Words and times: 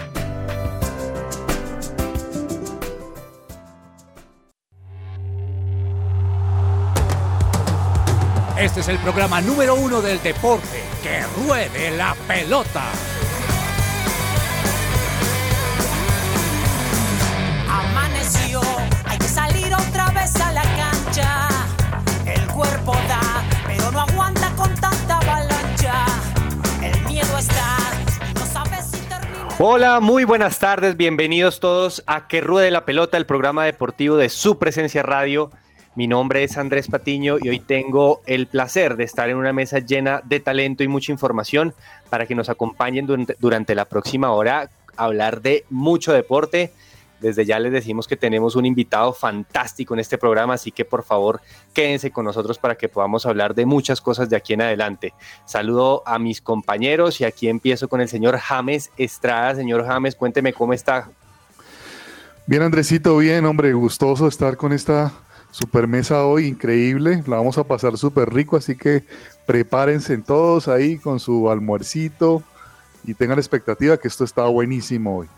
Este 8.59 8.81
es 8.81 8.89
el 8.89 8.99
programa 8.99 9.41
número 9.41 9.75
uno 9.75 10.01
del 10.01 10.23
deporte. 10.23 10.83
Que 11.03 11.23
ruede 11.45 11.91
la 11.97 12.15
pelota. 12.29 12.85
hay 18.37 18.55
El 21.13 22.47
cuerpo 22.47 22.95
da, 23.07 23.45
pero 23.67 23.91
no 23.91 24.01
aguanta 24.01 24.51
con 24.57 24.75
tanta 24.77 25.19
avalancha. 25.19 26.07
El 26.83 27.05
miedo 27.05 27.37
está, 27.37 27.77
no 28.35 28.47
sabes 28.47 28.87
si. 28.87 28.99
Hola, 29.59 30.01
muy 30.01 30.25
buenas 30.25 30.59
tardes, 30.59 30.97
bienvenidos 30.97 31.61
todos 31.61 32.03
a 32.07 32.29
Que 32.29 32.41
Ruede 32.41 32.71
la 32.71 32.87
Pelota, 32.87 33.19
el 33.19 33.27
programa 33.27 33.67
deportivo 33.67 34.17
de 34.17 34.31
su 34.31 34.59
presencia 34.59 35.03
radio. 35.03 35.51
Mi 35.97 36.07
nombre 36.07 36.45
es 36.45 36.57
Andrés 36.57 36.89
Patiño 36.89 37.37
y 37.43 37.51
hoy 37.51 37.61
tengo 37.61 38.23
el 38.25 38.47
placer 38.47 38.97
de 38.97 39.05
estar 39.05 39.29
en 39.29 39.37
una 39.37 39.53
mesa 39.53 39.81
llena 39.81 40.23
de 40.25 40.41
talento 40.41 40.83
y 40.83 40.89
mucha 40.89 41.13
información 41.13 41.75
para 42.09 42.25
que 42.25 42.35
nos 42.35 42.49
acompañen 42.49 43.07
durante 43.39 43.75
la 43.75 43.85
próxima 43.85 44.33
hora 44.33 44.71
a 44.97 45.05
hablar 45.05 45.43
de 45.43 45.67
mucho 45.69 46.15
deporte 46.15 46.73
desde 47.23 47.47
ya 47.47 47.59
les 47.59 47.73
decimos 47.73 48.07
que 48.07 48.17
tenemos 48.17 48.57
un 48.57 48.67
invitado 48.67 49.13
fantástico 49.13 49.95
en 49.95 50.01
este 50.01 50.19
programa, 50.19 50.55
así 50.55 50.73
que 50.73 50.85
por 50.85 51.05
favor 51.05 51.41
quédense 51.73 52.11
con 52.11 52.25
nosotros 52.25 52.59
para 52.59 52.75
que 52.75 52.89
podamos 52.89 53.25
hablar 53.25 53.55
de 53.55 53.65
muchas 53.65 54.01
cosas 54.01 54.29
de 54.29 54.37
aquí 54.37 54.53
en 54.53 54.63
adelante. 54.63 55.15
Saludo 55.47 56.03
a 56.05 56.19
mis 56.19 56.43
compañeros 56.43 57.21
y 57.21 57.25
aquí 57.25 57.49
empiezo 57.49 57.89
con 57.89 58.01
el 58.01 58.09
señor 58.09 58.37
James 58.37 58.91
Estrada. 58.97 59.55
Señor 59.55 59.87
James, 59.87 60.17
cuénteme 60.17 60.53
cómo 60.53 60.73
está. 60.73 61.09
Bien, 62.47 62.63
Andresito, 62.63 63.17
bien, 63.17 63.47
hombre, 63.47 63.73
gustoso 63.73 64.27
estar 64.27 64.57
con 64.57 64.73
esta 64.73 65.13
super 65.53 65.87
mesa 65.87 66.25
hoy, 66.27 66.47
increíble. 66.47 67.23
La 67.27 67.37
vamos 67.37 67.57
a 67.57 67.65
pasar 67.65 67.97
súper 67.97 68.33
rico, 68.35 68.57
así 68.57 68.77
que 68.77 69.05
prepárense 69.47 70.19
todos 70.19 70.67
ahí 70.67 70.99
con 70.99 71.21
su 71.21 71.49
almuercito 71.49 72.43
y 73.05 73.15
tengan 73.15 73.39
expectativa 73.39 73.97
que 73.97 74.09
esto 74.09 74.25
está 74.25 74.45
buenísimo 74.47 75.19
hoy. 75.19 75.29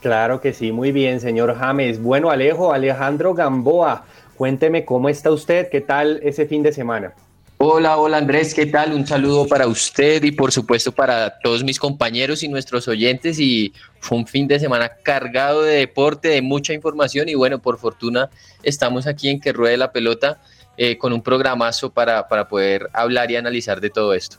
Claro 0.00 0.40
que 0.40 0.52
sí, 0.52 0.70
muy 0.70 0.92
bien, 0.92 1.20
señor 1.20 1.56
James. 1.56 2.00
Bueno, 2.00 2.30
Alejo, 2.30 2.72
Alejandro 2.72 3.34
Gamboa, 3.34 4.04
cuénteme 4.36 4.84
cómo 4.84 5.08
está 5.08 5.30
usted, 5.30 5.68
qué 5.70 5.80
tal 5.80 6.20
ese 6.22 6.46
fin 6.46 6.62
de 6.62 6.72
semana. 6.72 7.14
Hola, 7.60 7.96
hola 7.96 8.18
Andrés, 8.18 8.54
¿qué 8.54 8.66
tal? 8.66 8.92
Un 8.92 9.04
saludo 9.04 9.48
para 9.48 9.66
usted 9.66 10.22
y 10.22 10.30
por 10.30 10.52
supuesto 10.52 10.92
para 10.92 11.40
todos 11.40 11.64
mis 11.64 11.80
compañeros 11.80 12.44
y 12.44 12.48
nuestros 12.48 12.86
oyentes 12.86 13.40
y 13.40 13.72
fue 13.98 14.18
un 14.18 14.28
fin 14.28 14.46
de 14.46 14.60
semana 14.60 14.92
cargado 15.02 15.62
de 15.62 15.78
deporte, 15.78 16.28
de 16.28 16.40
mucha 16.40 16.72
información 16.72 17.28
y 17.28 17.34
bueno, 17.34 17.58
por 17.58 17.78
fortuna 17.78 18.30
estamos 18.62 19.08
aquí 19.08 19.28
en 19.28 19.40
Que 19.40 19.52
Ruede 19.52 19.76
la 19.76 19.90
Pelota 19.90 20.40
eh, 20.76 20.96
con 20.96 21.12
un 21.12 21.20
programazo 21.20 21.90
para, 21.90 22.28
para 22.28 22.46
poder 22.46 22.88
hablar 22.92 23.28
y 23.32 23.36
analizar 23.36 23.80
de 23.80 23.90
todo 23.90 24.14
esto. 24.14 24.36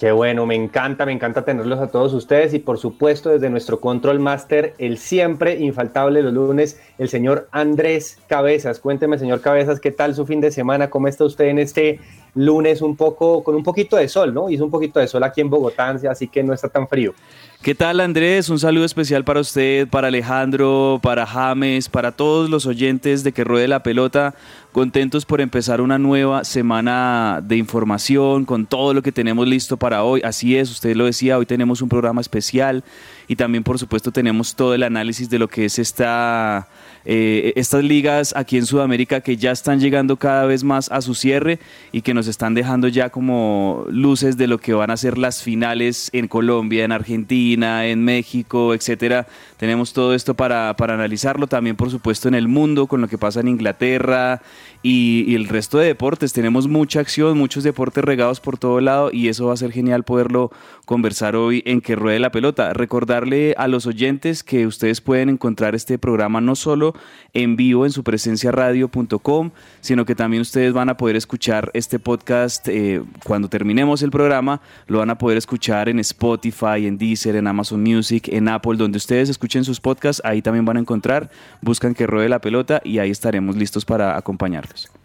Qué 0.00 0.12
bueno, 0.12 0.46
me 0.46 0.54
encanta, 0.54 1.04
me 1.04 1.12
encanta 1.12 1.44
tenerlos 1.44 1.78
a 1.78 1.88
todos 1.88 2.14
ustedes 2.14 2.54
y 2.54 2.58
por 2.58 2.78
supuesto 2.78 3.28
desde 3.28 3.50
nuestro 3.50 3.80
Control 3.80 4.18
Master, 4.18 4.72
el 4.78 4.96
siempre 4.96 5.60
infaltable 5.60 6.22
los 6.22 6.32
lunes, 6.32 6.80
el 6.96 7.10
señor 7.10 7.48
Andrés 7.52 8.18
Cabezas. 8.26 8.80
Cuénteme, 8.80 9.18
señor 9.18 9.42
Cabezas, 9.42 9.78
¿qué 9.78 9.90
tal 9.90 10.14
su 10.14 10.24
fin 10.24 10.40
de 10.40 10.52
semana? 10.52 10.88
¿Cómo 10.88 11.06
está 11.06 11.26
usted 11.26 11.48
en 11.48 11.58
este 11.58 12.00
lunes 12.34 12.82
un 12.82 12.96
poco, 12.96 13.42
con 13.42 13.54
un 13.54 13.62
poquito 13.62 13.96
de 13.96 14.08
sol, 14.08 14.32
¿no? 14.32 14.50
Hizo 14.50 14.64
un 14.64 14.70
poquito 14.70 15.00
de 15.00 15.08
sol 15.08 15.22
aquí 15.24 15.40
en 15.40 15.50
Bogotá, 15.50 15.90
así 16.10 16.28
que 16.28 16.42
no 16.42 16.52
está 16.52 16.68
tan 16.68 16.88
frío. 16.88 17.14
¿Qué 17.62 17.74
tal 17.74 18.00
Andrés? 18.00 18.48
Un 18.48 18.58
saludo 18.58 18.86
especial 18.86 19.22
para 19.22 19.40
usted, 19.40 19.86
para 19.86 20.08
Alejandro, 20.08 20.98
para 21.02 21.26
James, 21.26 21.90
para 21.90 22.10
todos 22.10 22.48
los 22.48 22.64
oyentes 22.64 23.22
de 23.22 23.32
Que 23.32 23.44
Ruede 23.44 23.68
la 23.68 23.82
Pelota. 23.82 24.34
Contentos 24.72 25.26
por 25.26 25.42
empezar 25.42 25.82
una 25.82 25.98
nueva 25.98 26.44
semana 26.44 27.40
de 27.42 27.58
información 27.58 28.46
con 28.46 28.64
todo 28.64 28.94
lo 28.94 29.02
que 29.02 29.12
tenemos 29.12 29.46
listo 29.46 29.76
para 29.76 30.04
hoy. 30.04 30.22
Así 30.24 30.56
es, 30.56 30.70
usted 30.70 30.96
lo 30.96 31.04
decía, 31.04 31.36
hoy 31.36 31.44
tenemos 31.44 31.82
un 31.82 31.90
programa 31.90 32.22
especial 32.22 32.82
y 33.28 33.36
también 33.36 33.62
por 33.62 33.78
supuesto 33.78 34.10
tenemos 34.10 34.54
todo 34.54 34.72
el 34.72 34.82
análisis 34.82 35.28
de 35.28 35.38
lo 35.38 35.48
que 35.48 35.66
es 35.66 35.78
esta 35.78 36.66
eh, 37.04 37.52
estas 37.56 37.82
ligas 37.82 38.34
aquí 38.36 38.58
en 38.58 38.66
Sudamérica 38.66 39.20
que 39.20 39.36
ya 39.36 39.52
están 39.52 39.80
llegando 39.80 40.16
cada 40.16 40.44
vez 40.44 40.64
más 40.64 40.90
a 40.90 41.00
su 41.00 41.14
cierre 41.14 41.58
y 41.92 42.02
que 42.02 42.14
nos 42.14 42.26
están 42.26 42.54
dejando 42.54 42.88
ya 42.88 43.10
como 43.10 43.84
luces 43.88 44.36
de 44.36 44.46
lo 44.46 44.58
que 44.58 44.74
van 44.74 44.90
a 44.90 44.96
ser 44.96 45.16
las 45.16 45.42
finales 45.42 46.10
en 46.12 46.28
Colombia, 46.28 46.84
en 46.84 46.92
Argentina, 46.92 47.86
en 47.86 48.04
México, 48.04 48.74
etcétera. 48.74 49.26
Tenemos 49.56 49.92
todo 49.92 50.14
esto 50.14 50.34
para, 50.34 50.74
para 50.76 50.94
analizarlo 50.94 51.46
también, 51.46 51.76
por 51.76 51.90
supuesto, 51.90 52.28
en 52.28 52.34
el 52.34 52.48
mundo, 52.48 52.86
con 52.86 53.00
lo 53.00 53.08
que 53.08 53.18
pasa 53.18 53.40
en 53.40 53.48
Inglaterra 53.48 54.42
y, 54.82 55.34
el 55.34 55.48
resto 55.48 55.78
de 55.78 55.86
deportes. 55.86 56.32
Tenemos 56.32 56.68
mucha 56.68 57.00
acción, 57.00 57.36
muchos 57.36 57.64
deportes 57.64 58.04
regados 58.04 58.40
por 58.40 58.58
todo 58.58 58.80
lado 58.80 59.10
y 59.12 59.28
eso 59.28 59.46
va 59.46 59.54
a 59.54 59.56
ser 59.56 59.72
genial 59.72 60.04
poderlo 60.04 60.50
conversar 60.84 61.36
hoy 61.36 61.62
en 61.66 61.80
Que 61.80 61.96
Ruede 61.96 62.18
la 62.18 62.30
Pelota. 62.30 62.72
Recordarle 62.72 63.54
a 63.56 63.68
los 63.68 63.86
oyentes 63.86 64.42
que 64.42 64.66
ustedes 64.66 65.00
pueden 65.00 65.28
encontrar 65.28 65.74
este 65.74 65.98
programa 65.98 66.40
no 66.40 66.56
solo 66.56 66.89
en 67.32 67.56
vivo 67.56 67.86
en 67.86 67.92
su 67.92 68.02
presencia 68.02 68.52
radio.com, 68.52 69.50
sino 69.80 70.04
que 70.04 70.14
también 70.14 70.42
ustedes 70.42 70.72
van 70.72 70.88
a 70.88 70.96
poder 70.96 71.16
escuchar 71.16 71.70
este 71.74 71.98
podcast 71.98 72.66
eh, 72.68 73.02
cuando 73.24 73.48
terminemos 73.48 74.02
el 74.02 74.10
programa, 74.10 74.60
lo 74.86 74.98
van 74.98 75.10
a 75.10 75.18
poder 75.18 75.38
escuchar 75.38 75.88
en 75.88 75.98
Spotify, 76.00 76.86
en 76.86 76.98
Deezer, 76.98 77.36
en 77.36 77.46
Amazon 77.46 77.82
Music, 77.82 78.28
en 78.28 78.48
Apple, 78.48 78.76
donde 78.76 78.98
ustedes 78.98 79.28
escuchen 79.28 79.64
sus 79.64 79.80
podcasts, 79.80 80.22
ahí 80.24 80.42
también 80.42 80.64
van 80.64 80.76
a 80.76 80.80
encontrar, 80.80 81.30
buscan 81.60 81.94
que 81.94 82.06
ruede 82.06 82.28
la 82.28 82.40
pelota 82.40 82.80
y 82.84 82.98
ahí 82.98 83.10
estaremos 83.10 83.56
listos 83.56 83.84
para 83.84 84.16
acompañarlos. 84.16 84.99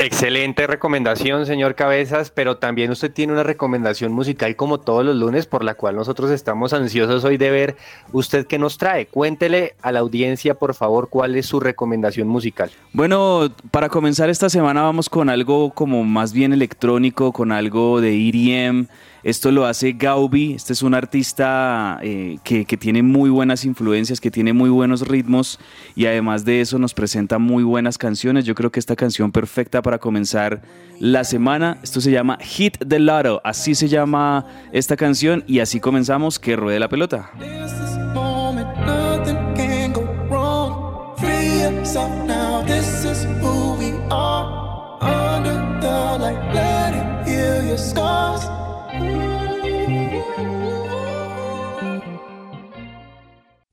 Excelente 0.00 0.68
recomendación, 0.68 1.44
señor 1.44 1.74
Cabezas, 1.74 2.30
pero 2.30 2.58
también 2.58 2.92
usted 2.92 3.12
tiene 3.12 3.32
una 3.32 3.42
recomendación 3.42 4.12
musical 4.12 4.54
como 4.54 4.78
todos 4.78 5.04
los 5.04 5.16
lunes, 5.16 5.46
por 5.46 5.64
la 5.64 5.74
cual 5.74 5.96
nosotros 5.96 6.30
estamos 6.30 6.72
ansiosos 6.72 7.24
hoy 7.24 7.36
de 7.36 7.50
ver 7.50 7.76
usted 8.12 8.46
qué 8.46 8.60
nos 8.60 8.78
trae. 8.78 9.06
Cuéntele 9.06 9.74
a 9.82 9.90
la 9.90 9.98
audiencia, 9.98 10.54
por 10.54 10.74
favor, 10.74 11.08
cuál 11.08 11.34
es 11.34 11.46
su 11.46 11.58
recomendación 11.58 12.28
musical. 12.28 12.70
Bueno, 12.92 13.52
para 13.72 13.88
comenzar 13.88 14.30
esta 14.30 14.48
semana 14.48 14.82
vamos 14.82 15.08
con 15.08 15.28
algo 15.28 15.70
como 15.70 16.04
más 16.04 16.32
bien 16.32 16.52
electrónico, 16.52 17.32
con 17.32 17.50
algo 17.50 18.00
de 18.00 18.14
EDM. 18.14 18.86
Esto 19.22 19.50
lo 19.50 19.66
hace 19.66 19.92
Gaubi, 19.92 20.54
este 20.54 20.72
es 20.72 20.82
un 20.82 20.94
artista 20.94 21.98
eh, 22.02 22.38
que, 22.44 22.64
que, 22.64 22.76
tiene 22.76 23.02
muy 23.02 23.30
buenas 23.30 23.64
influencias, 23.64 24.20
que 24.20 24.30
tiene 24.30 24.52
muy 24.52 24.70
buenos 24.70 25.06
ritmos 25.06 25.58
y 25.96 26.06
además 26.06 26.44
de 26.44 26.60
eso 26.60 26.78
nos 26.78 26.94
presenta 26.94 27.38
muy 27.38 27.64
buenas 27.64 27.98
canciones. 27.98 28.44
Yo 28.44 28.54
creo 28.54 28.70
que 28.70 28.78
esta 28.80 28.96
canción 28.96 29.32
perfecta 29.32 29.82
para 29.82 29.98
comenzar 29.98 30.62
la 31.00 31.24
semana, 31.24 31.78
esto 31.82 32.00
se 32.00 32.10
llama 32.10 32.38
Hit 32.40 32.78
the 32.86 32.98
Lotto, 32.98 33.40
así 33.44 33.74
se 33.74 33.88
llama 33.88 34.46
esta 34.72 34.96
canción 34.96 35.44
y 35.46 35.60
así 35.60 35.80
comenzamos 35.80 36.38
que 36.38 36.56
ruede 36.56 36.78
la 36.78 36.88
pelota. 36.88 37.30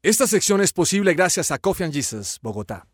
Esta 0.06 0.28
sección 0.28 0.62
es 0.62 0.72
posible 0.72 1.16
gracias 1.16 1.50
a 1.50 1.58
Coffee 1.58 1.84
and 1.84 1.92
Jesus, 1.92 2.38
Bogotá. 2.44 2.86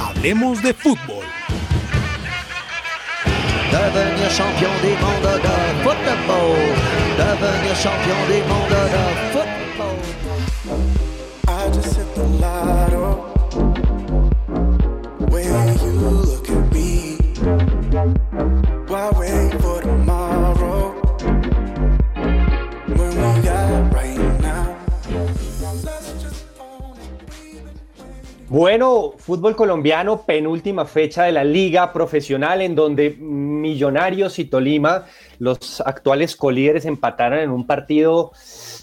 Hablemos 0.00 0.62
de 0.62 0.72
fútbol. 0.72 1.26
Devenir 3.70 4.30
champion 4.30 4.72
du 4.80 4.88
monde 5.04 5.42
de 5.42 5.84
football. 5.84 6.56
Devenir 7.18 7.76
champion 7.76 8.16
du 8.28 8.38
monde 8.48 8.80
de 8.88 9.04
football. 9.34 9.98
I 11.48 11.68
just 11.70 11.94
hit 11.94 12.14
the 12.14 12.97
Bueno, 28.50 29.12
fútbol 29.18 29.54
colombiano, 29.54 30.22
penúltima 30.22 30.86
fecha 30.86 31.24
de 31.24 31.32
la 31.32 31.44
liga 31.44 31.92
profesional 31.92 32.62
en 32.62 32.74
donde 32.74 33.10
Millonarios 33.10 34.38
y 34.38 34.46
Tolima, 34.46 35.04
los 35.38 35.82
actuales 35.82 36.34
colíderes, 36.34 36.86
empataron 36.86 37.40
en 37.40 37.50
un 37.50 37.66
partido 37.66 38.32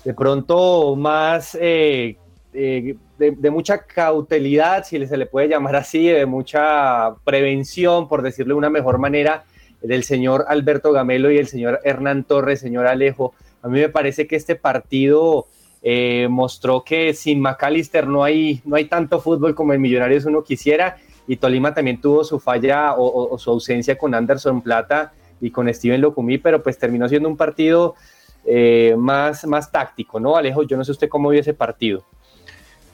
de 0.03 0.13
pronto 0.13 0.95
más 0.95 1.57
eh, 1.59 2.15
eh, 2.53 2.95
de, 3.17 3.49
mucha 3.49 3.79
cautelidad, 3.79 4.85
si 4.85 5.03
se 5.07 5.17
le 5.17 5.25
puede 5.25 5.49
llamar 5.49 5.77
así, 5.77 6.09
de 6.09 6.27
mucha 6.27 7.15
prevención, 7.23 8.07
por 8.07 8.21
decirlo 8.21 8.53
de 8.53 8.59
una 8.59 8.69
mejor 8.69 8.99
manera, 8.99 9.45
del 9.81 10.03
señor 10.03 10.45
Alberto 10.47 10.91
Gamelo 10.91 11.31
y 11.31 11.39
el 11.39 11.47
señor 11.47 11.79
Hernán 11.83 12.23
Torres, 12.23 12.59
señor 12.59 12.85
Alejo. 12.85 13.33
A 13.63 13.67
mí 13.67 13.79
me 13.79 13.89
parece 13.89 14.27
que 14.27 14.35
este 14.35 14.55
partido 14.55 15.47
eh, 15.87 16.27
mostró 16.31 16.83
que 16.83 17.13
sin 17.13 17.39
McAllister 17.39 18.07
no 18.07 18.23
hay, 18.23 18.59
no 18.65 18.75
hay 18.75 18.85
tanto 18.85 19.21
fútbol 19.21 19.53
como 19.53 19.71
en 19.71 19.79
Millonarios 19.81 20.25
uno 20.25 20.43
quisiera 20.43 20.97
y 21.27 21.35
Tolima 21.35 21.75
también 21.75 22.01
tuvo 22.01 22.23
su 22.23 22.39
falla 22.39 22.95
o, 22.97 23.37
su 23.37 23.51
ausencia 23.51 23.95
con 23.95 24.15
Anderson 24.15 24.63
Plata 24.63 25.13
y 25.39 25.51
con 25.51 25.71
Steven 25.71 26.01
Locumí, 26.01 26.39
pero 26.39 26.63
pues 26.63 26.79
terminó 26.79 27.07
siendo 27.07 27.29
un 27.29 27.37
partido 27.37 27.93
eh, 28.45 28.95
más, 28.97 29.45
más 29.45 29.71
táctico, 29.71 30.19
¿no? 30.19 30.35
Alejo, 30.35 30.63
yo 30.63 30.75
no 30.75 30.83
sé 30.83 30.91
usted 30.91 31.07
cómo 31.07 31.29
vio 31.29 31.41
ese 31.41 31.53
partido. 31.53 32.03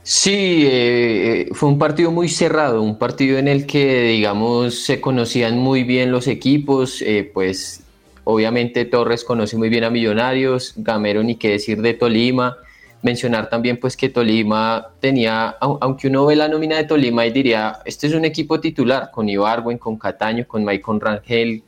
Sí, 0.04 0.66
eh, 0.70 1.48
fue 1.54 1.70
un 1.70 1.80
partido 1.80 2.12
muy 2.12 2.28
cerrado, 2.28 2.82
un 2.82 3.00
partido 3.00 3.38
en 3.38 3.48
el 3.48 3.68
que, 3.68 4.02
digamos, 4.02 4.84
se 4.84 5.00
conocían 5.00 5.58
muy 5.58 5.86
bien 5.86 6.12
los 6.12 6.28
equipos, 6.28 7.02
pues 7.34 7.86
obviamente 8.26 8.84
Torres 8.84 9.24
conoce 9.24 9.56
muy 9.56 9.70
bien 9.70 9.86
a 9.86 9.90
Millonarios, 9.90 10.74
Gamero 10.76 11.24
ni 11.24 11.36
qué 11.36 11.52
decir 11.52 11.82
de 11.82 11.94
Tolima, 11.94 12.58
mencionar 13.02 13.50
también 13.50 13.80
pues 13.80 13.98
que 13.98 14.10
Tolima 14.10 14.90
tenía, 15.00 15.50
aunque 15.60 16.08
uno 16.08 16.26
ve 16.26 16.36
la 16.36 16.48
nómina 16.48 16.78
de 16.78 16.84
Tolima 16.84 17.26
y 17.26 17.32
diría, 17.32 17.80
este 17.86 18.08
es 18.08 18.14
un 18.14 18.26
equipo 18.26 18.60
titular, 18.60 19.10
con 19.12 19.28
Ibargüen, 19.28 19.78
con 19.78 19.98
Cataño, 19.98 20.48
con 20.48 20.64
Maicon 20.64 21.00
Rangel, 21.00 21.64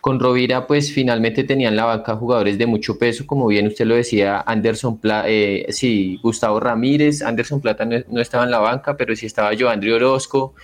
con 0.00 0.18
Rovira 0.18 0.66
pues 0.66 0.92
finalmente 0.92 1.44
tenían 1.44 1.76
la 1.76 1.84
banca 1.84 2.16
jugadores 2.16 2.56
de 2.56 2.66
mucho 2.66 2.98
peso, 2.98 3.26
como 3.26 3.46
bien 3.46 3.66
usted 3.66 3.84
lo 3.84 3.94
decía, 3.94 4.40
Anderson 4.40 4.98
Plata, 4.98 5.28
eh, 5.28 5.66
sí, 5.70 6.18
Gustavo 6.22 6.58
Ramírez, 6.58 7.22
Anderson 7.22 7.60
Plata 7.60 7.84
no, 7.84 8.20
estaba 8.20 8.44
en 8.44 8.50
la 8.50 8.58
banca, 8.58 8.96
pero 8.96 9.14
sí 9.14 9.26
estaba 9.26 9.50
Joandri 9.58 9.92
Orozco 9.92 10.54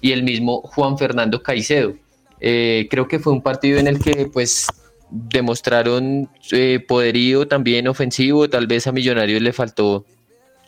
y 0.00 0.12
el 0.12 0.22
mismo 0.22 0.60
Juan 0.62 0.98
Fernando 0.98 1.42
Caicedo. 1.42 1.94
Eh, 2.40 2.88
creo 2.90 3.06
que 3.08 3.20
fue 3.20 3.32
un 3.32 3.40
partido 3.40 3.78
en 3.78 3.86
el 3.86 4.00
que 4.00 4.26
pues 4.26 4.66
demostraron 5.12 6.30
eh, 6.52 6.80
poderío 6.86 7.46
también 7.46 7.86
ofensivo, 7.86 8.48
tal 8.48 8.66
vez 8.66 8.86
a 8.86 8.92
Millonarios 8.92 9.42
le 9.42 9.52
faltó, 9.52 10.06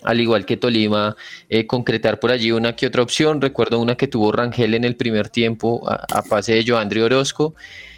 al 0.03 0.21
igual 0.21 0.45
que 0.45 0.59
Tolima, 0.59 1.17
eh, 1.49 1.67
concretar 1.67 2.21
por 2.21 2.31
allí 2.31 2.53
una 2.53 2.77
que 2.77 2.87
otra 2.87 3.03
opción. 3.03 3.41
Recuerdo 3.41 3.81
una 3.81 3.97
que 3.97 4.07
tuvo 4.07 4.33
Rangel 4.33 4.75
en 4.75 4.85
el 4.85 4.97
primer 4.97 5.31
tiempo 5.31 5.83
a, 5.89 6.23
pase 6.23 6.55
de 6.55 6.65
Joandri 6.67 7.01
Orozco. 7.01 7.55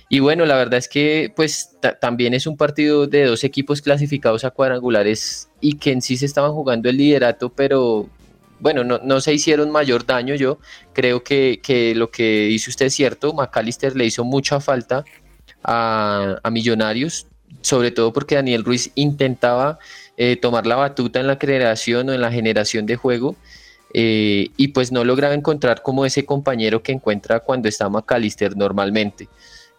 Y 0.08 0.20
bueno, 0.20 0.46
la 0.46 0.54
verdad 0.54 0.78
es 0.78 0.88
que 0.88 1.32
pues 1.34 1.76
también 2.00 2.32
es 2.32 2.46
un 2.46 2.56
partido 2.56 3.08
de 3.08 3.25
dos 3.25 3.42
equipos 3.42 3.82
clasificados 3.82 4.44
a 4.44 4.52
cuadrangulares 4.52 5.49
y 5.61 5.78
que 5.78 5.90
en 5.90 6.00
sí 6.00 6.16
se 6.16 6.26
estaban 6.26 6.52
jugando 6.52 6.88
el 6.88 6.97
liderato, 6.97 7.50
pero 7.50 8.09
bueno, 8.61 8.85
no, 8.85 9.21
se 9.21 9.35
hicieron 9.35 9.73
mayor 9.73 10.06
daño. 10.06 10.37
Yo 10.37 10.61
creo 10.92 11.25
que, 11.25 11.59
que 11.61 11.97
lo 11.97 12.12
que 12.12 12.47
dice 12.47 12.71
usted 12.71 12.87
es 12.87 12.94
cierto, 12.94 13.32
McAllister 13.32 13.97
le 13.97 14.06
hizo 14.06 14.23
mucha 14.23 14.61
falta 14.61 15.04
a, 15.66 16.40
Millonarios, 16.50 17.26
sobre 17.61 17.90
todo 17.90 18.12
porque 18.12 18.37
Daniel 18.37 18.64
Ruiz 18.64 18.90
intentaba 18.94 19.78
eh, 20.16 20.37
tomar 20.37 20.66
la 20.66 20.76
batuta 20.76 21.20
en 21.20 21.26
la 21.26 21.38
creación 21.38 22.08
o 22.08 22.12
en 22.12 22.20
la 22.20 22.30
generación 22.30 22.87
de 22.87 22.96
juego. 22.96 23.37
Eh, 23.94 24.50
y 24.56 24.68
pues 24.68 24.92
no 24.92 25.04
lograba 25.04 25.35
encontrar 25.35 25.82
como 25.82 26.04
ese 26.04 26.26
compañero 26.26 26.82
que 26.82 26.92
encuentra 26.92 27.40
cuando 27.40 27.68
está 27.68 27.88
McAllister 27.88 28.56
normalmente. 28.56 29.28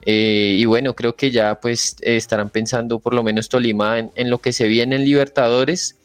Eh, 0.05 0.55
y 0.59 0.65
bueno, 0.65 0.95
creo 0.95 1.15
que 1.15 1.31
ya 1.31 1.59
pues 1.59 1.97
estarán 2.01 2.49
pensando 2.49 2.99
por 2.99 3.13
lo 3.13 3.23
menos 3.23 3.49
Tolima 3.49 3.99
en, 3.99 4.29
lo 4.29 4.39
que 4.39 4.53
se 4.53 4.67
viene 4.67 4.95
en 4.95 5.03
Libertadores 5.03 5.96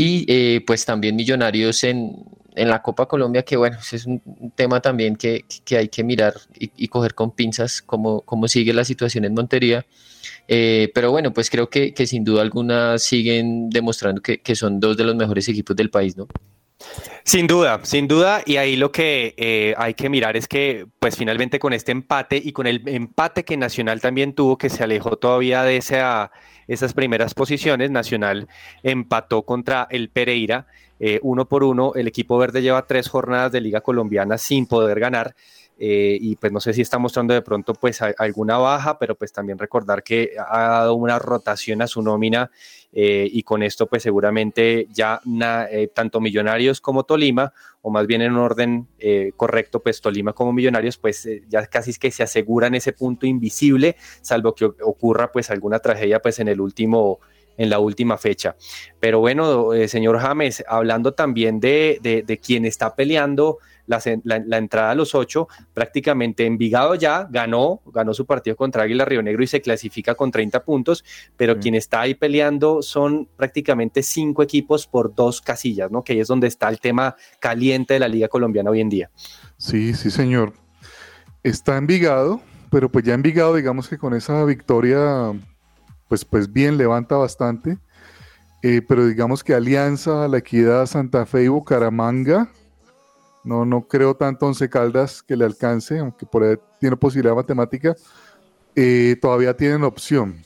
y 0.00 0.60
pues 0.60 0.84
también 0.84 1.16
Millonarios 1.16 1.82
en, 1.84 2.24
en 2.58 2.68
la 2.68 2.82
Copa 2.82 3.06
Colombia, 3.06 3.42
que 3.44 3.56
bueno, 3.56 3.78
es 3.92 4.04
un 4.06 4.20
tema 4.54 4.80
también 4.80 5.16
que, 5.16 5.44
hay 5.70 5.88
que 5.88 6.04
mirar 6.04 6.34
y, 6.58 6.88
coger 6.88 7.14
con 7.14 7.30
pinzas 7.30 7.80
cómo, 7.82 8.22
cómo 8.22 8.48
sigue 8.48 8.72
la 8.72 8.84
situación 8.84 9.24
en 9.24 9.34
Montería. 9.34 9.86
Eh, 10.48 10.90
pero 10.94 11.10
bueno, 11.10 11.32
pues 11.32 11.50
creo 11.50 11.70
que, 11.70 11.94
sin 12.06 12.24
duda 12.24 12.42
alguna 12.42 12.98
siguen 12.98 13.70
demostrando 13.70 14.20
que, 14.20 14.54
son 14.54 14.80
dos 14.80 14.96
de 14.96 15.04
los 15.04 15.14
mejores 15.14 15.48
equipos 15.48 15.76
del 15.76 15.90
país, 15.90 16.16
¿no? 16.16 16.26
Sin 17.24 17.46
duda, 17.46 17.80
sin 17.82 18.08
duda, 18.08 18.42
y 18.46 18.56
ahí 18.56 18.76
lo 18.76 18.92
que 18.92 19.34
eh, 19.36 19.74
hay 19.76 19.94
que 19.94 20.08
mirar 20.08 20.36
es 20.36 20.48
que, 20.48 20.86
pues 20.98 21.16
finalmente 21.16 21.58
con 21.58 21.72
este 21.72 21.92
empate 21.92 22.40
y 22.42 22.52
con 22.52 22.66
el 22.66 22.82
empate 22.86 23.44
que 23.44 23.56
Nacional 23.56 24.00
también 24.00 24.32
tuvo, 24.32 24.56
que 24.56 24.70
se 24.70 24.82
alejó 24.82 25.16
todavía 25.16 25.62
de 25.64 25.76
esa, 25.76 26.30
esas 26.68 26.92
primeras 26.92 27.34
posiciones, 27.34 27.90
Nacional 27.90 28.48
empató 28.82 29.42
contra 29.42 29.88
el 29.90 30.10
Pereira, 30.10 30.66
eh, 31.00 31.18
uno 31.22 31.48
por 31.48 31.64
uno. 31.64 31.92
El 31.94 32.06
equipo 32.06 32.38
verde 32.38 32.62
lleva 32.62 32.86
tres 32.86 33.08
jornadas 33.08 33.50
de 33.50 33.60
Liga 33.60 33.80
Colombiana 33.80 34.38
sin 34.38 34.66
poder 34.66 35.00
ganar. 35.00 35.34
Eh, 35.80 36.18
y 36.20 36.34
pues 36.34 36.52
no 36.52 36.58
sé 36.58 36.72
si 36.72 36.82
está 36.82 36.98
mostrando 36.98 37.32
de 37.34 37.42
pronto 37.42 37.72
pues 37.72 38.02
alguna 38.02 38.58
baja, 38.58 38.98
pero 38.98 39.14
pues 39.14 39.32
también 39.32 39.58
recordar 39.58 40.02
que 40.02 40.32
ha 40.36 40.68
dado 40.70 40.94
una 40.94 41.20
rotación 41.20 41.82
a 41.82 41.86
su 41.86 42.02
nómina 42.02 42.50
eh, 42.92 43.28
y 43.30 43.44
con 43.44 43.62
esto 43.62 43.86
pues 43.86 44.02
seguramente 44.02 44.88
ya 44.90 45.20
eh, 45.70 45.88
tanto 45.94 46.20
Millonarios 46.20 46.80
como 46.80 47.04
Tolima, 47.04 47.52
o 47.80 47.90
más 47.90 48.08
bien 48.08 48.22
en 48.22 48.32
un 48.32 48.38
orden 48.38 48.88
correcto 49.36 49.80
pues 49.80 50.00
Tolima 50.00 50.32
como 50.32 50.52
Millonarios 50.52 50.98
pues 50.98 51.28
ya 51.48 51.64
casi 51.66 51.90
es 51.90 51.98
que 52.00 52.10
se 52.10 52.24
aseguran 52.24 52.74
ese 52.74 52.92
punto 52.92 53.26
invisible, 53.26 53.94
salvo 54.20 54.54
que 54.56 54.64
ocurra 54.64 55.30
pues 55.30 55.48
alguna 55.50 55.78
tragedia 55.78 56.20
pues 56.20 56.40
en 56.40 56.48
el 56.48 56.60
último 56.60 57.20
en 57.56 57.70
la 57.70 57.80
última 57.80 58.18
fecha. 58.18 58.54
Pero 59.00 59.18
bueno, 59.18 59.70
señor 59.88 60.18
James, 60.20 60.64
hablando 60.68 61.14
también 61.14 61.58
de, 61.58 61.98
de, 62.00 62.22
de 62.22 62.38
quien 62.38 62.64
está 62.64 62.94
peleando 62.94 63.58
la, 63.88 64.58
entrada 64.58 64.90
a 64.90 64.94
los 64.94 65.14
ocho, 65.14 65.48
prácticamente 65.72 66.46
Envigado 66.46 66.94
ya 66.94 67.26
ganó, 67.30 67.80
ganó 67.86 68.14
su 68.14 68.26
partido 68.26 68.54
contra 68.54 68.82
Águila 68.82 69.04
Río 69.04 69.22
Negro 69.22 69.42
y 69.42 69.46
se 69.46 69.60
clasifica 69.60 70.14
con 70.14 70.30
30 70.30 70.62
puntos, 70.64 71.04
pero 71.36 71.58
quien 71.58 71.74
está 71.74 72.02
ahí 72.02 72.14
peleando 72.14 72.82
son 72.82 73.28
prácticamente 73.36 74.02
cinco 74.02 74.42
equipos 74.42 74.86
por 74.86 75.14
dos 75.14 75.40
casillas, 75.40 75.90
¿no? 75.90 76.04
Que 76.04 76.12
ahí 76.12 76.20
es 76.20 76.28
donde 76.28 76.46
está 76.46 76.68
el 76.68 76.80
tema 76.80 77.16
caliente 77.40 77.94
de 77.94 78.00
la 78.00 78.08
Liga 78.08 78.28
Colombiana 78.28 78.70
hoy 78.70 78.80
en 78.80 78.88
día. 78.88 79.10
Sí, 79.56 79.94
sí, 79.94 80.10
señor. 80.10 80.52
Está 81.42 81.76
Envigado, 81.76 82.40
pero 82.70 82.90
pues 82.90 83.04
ya 83.04 83.14
Envigado, 83.14 83.54
digamos 83.54 83.88
que 83.88 83.96
con 83.96 84.14
esa 84.14 84.44
victoria, 84.44 85.32
pues, 86.08 86.24
pues 86.24 86.52
bien, 86.52 86.76
levanta 86.76 87.16
bastante. 87.16 87.78
Eh, 88.62 88.82
pero 88.86 89.06
digamos 89.06 89.44
que 89.44 89.54
Alianza, 89.54 90.26
La 90.26 90.38
Equidad, 90.38 90.86
Santa 90.86 91.24
Fe 91.26 91.44
y 91.44 91.48
Bucaramanga 91.48 92.50
no, 93.48 93.64
no 93.64 93.88
creo 93.88 94.14
tanto 94.14 94.44
Once 94.44 94.68
Caldas 94.68 95.22
que 95.22 95.34
le 95.34 95.46
alcance, 95.46 95.98
aunque 95.98 96.26
por 96.26 96.44
ahí 96.44 96.56
tiene 96.78 96.96
posibilidad 96.98 97.34
matemática. 97.34 97.96
Eh, 98.76 99.16
todavía 99.22 99.56
tienen 99.56 99.84
opción. 99.84 100.42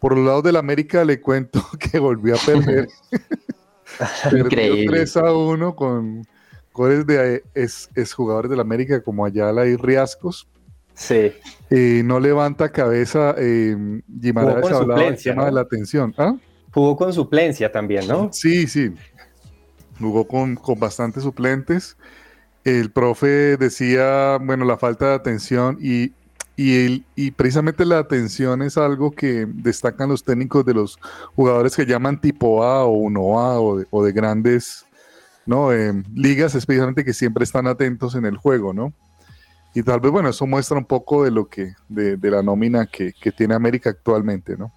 Por 0.00 0.16
los 0.16 0.26
lados 0.26 0.42
del 0.42 0.56
América 0.56 1.04
le 1.04 1.20
cuento 1.20 1.62
que 1.78 2.00
volvió 2.00 2.34
a 2.34 2.38
perder. 2.38 2.88
Perdió 4.30 4.90
3 4.90 5.16
a 5.18 5.32
1 5.32 5.76
con 5.76 6.26
goles 6.72 7.06
de 7.06 7.44
es, 7.54 7.88
jugadores 8.12 8.50
del 8.50 8.58
América 8.58 9.00
como 9.02 9.24
Ayala 9.24 9.64
y 9.66 9.76
Riascos. 9.76 10.48
Sí. 10.94 11.32
Eh, 11.70 12.02
no 12.04 12.18
levanta 12.18 12.72
cabeza. 12.72 13.36
Eh, 13.38 13.76
Guimaraes 14.08 14.72
hablaba 14.72 15.00
del 15.00 15.22
tema 15.22 15.44
de 15.44 15.52
la 15.52 15.60
atención. 15.60 16.12
¿Ah? 16.18 16.34
Jugó 16.72 16.96
con 16.96 17.12
suplencia 17.12 17.70
también, 17.70 18.08
¿no? 18.08 18.32
Sí, 18.32 18.66
sí. 18.66 18.92
Jugó 20.00 20.26
con, 20.26 20.56
con 20.56 20.80
bastantes 20.80 21.22
suplentes 21.22 21.96
el 22.64 22.90
profe 22.90 23.56
decía, 23.56 24.38
bueno, 24.38 24.64
la 24.64 24.78
falta 24.78 25.08
de 25.08 25.14
atención 25.14 25.78
y, 25.80 26.12
y, 26.56 27.04
y, 27.16 27.30
precisamente 27.32 27.84
la 27.84 27.98
atención 27.98 28.62
es 28.62 28.76
algo 28.76 29.10
que 29.10 29.46
destacan 29.48 30.10
los 30.10 30.22
técnicos 30.22 30.64
de 30.64 30.74
los 30.74 30.98
jugadores 31.34 31.74
que 31.74 31.86
llaman 31.86 32.20
tipo 32.20 32.62
A 32.62 32.84
o 32.84 32.94
1A 32.94 33.60
o 33.60 33.78
de, 33.78 33.86
o 33.90 34.04
de 34.04 34.12
grandes 34.12 34.86
¿no? 35.46 35.72
Eh, 35.72 35.92
ligas, 36.14 36.54
especialmente 36.54 37.04
que 37.04 37.12
siempre 37.12 37.44
están 37.44 37.66
atentos 37.66 38.14
en 38.14 38.24
el 38.24 38.36
juego, 38.36 38.72
¿no? 38.72 38.92
Y 39.74 39.82
tal 39.82 40.00
vez, 40.00 40.12
bueno, 40.12 40.28
eso 40.28 40.46
muestra 40.46 40.76
un 40.76 40.84
poco 40.84 41.24
de 41.24 41.30
lo 41.30 41.48
que, 41.48 41.74
de, 41.88 42.16
de 42.16 42.30
la 42.30 42.42
nómina 42.42 42.86
que, 42.86 43.12
que 43.12 43.32
tiene 43.32 43.54
América 43.54 43.90
actualmente, 43.90 44.56
¿no? 44.56 44.72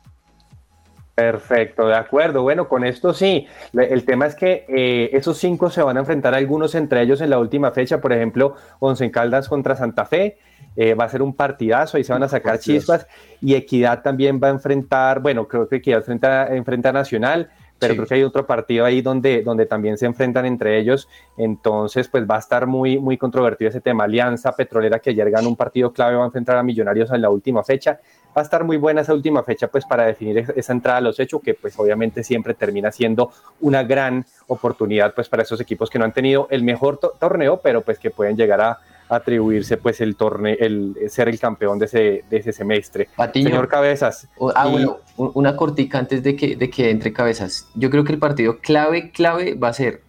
Perfecto, 1.15 1.87
de 1.87 1.95
acuerdo. 1.95 2.41
Bueno, 2.43 2.67
con 2.67 2.83
esto 2.83 3.13
sí. 3.13 3.47
El 3.71 4.03
tema 4.03 4.25
es 4.25 4.35
que 4.35 4.65
eh, 4.67 5.09
esos 5.13 5.37
cinco 5.37 5.69
se 5.69 5.81
van 5.81 5.95
a 5.95 6.01
enfrentar 6.01 6.35
algunos 6.35 6.75
entre 6.75 7.01
ellos 7.01 7.21
en 7.21 7.29
la 7.29 7.39
última 7.39 7.71
fecha. 7.71 8.01
Por 8.01 8.11
ejemplo, 8.11 8.55
Once 8.79 9.09
Caldas 9.11 9.47
contra 9.47 9.77
Santa 9.77 10.05
Fe. 10.05 10.37
Eh, 10.75 10.93
va 10.93 11.05
a 11.05 11.09
ser 11.09 11.21
un 11.21 11.33
partidazo, 11.33 11.95
ahí 11.95 12.03
se 12.03 12.11
van 12.11 12.23
a 12.23 12.27
sacar 12.27 12.59
chispas. 12.59 13.07
Y 13.39 13.55
Equidad 13.55 14.01
también 14.01 14.41
va 14.43 14.49
a 14.49 14.51
enfrentar, 14.51 15.21
bueno, 15.21 15.47
creo 15.47 15.69
que 15.69 15.77
Equidad 15.77 15.99
enfrenta, 15.99 16.53
enfrenta 16.53 16.89
a 16.89 16.93
Nacional 16.93 17.49
pero 17.79 17.95
creo 17.95 18.07
que 18.07 18.13
hay 18.15 18.23
otro 18.23 18.45
partido 18.45 18.85
ahí 18.85 19.01
donde, 19.01 19.41
donde 19.43 19.65
también 19.65 19.97
se 19.97 20.05
enfrentan 20.05 20.45
entre 20.45 20.79
ellos, 20.79 21.07
entonces 21.37 22.07
pues 22.07 22.25
va 22.29 22.35
a 22.35 22.39
estar 22.39 22.67
muy, 22.67 22.99
muy 22.99 23.17
controvertido 23.17 23.69
ese 23.69 23.81
tema. 23.81 24.05
Alianza 24.05 24.53
Petrolera 24.53 24.99
que 24.99 25.09
ayer 25.11 25.29
ganó 25.29 25.49
un 25.49 25.55
partido 25.55 25.91
clave 25.91 26.15
va 26.15 26.23
a 26.23 26.27
enfrentar 26.27 26.57
a 26.57 26.63
Millonarios 26.63 27.11
en 27.11 27.21
la 27.21 27.29
última 27.29 27.63
fecha, 27.63 27.99
va 28.35 28.41
a 28.41 28.43
estar 28.43 28.63
muy 28.63 28.77
buena 28.77 29.01
esa 29.01 29.13
última 29.13 29.43
fecha 29.43 29.67
pues 29.67 29.85
para 29.85 30.05
definir 30.05 30.45
esa 30.55 30.73
entrada 30.73 30.99
a 30.99 31.01
los 31.01 31.19
hechos 31.19 31.41
que 31.41 31.53
pues 31.53 31.77
obviamente 31.77 32.23
siempre 32.23 32.53
termina 32.53 32.91
siendo 32.91 33.31
una 33.61 33.83
gran 33.83 34.25
oportunidad 34.47 35.13
pues 35.13 35.29
para 35.29 35.43
esos 35.43 35.59
equipos 35.61 35.89
que 35.89 35.99
no 35.99 36.05
han 36.05 36.13
tenido 36.13 36.47
el 36.51 36.63
mejor 36.63 36.99
torneo, 37.19 37.59
pero 37.61 37.81
pues 37.81 37.99
que 37.99 38.09
pueden 38.09 38.35
llegar 38.37 38.61
a 38.61 38.79
atribuirse 39.09 39.77
pues 39.77 40.01
el 40.01 40.15
torneo, 40.15 40.55
el 40.59 40.95
ser 41.09 41.29
el 41.29 41.39
campeón 41.39 41.79
de 41.79 41.85
ese, 41.85 42.23
de 42.29 42.37
ese 42.37 42.51
semestre. 42.51 43.09
Señor 43.33 43.67
Cabezas. 43.67 44.27
ah, 44.55 44.67
bueno, 44.67 44.99
una 45.17 45.55
cortica 45.55 45.99
antes 45.99 46.23
de 46.23 46.35
que, 46.35 46.55
de 46.55 46.69
que 46.69 46.89
entre 46.89 47.13
Cabezas. 47.13 47.67
Yo 47.75 47.89
creo 47.89 48.03
que 48.03 48.13
el 48.13 48.19
partido 48.19 48.59
clave, 48.59 49.11
clave 49.11 49.55
va 49.55 49.69
a 49.69 49.73
ser 49.73 50.01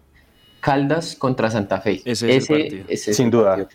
Caldas 0.59 1.15
contra 1.15 1.51
Santa 1.51 1.79
Fe. 1.81 2.01
Ese, 2.05 2.35
es 2.35 2.49
ese 2.49 3.13
sin 3.13 3.29
duda. 3.29 3.67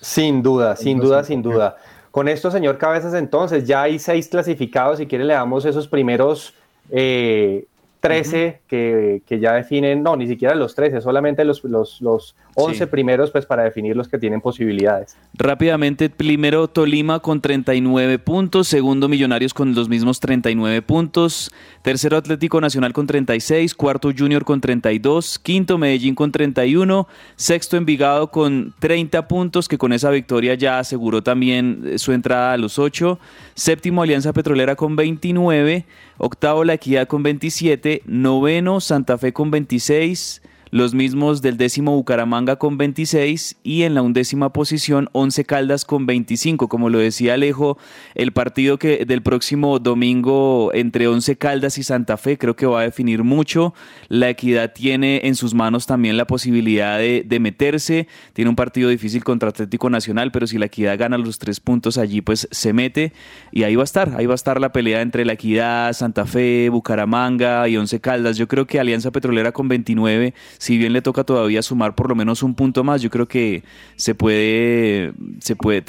Sin 0.00 0.42
duda, 0.42 0.76
sin 0.76 0.98
duda, 0.98 1.24
sin 1.24 1.42
duda. 1.42 1.76
Con 2.10 2.28
esto, 2.28 2.50
señor 2.50 2.78
Cabezas, 2.78 3.14
entonces 3.14 3.66
ya 3.66 3.82
hay 3.82 3.98
seis 3.98 4.28
clasificados. 4.28 4.98
Si 4.98 5.06
quiere, 5.06 5.24
le 5.24 5.34
damos 5.34 5.64
esos 5.64 5.86
primeros 5.86 6.54
eh, 6.90 7.66
13 8.00 8.62
que, 8.66 9.22
que, 9.26 9.38
ya 9.38 9.52
definen, 9.52 10.02
no, 10.02 10.16
ni 10.16 10.26
siquiera 10.26 10.54
los 10.54 10.74
13, 10.74 11.00
solamente 11.02 11.44
los, 11.44 11.62
los, 11.64 12.00
los 12.00 12.34
11 12.60 12.86
primeros, 12.86 13.30
pues 13.30 13.46
para 13.46 13.64
definir 13.64 13.96
los 13.96 14.08
que 14.08 14.18
tienen 14.18 14.40
posibilidades. 14.40 15.16
Rápidamente, 15.34 16.10
primero 16.10 16.68
Tolima 16.68 17.20
con 17.20 17.40
39 17.40 18.18
puntos, 18.18 18.68
segundo 18.68 19.08
Millonarios 19.08 19.54
con 19.54 19.74
los 19.74 19.88
mismos 19.88 20.20
39 20.20 20.82
puntos, 20.82 21.50
tercero 21.82 22.16
Atlético 22.16 22.60
Nacional 22.60 22.92
con 22.92 23.06
36, 23.06 23.74
cuarto 23.74 24.10
Junior 24.16 24.44
con 24.44 24.60
32, 24.60 25.38
quinto 25.38 25.78
Medellín 25.78 26.14
con 26.14 26.32
31, 26.32 27.08
sexto 27.36 27.76
Envigado 27.76 28.30
con 28.30 28.74
30 28.78 29.28
puntos, 29.28 29.68
que 29.68 29.78
con 29.78 29.92
esa 29.92 30.10
victoria 30.10 30.54
ya 30.54 30.78
aseguró 30.78 31.22
también 31.22 31.82
eh, 31.84 31.98
su 31.98 32.12
entrada 32.12 32.52
a 32.52 32.58
los 32.58 32.78
8, 32.78 33.18
séptimo 33.54 34.02
Alianza 34.02 34.32
Petrolera 34.32 34.76
con 34.76 34.96
29, 34.96 35.86
octavo 36.18 36.64
La 36.64 36.74
Equidad 36.74 37.06
con 37.06 37.22
27, 37.22 38.02
noveno 38.06 38.80
Santa 38.80 39.18
Fe 39.18 39.32
con 39.32 39.50
26, 39.50 40.42
los 40.70 40.94
mismos 40.94 41.42
del 41.42 41.56
décimo 41.56 41.94
Bucaramanga 41.94 42.56
con 42.56 42.78
26 42.78 43.56
y 43.62 43.82
en 43.82 43.94
la 43.94 44.02
undécima 44.02 44.52
posición 44.52 45.08
11 45.12 45.44
Caldas 45.44 45.84
con 45.84 46.06
25. 46.06 46.68
Como 46.68 46.90
lo 46.90 46.98
decía 46.98 47.34
Alejo, 47.34 47.78
el 48.14 48.32
partido 48.32 48.78
que 48.78 49.04
del 49.04 49.22
próximo 49.22 49.78
domingo 49.78 50.70
entre 50.72 51.08
11 51.08 51.36
Caldas 51.36 51.78
y 51.78 51.82
Santa 51.82 52.16
Fe 52.16 52.38
creo 52.38 52.56
que 52.56 52.66
va 52.66 52.80
a 52.80 52.84
definir 52.84 53.24
mucho. 53.24 53.74
La 54.08 54.30
Equidad 54.30 54.72
tiene 54.72 55.22
en 55.24 55.34
sus 55.34 55.54
manos 55.54 55.86
también 55.86 56.16
la 56.16 56.26
posibilidad 56.26 56.98
de, 56.98 57.24
de 57.26 57.40
meterse. 57.40 58.06
Tiene 58.32 58.48
un 58.48 58.56
partido 58.56 58.88
difícil 58.88 59.24
contra 59.24 59.48
Atlético 59.48 59.90
Nacional, 59.90 60.30
pero 60.30 60.46
si 60.46 60.58
la 60.58 60.66
Equidad 60.66 60.98
gana 60.98 61.18
los 61.18 61.38
tres 61.38 61.60
puntos 61.60 61.98
allí, 61.98 62.20
pues 62.20 62.48
se 62.50 62.72
mete 62.72 63.12
y 63.50 63.64
ahí 63.64 63.74
va 63.74 63.82
a 63.82 63.84
estar. 63.84 64.14
Ahí 64.16 64.26
va 64.26 64.34
a 64.34 64.36
estar 64.36 64.60
la 64.60 64.72
pelea 64.72 65.00
entre 65.00 65.24
la 65.24 65.32
Equidad, 65.32 65.92
Santa 65.94 66.26
Fe, 66.26 66.68
Bucaramanga 66.68 67.68
y 67.68 67.76
11 67.76 68.00
Caldas. 68.00 68.36
Yo 68.36 68.46
creo 68.46 68.66
que 68.66 68.78
Alianza 68.78 69.10
Petrolera 69.10 69.52
con 69.52 69.68
29 69.68 70.34
si 70.60 70.76
bien 70.76 70.92
le 70.92 71.00
toca 71.00 71.24
todavía 71.24 71.62
sumar 71.62 71.94
por 71.94 72.10
lo 72.10 72.14
menos 72.14 72.42
un 72.42 72.54
punto 72.54 72.84
más, 72.84 73.00
yo 73.00 73.08
creo 73.08 73.26
que 73.26 73.64
se 73.96 74.14
puede, 74.14 75.14
se 75.38 75.56
puede, 75.56 75.80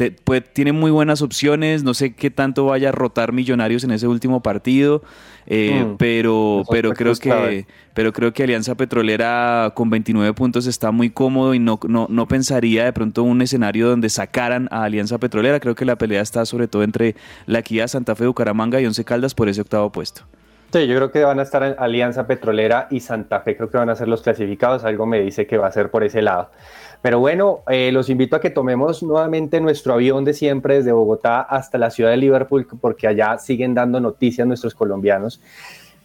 tiene 0.42 0.72
muy 0.72 0.92
buenas 0.92 1.22
opciones, 1.22 1.84
no 1.84 1.94
sé 1.94 2.14
qué 2.14 2.32
tanto 2.32 2.68
vaya 2.68 2.88
a 2.88 2.92
rotar 2.94 3.34
Millonarios 3.34 3.84
en 3.84 3.92
ese 3.92 4.08
último 4.08 4.42
partido, 4.42 5.04
eh, 5.46 5.84
mm. 5.86 5.98
pero, 5.98 6.64
pero 6.70 6.94
creo 6.94 7.14
que, 7.16 7.66
pero 7.94 8.14
creo 8.14 8.32
que 8.32 8.44
Alianza 8.44 8.76
Petrolera 8.76 9.74
con 9.76 9.90
29 9.90 10.34
puntos 10.36 10.66
está 10.68 10.92
muy 10.92 11.10
cómodo 11.10 11.54
y 11.54 11.60
no, 11.60 11.78
no, 11.90 12.08
no 12.10 12.28
pensaría 12.30 12.86
de 12.86 12.94
pronto 12.94 13.24
un 13.24 13.42
escenario 13.42 13.90
donde 13.90 14.10
sacaran 14.10 14.70
a 14.72 14.86
Alianza 14.86 15.18
Petrolera, 15.18 15.60
creo 15.60 15.76
que 15.76 15.84
la 15.84 15.98
pelea 15.98 16.22
está 16.22 16.46
sobre 16.46 16.70
todo 16.70 16.84
entre 16.84 17.18
la 17.46 17.60
Equidad, 17.60 17.88
Santa 17.88 18.16
Fe, 18.16 18.26
Bucaramanga 18.26 18.80
y 18.80 18.86
Once 18.86 19.04
Caldas 19.04 19.36
por 19.36 19.50
ese 19.50 19.60
octavo 19.60 19.92
puesto. 19.92 20.22
Sí, 20.72 20.88
yo 20.88 20.96
creo 20.96 21.12
que 21.12 21.24
van 21.26 21.40
a 21.40 21.44
estar 21.44 21.64
en 21.64 21.76
Alianza 21.78 22.28
Petrolera 22.28 22.88
y 22.90 23.02
Santa 23.02 23.42
Fe, 23.42 23.58
creo 23.58 23.70
que 23.70 23.78
van 23.78 23.90
a 23.90 23.96
ser 23.96 24.08
los 24.08 24.22
clasificados, 24.22 24.86
algo 24.86 25.06
me 25.06 25.20
dice 25.20 25.46
que 25.46 25.58
va 25.58 25.68
a 25.68 25.72
ser 25.72 25.92
por 25.92 26.04
ese 26.06 26.22
lado. 26.22 26.50
Pero 27.02 27.20
bueno, 27.20 27.60
eh, 27.68 27.92
los 27.92 28.10
invito 28.10 28.38
a 28.38 28.40
que 28.40 28.52
tomemos 28.52 29.04
nuevamente 29.04 29.60
nuestro 29.60 29.96
avión 29.96 30.24
de 30.24 30.34
siempre 30.34 30.76
desde 30.76 30.94
Bogotá 30.94 31.42
hasta 31.42 31.78
la 31.78 31.90
ciudad 31.90 32.12
de 32.12 32.18
Liverpool, 32.18 32.68
porque 32.80 33.08
allá 33.08 33.38
siguen 33.38 33.74
dando 33.74 34.00
noticias 34.00 34.48
nuestros 34.48 34.74
colombianos. 34.74 35.42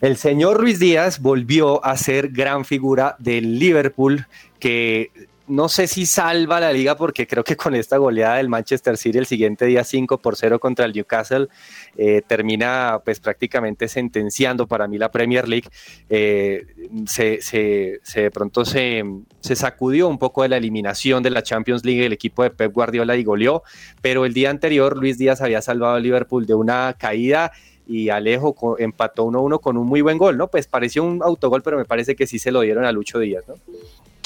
El 0.00 0.16
señor 0.16 0.58
Ruiz 0.58 0.80
Díaz 0.80 1.20
volvió 1.20 1.84
a 1.84 1.96
ser 1.96 2.30
gran 2.30 2.64
figura 2.64 3.14
del 3.20 3.60
Liverpool, 3.60 4.26
que 4.58 5.10
no 5.48 5.68
sé 5.68 5.86
si 5.86 6.06
salva 6.06 6.60
la 6.60 6.72
liga 6.72 6.96
porque 6.96 7.26
creo 7.26 7.44
que 7.44 7.56
con 7.56 7.74
esta 7.74 7.96
goleada 7.96 8.36
del 8.36 8.48
Manchester 8.48 8.96
City 8.96 9.18
el 9.18 9.26
siguiente 9.26 9.66
día 9.66 9.84
5 9.84 10.18
por 10.18 10.36
0 10.36 10.58
contra 10.58 10.84
el 10.84 10.92
Newcastle 10.92 11.48
eh, 11.96 12.22
termina 12.26 13.00
pues 13.04 13.20
prácticamente 13.20 13.88
sentenciando 13.88 14.66
para 14.66 14.88
mí 14.88 14.98
la 14.98 15.10
Premier 15.10 15.48
League. 15.48 15.68
Eh, 16.08 16.66
se, 17.06 17.40
se, 17.40 18.00
se, 18.02 18.22
de 18.22 18.30
pronto 18.30 18.64
se, 18.64 19.04
se, 19.40 19.56
sacudió 19.56 20.08
un 20.08 20.18
poco 20.18 20.42
de 20.42 20.48
la 20.48 20.56
eliminación 20.56 21.22
de 21.22 21.30
la 21.30 21.42
Champions 21.42 21.84
League 21.84 22.04
el 22.04 22.12
equipo 22.12 22.42
de 22.42 22.50
Pep 22.50 22.72
Guardiola 22.72 23.16
y 23.16 23.24
goleó, 23.24 23.62
pero 24.00 24.24
el 24.24 24.34
día 24.34 24.50
anterior 24.50 24.96
Luis 24.96 25.18
Díaz 25.18 25.40
había 25.40 25.62
salvado 25.62 25.94
a 25.94 26.00
Liverpool 26.00 26.46
de 26.46 26.54
una 26.54 26.94
caída 26.98 27.52
y 27.86 28.08
Alejo 28.08 28.76
empató 28.78 29.26
1-1 29.26 29.60
con 29.60 29.76
un 29.76 29.86
muy 29.86 30.00
buen 30.00 30.18
gol, 30.18 30.36
¿no? 30.36 30.48
Pues 30.48 30.66
pareció 30.66 31.04
un 31.04 31.22
autogol, 31.22 31.62
pero 31.62 31.76
me 31.76 31.84
parece 31.84 32.16
que 32.16 32.26
sí 32.26 32.38
se 32.38 32.50
lo 32.50 32.62
dieron 32.62 32.84
a 32.84 32.90
Lucho 32.90 33.20
Díaz, 33.20 33.44
¿no? 33.46 33.54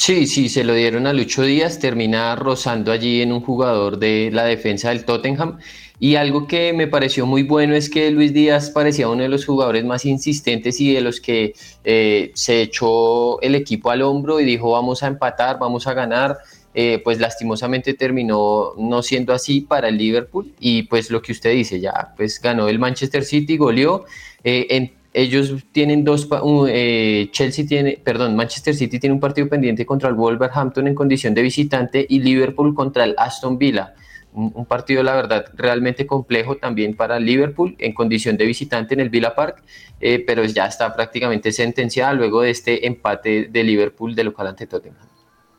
Sí, 0.00 0.26
sí, 0.26 0.48
se 0.48 0.64
lo 0.64 0.72
dieron 0.72 1.06
a 1.06 1.12
Lucho 1.12 1.42
Díaz, 1.42 1.78
termina 1.78 2.34
rozando 2.34 2.90
allí 2.90 3.20
en 3.20 3.32
un 3.32 3.42
jugador 3.42 3.98
de 3.98 4.30
la 4.32 4.44
defensa 4.44 4.88
del 4.88 5.04
Tottenham. 5.04 5.58
Y 5.98 6.14
algo 6.14 6.46
que 6.46 6.72
me 6.72 6.86
pareció 6.86 7.26
muy 7.26 7.42
bueno 7.42 7.74
es 7.74 7.90
que 7.90 8.10
Luis 8.10 8.32
Díaz 8.32 8.70
parecía 8.70 9.10
uno 9.10 9.24
de 9.24 9.28
los 9.28 9.44
jugadores 9.44 9.84
más 9.84 10.06
insistentes 10.06 10.80
y 10.80 10.94
de 10.94 11.02
los 11.02 11.20
que 11.20 11.52
eh, 11.84 12.30
se 12.34 12.62
echó 12.62 13.42
el 13.42 13.54
equipo 13.54 13.90
al 13.90 14.00
hombro 14.00 14.40
y 14.40 14.46
dijo 14.46 14.70
vamos 14.70 15.02
a 15.02 15.06
empatar, 15.06 15.58
vamos 15.58 15.86
a 15.86 15.92
ganar. 15.92 16.38
Eh, 16.72 17.02
pues 17.04 17.20
lastimosamente 17.20 17.92
terminó 17.92 18.72
no 18.78 19.02
siendo 19.02 19.34
así 19.34 19.60
para 19.60 19.88
el 19.88 19.98
Liverpool 19.98 20.54
y 20.60 20.84
pues 20.84 21.10
lo 21.10 21.20
que 21.20 21.32
usted 21.32 21.52
dice 21.52 21.78
ya, 21.78 22.14
pues 22.16 22.40
ganó 22.40 22.68
el 22.68 22.78
Manchester 22.78 23.22
City, 23.22 23.58
goleó. 23.58 24.06
Eh, 24.44 24.66
en, 24.70 24.92
ellos 25.12 25.54
tienen 25.72 26.04
dos, 26.04 26.28
eh, 26.68 27.28
Chelsea 27.32 27.66
tiene, 27.66 28.00
perdón, 28.02 28.36
Manchester 28.36 28.74
City 28.74 28.98
tiene 28.98 29.14
un 29.14 29.20
partido 29.20 29.48
pendiente 29.48 29.84
contra 29.84 30.08
el 30.08 30.14
Wolverhampton 30.14 30.86
en 30.86 30.94
condición 30.94 31.34
de 31.34 31.42
visitante 31.42 32.06
y 32.08 32.20
Liverpool 32.20 32.74
contra 32.74 33.04
el 33.04 33.14
Aston 33.18 33.58
Villa. 33.58 33.94
Un, 34.32 34.52
un 34.54 34.64
partido, 34.64 35.02
la 35.02 35.16
verdad, 35.16 35.46
realmente 35.54 36.06
complejo 36.06 36.56
también 36.56 36.94
para 36.94 37.18
Liverpool 37.18 37.74
en 37.78 37.92
condición 37.92 38.36
de 38.36 38.46
visitante 38.46 38.94
en 38.94 39.00
el 39.00 39.10
Villa 39.10 39.34
Park, 39.34 39.64
eh, 40.00 40.22
pero 40.24 40.44
ya 40.44 40.66
está 40.66 40.94
prácticamente 40.94 41.50
sentenciada 41.50 42.12
luego 42.12 42.42
de 42.42 42.50
este 42.50 42.86
empate 42.86 43.48
de 43.50 43.64
Liverpool 43.64 44.14
de 44.14 44.24
local 44.24 44.46
ante 44.46 44.68
Tottenham. 44.68 45.09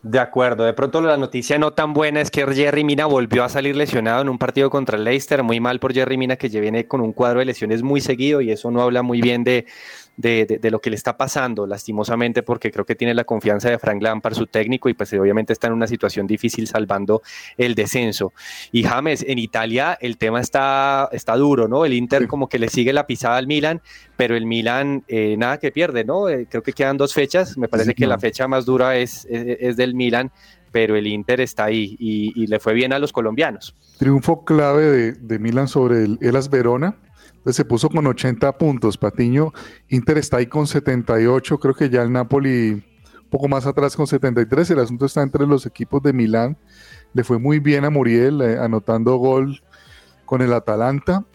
De 0.04 0.18
acuerdo, 0.18 0.64
de 0.64 0.74
pronto 0.74 1.00
la 1.00 1.16
noticia 1.16 1.60
no 1.60 1.74
tan 1.74 1.94
buena 1.94 2.22
es 2.22 2.32
que 2.32 2.44
Jerry 2.44 2.84
Mina 2.84 3.06
volvió 3.06 3.44
a 3.44 3.50
salir 3.50 3.76
lesionado 3.76 4.24
en 4.24 4.30
un 4.30 4.40
partido 4.40 4.72
contra 4.72 4.98
el 4.98 5.04
Leicester, 5.04 5.44
muy 5.44 5.60
mal 5.60 5.80
por 5.80 5.94
Jerry 5.94 6.18
Mina 6.18 6.38
que 6.38 6.48
viene 6.48 6.88
con 6.88 7.02
un 7.02 7.14
cuadro 7.14 7.38
de 7.38 7.46
lesiones 7.46 7.84
muy 7.84 8.02
seguido 8.02 8.42
y 8.42 8.50
eso 8.50 8.72
no 8.72 8.82
habla 8.82 9.04
muy 9.04 9.22
bien 9.22 9.44
de, 9.44 9.68
de, 10.22 10.46
de, 10.46 10.58
de, 10.60 10.72
lo 10.72 10.80
que 10.80 10.90
le 10.90 10.96
está 10.96 11.18
pasando, 11.18 11.68
lastimosamente, 11.68 12.44
porque 12.44 12.72
creo 12.72 12.86
que 12.86 12.96
tiene 12.96 13.14
la 13.14 13.24
confianza 13.24 13.70
de 13.70 13.80
Frank 13.80 14.02
Lampard, 14.02 14.36
su 14.36 14.48
técnico, 14.48 14.88
y 14.88 14.94
pues 14.94 15.12
obviamente 15.14 15.54
está 15.54 15.68
en 15.68 15.74
una 15.74 15.88
situación 15.88 16.28
difícil 16.28 16.68
salvando 16.68 17.22
el 17.58 17.76
descenso. 17.76 18.34
Y 18.72 18.84
James, 18.84 19.26
en 19.28 19.40
Italia 19.40 19.98
el 20.00 20.18
tema 20.18 20.40
está, 20.40 21.10
está 21.12 21.36
duro, 21.36 21.68
¿no? 21.68 21.86
El 21.86 21.94
Inter 21.94 22.28
como 22.28 22.48
que 22.48 22.60
le 22.60 22.70
sigue 22.70 22.94
la 22.94 23.08
pisada 23.08 23.38
al 23.38 23.48
Milan, 23.48 23.82
pero 24.16 24.36
el 24.36 24.46
Milan 24.46 25.04
eh, 25.08 25.36
nada 25.38 25.58
que 25.58 25.72
pierde, 25.72 26.04
¿no? 26.04 26.30
Eh, 26.30 26.48
creo 26.50 26.64
que 26.64 26.74
quedan 26.74 26.98
dos 26.98 27.14
fechas, 27.14 27.58
me 27.58 27.68
parece 27.68 27.90
sí, 27.90 27.96
que 27.96 28.04
no. 28.04 28.10
la 28.10 28.20
fecha 28.20 28.48
más 28.48 28.66
dura 28.66 28.96
es, 28.98 29.26
es, 29.30 29.58
es, 29.60 29.78
del 29.78 29.96
Milan, 29.96 30.32
pero 30.72 30.96
el 30.96 31.08
Inter 31.08 31.42
está 31.42 31.66
ahí 31.66 31.96
y, 32.00 32.32
y, 32.42 32.48
le 32.48 32.60
fue 32.60 32.74
bien 32.74 32.94
a 32.94 33.00
los 33.00 33.12
colombianos. 33.12 33.76
Triunfo 33.98 34.46
clave 34.46 34.84
de, 34.84 35.12
de 35.14 35.40
Milan 35.40 35.68
sobre 35.68 36.04
el 36.04 36.18
Elas 36.22 36.50
Verona, 36.50 36.98
se 37.46 37.66
puso 37.66 37.90
con 37.90 38.06
80 38.06 38.58
puntos. 38.58 38.98
Patiño, 38.98 39.54
Inter 39.90 40.18
está 40.18 40.38
ahí 40.38 40.48
con 40.48 40.68
78. 40.68 41.60
Creo 41.60 41.74
que 41.74 41.90
ya 41.90 42.02
el 42.02 42.12
Napoli 42.12 42.72
un 42.72 43.30
poco 43.30 43.48
más 43.48 43.66
atrás 43.66 43.96
con 43.96 44.08
73. 44.08 44.72
El 44.72 44.80
asunto 44.80 45.06
está 45.06 45.22
entre 45.22 45.48
los 45.48 45.66
equipos 45.66 46.02
de 46.04 46.14
Milán. 46.14 46.58
Le 47.14 47.24
fue 47.24 47.40
muy 47.40 47.60
bien 47.60 47.86
a 47.86 47.90
Muriel 47.90 48.42
eh, 48.42 48.58
anotando 48.60 49.16
gol 49.18 49.62
con 50.26 50.42
el 50.42 50.54
Atalanta. 50.54 51.26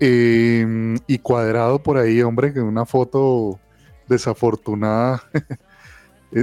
Eh, 0.00 0.96
y 1.06 1.18
cuadrado 1.18 1.80
por 1.80 1.96
ahí, 1.96 2.22
hombre, 2.22 2.52
que 2.52 2.60
una 2.60 2.86
foto 2.86 3.60
desafortunada. 4.08 5.22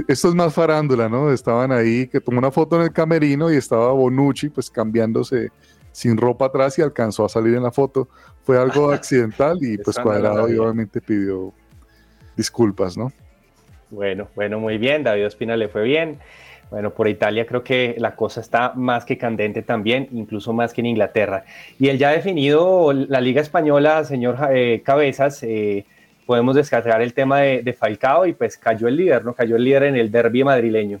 Esto 0.08 0.28
es 0.28 0.34
más 0.34 0.54
farándula, 0.54 1.08
¿no? 1.08 1.32
Estaban 1.32 1.72
ahí, 1.72 2.06
que 2.06 2.20
tomó 2.20 2.38
una 2.38 2.52
foto 2.52 2.76
en 2.76 2.82
el 2.82 2.92
camerino 2.92 3.52
y 3.52 3.56
estaba 3.56 3.92
Bonucci 3.92 4.48
pues 4.48 4.70
cambiándose 4.70 5.50
sin 5.92 6.16
ropa 6.16 6.46
atrás 6.46 6.78
y 6.78 6.82
alcanzó 6.82 7.24
a 7.24 7.28
salir 7.28 7.54
en 7.54 7.62
la 7.62 7.70
foto. 7.70 8.08
Fue 8.42 8.58
algo 8.58 8.90
accidental 8.92 9.58
y 9.60 9.78
pues 9.78 9.98
Cuadrado 9.98 10.48
y 10.48 10.58
obviamente 10.58 11.00
pidió 11.00 11.52
disculpas, 12.36 12.96
¿no? 12.96 13.12
Bueno, 13.90 14.28
bueno, 14.36 14.60
muy 14.60 14.78
bien, 14.78 15.02
David 15.02 15.26
Ospina 15.26 15.56
le 15.56 15.68
fue 15.68 15.82
bien. 15.82 16.18
Bueno, 16.70 16.90
por 16.90 17.08
Italia 17.08 17.46
creo 17.46 17.64
que 17.64 17.96
la 17.98 18.14
cosa 18.14 18.40
está 18.40 18.72
más 18.76 19.04
que 19.04 19.18
candente 19.18 19.62
también, 19.62 20.08
incluso 20.12 20.52
más 20.52 20.72
que 20.72 20.80
en 20.80 20.86
Inglaterra. 20.86 21.44
Y 21.80 21.88
él 21.88 21.98
ya 21.98 22.10
ha 22.10 22.12
definido 22.12 22.92
la 22.92 23.20
Liga 23.20 23.42
Española, 23.42 24.04
señor 24.04 24.38
eh, 24.52 24.80
Cabezas, 24.84 25.42
eh, 25.42 25.84
podemos 26.26 26.54
descargar 26.54 27.02
el 27.02 27.12
tema 27.12 27.40
de, 27.40 27.62
de, 27.62 27.72
Falcao 27.72 28.24
y 28.24 28.34
pues 28.34 28.56
cayó 28.56 28.86
el 28.86 28.96
líder, 28.96 29.24
¿no? 29.24 29.34
Cayó 29.34 29.56
el 29.56 29.64
líder 29.64 29.82
en 29.82 29.96
el 29.96 30.12
derby 30.12 30.44
madrileño. 30.44 31.00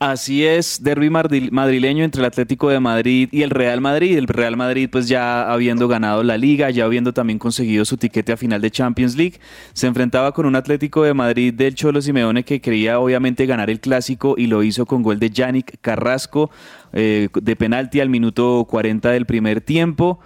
Así 0.00 0.46
es, 0.46 0.84
derby 0.84 1.10
madrileño 1.10 2.04
entre 2.04 2.20
el 2.20 2.26
Atlético 2.26 2.68
de 2.68 2.78
Madrid 2.78 3.28
y 3.32 3.42
el 3.42 3.50
Real 3.50 3.80
Madrid. 3.80 4.16
El 4.16 4.28
Real 4.28 4.56
Madrid, 4.56 4.88
pues 4.92 5.08
ya 5.08 5.50
habiendo 5.50 5.88
ganado 5.88 6.22
la 6.22 6.38
liga, 6.38 6.70
ya 6.70 6.84
habiendo 6.84 7.12
también 7.12 7.40
conseguido 7.40 7.84
su 7.84 7.96
tiquete 7.96 8.30
a 8.30 8.36
final 8.36 8.60
de 8.60 8.70
Champions 8.70 9.16
League, 9.16 9.40
se 9.72 9.88
enfrentaba 9.88 10.30
con 10.30 10.46
un 10.46 10.54
Atlético 10.54 11.02
de 11.02 11.14
Madrid 11.14 11.52
del 11.52 11.74
Cholo 11.74 12.00
Simeone 12.00 12.44
que 12.44 12.60
quería 12.60 13.00
obviamente 13.00 13.44
ganar 13.44 13.70
el 13.70 13.80
clásico 13.80 14.36
y 14.38 14.46
lo 14.46 14.62
hizo 14.62 14.86
con 14.86 15.02
gol 15.02 15.18
de 15.18 15.30
Yannick 15.30 15.80
Carrasco 15.80 16.48
eh, 16.92 17.28
de 17.34 17.56
penalti 17.56 17.98
al 17.98 18.08
minuto 18.08 18.66
40 18.70 19.10
del 19.10 19.26
primer 19.26 19.60
tiempo 19.60 20.20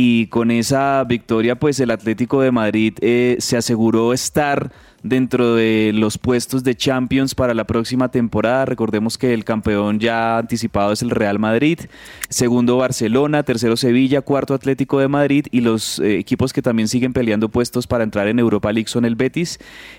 y 0.00 0.28
con 0.28 0.52
esa 0.52 1.02
victoria 1.02 1.58
pues 1.58 1.80
el 1.80 1.90
Atlético 1.90 2.40
de 2.40 2.52
Madrid 2.52 2.94
eh, 3.00 3.34
se 3.40 3.56
aseguró 3.56 4.12
estar 4.12 4.70
dentro 5.02 5.56
de 5.56 5.90
los 5.92 6.18
puestos 6.18 6.62
de 6.62 6.76
Champions 6.76 7.34
para 7.34 7.52
la 7.52 7.64
próxima 7.64 8.08
temporada. 8.08 8.64
Recordemos 8.64 9.18
que 9.18 9.34
el 9.34 9.44
campeón 9.44 9.98
ya 9.98 10.38
anticipado 10.38 10.92
es 10.92 11.02
el 11.02 11.10
Real 11.10 11.40
Madrid, 11.40 11.80
segundo 12.28 12.76
Barcelona, 12.76 13.42
tercero 13.42 13.76
Sevilla, 13.76 14.20
cuarto 14.20 14.54
Atlético 14.54 15.00
de 15.00 15.08
Madrid 15.08 15.46
y 15.50 15.62
los 15.62 15.98
eh, 15.98 16.18
equipos 16.18 16.52
que 16.52 16.62
también 16.62 16.86
siguen 16.86 17.12
peleando 17.12 17.48
puestos 17.48 17.88
para 17.88 18.04
entrar 18.04 18.28
en 18.28 18.38
Europa 18.38 18.72
League 18.72 18.88
son 18.88 19.04
el 19.04 19.16
Betis 19.16 19.58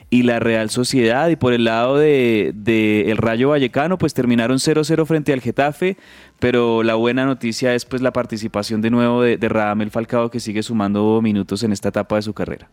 y 0.10 0.24
la 0.24 0.40
Real 0.40 0.70
Sociedad. 0.70 1.28
Y 1.28 1.36
por 1.36 1.52
el 1.52 1.66
lado 1.66 1.98
de, 1.98 2.54
de 2.56 3.12
el 3.12 3.18
Rayo 3.18 3.50
Vallecano, 3.50 3.98
pues 3.98 4.14
terminaron 4.14 4.60
0-0 4.60 5.06
frente 5.06 5.34
al 5.34 5.42
Getafe, 5.42 5.98
pero 6.40 6.84
la 6.84 6.96
buena 6.96 7.26
noticia 7.26 7.76
es 7.76 7.86
pues 7.86 8.02
la 8.02 8.14
participación 8.14 8.82
de 8.82 8.90
nuevo 8.90 9.22
de, 9.22 9.38
de 9.38 9.50
Radamel 9.50 9.92
Falcao 9.92 10.30
que 10.30 10.40
sigue 10.40 10.64
sumando 10.64 11.22
minutos 11.22 11.64
en 11.64 11.72
esta 11.72 11.90
etapa 11.90 12.16
de 12.16 12.22
su 12.22 12.34
carrera. 12.34 12.70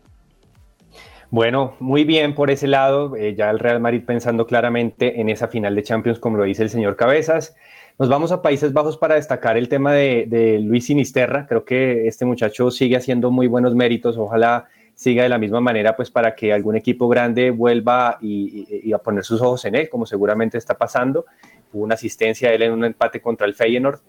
Bueno, 1.29 1.75
muy 1.79 2.05
bien 2.05 2.35
por 2.35 2.51
ese 2.51 2.67
lado, 2.67 3.15
eh, 3.17 3.35
ya 3.35 3.49
el 3.49 3.59
Real 3.59 3.81
Madrid 3.81 4.03
pensando 4.05 4.47
claramente 4.47 5.19
en 5.19 5.27
esa 5.27 5.49
final 5.49 5.75
de 5.75 5.83
Champions, 5.83 6.19
como 6.19 6.37
lo 6.37 6.45
dice 6.45 6.63
el 6.63 6.69
señor 6.69 6.95
Cabezas. 6.95 7.53
Nos 7.99 8.07
vamos 8.07 8.31
a 8.31 8.41
Países 8.41 8.71
Bajos 8.71 8.95
para 8.95 9.15
destacar 9.15 9.57
el 9.57 9.67
tema 9.67 9.91
de, 9.91 10.59
Luis 10.63 10.85
Sinisterra. 10.85 11.45
Creo 11.47 11.65
que 11.65 12.07
este 12.07 12.23
muchacho 12.23 12.71
sigue 12.71 12.95
haciendo 12.95 13.29
muy 13.29 13.47
buenos 13.47 13.75
méritos. 13.75 14.17
Ojalá 14.17 14.67
siga 14.93 15.23
de 15.23 15.29
la 15.29 15.37
misma 15.37 15.59
manera, 15.59 15.95
pues 15.95 16.11
para 16.11 16.33
que 16.33 16.53
algún 16.53 16.75
equipo 16.77 17.09
grande 17.09 17.51
vuelva 17.51 18.19
y, 18.21 18.93
a 18.93 18.99
poner 18.99 19.25
sus 19.25 19.41
ojos 19.41 19.65
en 19.65 19.75
él, 19.75 19.89
como 19.89 20.05
seguramente 20.05 20.57
está 20.57 20.77
pasando. 20.77 21.25
Hubo 21.71 21.83
una 21.83 21.95
asistencia 21.95 22.53
él 22.53 22.61
en 22.61 22.73
un 22.73 22.85
empate 22.85 23.21
contra 23.21 23.47
el 23.47 23.53
Feyenoord. 23.53 23.99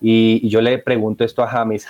Y, 0.00 0.40
y 0.42 0.48
yo 0.48 0.60
le 0.60 0.78
pregunto 0.78 1.24
esto 1.24 1.42
a 1.42 1.48
James. 1.48 1.86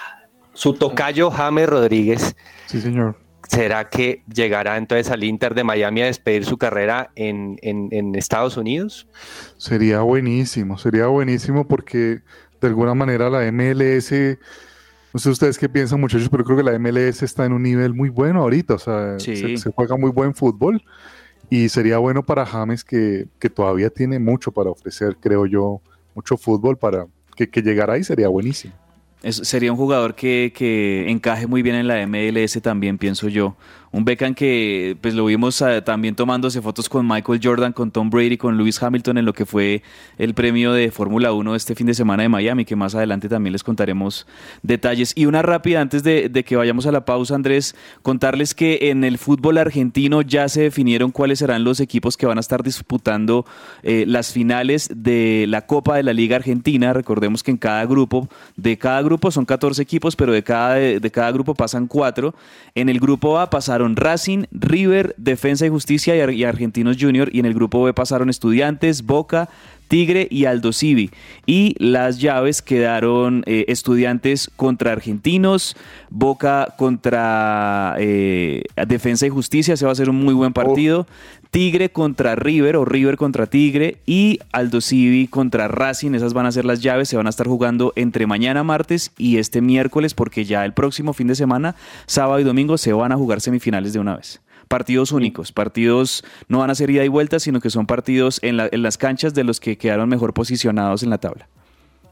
Su 0.52 0.74
tocayo 0.74 1.30
James 1.30 1.68
Rodríguez. 1.68 2.36
Sí, 2.66 2.80
señor. 2.80 3.16
¿Será 3.48 3.88
que 3.88 4.22
llegará 4.32 4.76
entonces 4.76 5.10
al 5.10 5.22
Inter 5.22 5.54
de 5.54 5.64
Miami 5.64 6.02
a 6.02 6.06
despedir 6.06 6.44
su 6.44 6.56
carrera 6.56 7.10
en, 7.14 7.58
en, 7.62 7.88
en, 7.90 8.14
Estados 8.14 8.56
Unidos? 8.56 9.06
Sería 9.58 10.00
buenísimo, 10.00 10.78
sería 10.78 11.06
buenísimo 11.08 11.68
porque 11.68 12.22
de 12.60 12.66
alguna 12.66 12.94
manera 12.94 13.28
la 13.28 13.50
MLS, 13.52 14.12
no 15.12 15.20
sé 15.20 15.28
ustedes 15.28 15.58
qué 15.58 15.68
piensan 15.68 16.00
muchachos, 16.00 16.28
pero 16.30 16.42
creo 16.42 16.56
que 16.56 16.62
la 16.62 16.78
MLS 16.78 17.22
está 17.22 17.44
en 17.44 17.52
un 17.52 17.62
nivel 17.62 17.92
muy 17.92 18.08
bueno 18.08 18.40
ahorita, 18.40 18.74
o 18.74 18.78
sea, 18.78 19.18
sí. 19.18 19.36
se, 19.36 19.56
se, 19.58 19.70
juega 19.70 19.96
muy 19.96 20.10
buen 20.10 20.34
fútbol 20.34 20.82
y 21.54 21.68
sería 21.68 21.98
bueno 21.98 22.24
para 22.24 22.44
James 22.44 22.82
que, 22.82 23.28
que, 23.38 23.48
todavía 23.48 23.88
tiene 23.88 24.18
mucho 24.18 24.50
para 24.50 24.70
ofrecer, 24.70 25.16
creo 25.20 25.46
yo, 25.46 25.80
mucho 26.12 26.36
fútbol 26.36 26.76
para 26.76 27.06
que, 27.36 27.48
que 27.48 27.62
llegara 27.62 27.92
ahí 27.92 28.02
sería 28.02 28.26
buenísimo. 28.26 28.74
sería 29.22 29.70
un 29.70 29.78
jugador 29.78 30.16
que, 30.16 30.52
que 30.52 31.08
encaje 31.08 31.46
muy 31.46 31.62
bien 31.62 31.76
en 31.76 31.86
la 31.86 32.04
MLS 32.08 32.60
también, 32.60 32.98
pienso 32.98 33.28
yo. 33.28 33.54
Un 33.94 34.04
Beckham 34.04 34.34
que 34.34 34.96
pues 35.00 35.14
lo 35.14 35.24
vimos 35.24 35.60
uh, 35.60 35.80
también 35.84 36.16
tomándose 36.16 36.60
fotos 36.60 36.88
con 36.88 37.06
Michael 37.06 37.38
Jordan, 37.40 37.72
con 37.72 37.92
Tom 37.92 38.10
Brady, 38.10 38.36
con 38.36 38.58
Lewis 38.58 38.82
Hamilton 38.82 39.18
en 39.18 39.24
lo 39.24 39.32
que 39.32 39.46
fue 39.46 39.84
el 40.18 40.34
premio 40.34 40.72
de 40.72 40.90
Fórmula 40.90 41.32
1 41.32 41.54
este 41.54 41.76
fin 41.76 41.86
de 41.86 41.94
semana 41.94 42.24
de 42.24 42.28
Miami, 42.28 42.64
que 42.64 42.74
más 42.74 42.96
adelante 42.96 43.28
también 43.28 43.52
les 43.52 43.62
contaremos 43.62 44.26
detalles. 44.64 45.12
Y 45.14 45.26
una 45.26 45.42
rápida 45.42 45.80
antes 45.80 46.02
de, 46.02 46.28
que 46.44 46.56
vayamos 46.56 46.86
a 46.86 46.90
la 46.90 47.04
pausa, 47.04 47.36
Andrés, 47.36 47.76
contarles 48.02 48.52
que 48.52 48.90
en 48.90 49.04
el 49.04 49.16
fútbol 49.16 49.58
argentino 49.58 50.22
ya 50.22 50.48
se 50.48 50.62
definieron 50.62 51.12
cuáles 51.12 51.38
serán 51.38 51.62
los 51.62 51.78
equipos 51.78 52.16
que 52.16 52.26
van 52.26 52.38
a 52.38 52.40
estar 52.40 52.64
disputando 52.64 53.46
eh, 53.84 54.06
las 54.08 54.32
finales 54.32 54.90
de 54.92 55.46
la 55.48 55.66
Copa 55.66 55.94
de 55.94 56.02
la 56.02 56.12
Liga 56.12 56.34
Argentina. 56.34 56.92
Recordemos 56.94 57.44
que 57.44 57.52
en 57.52 57.58
cada 57.58 57.86
grupo, 57.86 58.28
de 58.56 58.76
cada 58.76 59.02
grupo 59.02 59.30
son 59.30 59.44
14 59.44 59.80
equipos, 59.80 60.16
pero 60.16 60.32
de 60.32 60.42
cada, 60.42 60.74
de, 60.74 61.10
cada 61.12 61.30
grupo 61.30 61.54
pasan 61.54 61.86
cuatro. 61.86 62.34
En 62.74 62.88
el 62.88 62.98
grupo 62.98 63.38
A 63.38 63.50
pasaron 63.50 63.83
Racing, 63.94 64.44
River, 64.50 65.14
Defensa 65.18 65.66
y 65.66 65.68
Justicia 65.68 66.16
y, 66.32 66.44
Argentinos 66.44 66.96
Junior. 66.98 67.28
Y 67.32 67.40
en 67.40 67.46
el 67.46 67.54
grupo 67.54 67.82
B 67.84 67.92
pasaron 67.92 68.30
Estudiantes, 68.30 69.04
Boca, 69.04 69.48
Tigre 69.88 70.26
y 70.30 70.46
Aldo 70.46 70.72
Civi. 70.72 71.10
Y 71.46 71.74
las 71.78 72.18
llaves 72.20 72.62
quedaron 72.62 73.42
eh, 73.46 73.66
Estudiantes 73.68 74.50
contra 74.56 74.92
Argentinos, 74.92 75.76
Boca 76.10 76.74
contra 76.78 77.96
eh, 77.98 78.62
Defensa 78.86 79.26
y 79.26 79.30
Justicia. 79.30 79.76
Se 79.76 79.86
va 79.86 79.92
a 79.92 79.96
ser 79.96 80.08
un 80.08 80.16
muy 80.16 80.34
buen 80.34 80.52
partido. 80.52 81.06
Tigre 81.54 81.88
contra 81.88 82.34
River 82.34 82.74
o 82.74 82.84
River 82.84 83.16
contra 83.16 83.46
Tigre 83.46 83.98
y 84.06 84.40
Aldo 84.50 84.80
Civi 84.80 85.28
contra 85.28 85.68
Racing. 85.68 86.14
Esas 86.14 86.34
van 86.34 86.46
a 86.46 86.50
ser 86.50 86.64
las 86.64 86.80
llaves. 86.80 87.08
Se 87.08 87.16
van 87.16 87.28
a 87.28 87.30
estar 87.30 87.46
jugando 87.46 87.92
entre 87.94 88.26
mañana 88.26 88.64
martes 88.64 89.12
y 89.18 89.38
este 89.38 89.60
miércoles 89.60 90.14
porque 90.14 90.44
ya 90.44 90.64
el 90.64 90.72
próximo 90.72 91.12
fin 91.12 91.28
de 91.28 91.36
semana, 91.36 91.76
sábado 92.06 92.40
y 92.40 92.42
domingo, 92.42 92.76
se 92.76 92.92
van 92.92 93.12
a 93.12 93.16
jugar 93.16 93.40
semifinales 93.40 93.92
de 93.92 94.00
una 94.00 94.16
vez 94.16 94.40
partidos 94.66 95.12
únicos, 95.12 95.52
partidos 95.52 96.24
no 96.48 96.58
van 96.58 96.70
a 96.70 96.74
ser 96.74 96.90
ida 96.90 97.04
y 97.04 97.08
vuelta, 97.08 97.38
sino 97.38 97.60
que 97.60 97.70
son 97.70 97.86
partidos 97.86 98.40
en, 98.42 98.56
la, 98.56 98.68
en, 98.72 98.82
las 98.82 98.98
canchas 98.98 99.32
de 99.32 99.44
los 99.44 99.60
que 99.60 99.78
quedaron 99.78 100.08
mejor 100.08 100.34
posicionados 100.34 101.04
en 101.04 101.10
la 101.10 101.18
tabla. 101.18 101.46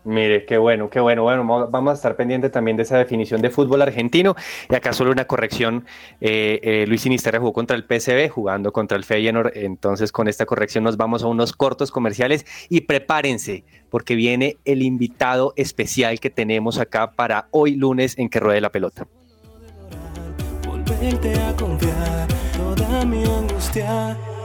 Mire, 0.04 0.44
qué 0.46 0.58
bueno, 0.58 0.90
qué 0.90 0.98
bueno. 1.00 1.22
Bueno, 1.22 1.68
vamos 1.70 1.92
a 1.92 1.94
estar 1.94 2.16
pendiente 2.16 2.50
también 2.50 2.76
de 2.76 2.82
esa 2.82 2.98
definición 2.98 3.40
de 3.40 3.50
fútbol 3.50 3.82
argentino. 3.82 4.34
Y 4.68 4.74
acá 4.74 4.92
solo 4.92 5.12
una 5.12 5.26
corrección. 5.26 5.84
Eh, 6.20 6.60
eh, 6.62 6.84
Luis 6.88 7.02
Sinisterra 7.02 7.38
jugó 7.38 7.52
contra 7.52 7.76
el 7.76 7.84
PSV, 7.84 8.28
jugando 8.28 8.72
contra 8.72 8.96
el 8.96 9.04
Feyenoord. 9.04 9.52
Entonces, 9.54 10.10
con 10.10 10.26
esta 10.26 10.44
corrección 10.44 10.82
nos 10.82 10.96
vamos 10.96 11.22
a 11.22 11.28
unos 11.28 11.52
cortos 11.52 11.92
comerciales 11.92 12.44
y 12.68 12.82
prepárense, 12.82 13.64
porque 13.90 14.16
viene 14.16 14.56
el 14.64 14.82
invitado 14.82 15.52
especial 15.56 16.18
que 16.18 16.30
tenemos 16.30 16.78
acá 16.78 17.12
para 17.12 17.46
hoy 17.52 17.76
lunes 17.76 18.18
en 18.18 18.28
que 18.28 18.40
ruede 18.40 18.60
la 18.60 18.70
pelota. 18.70 19.06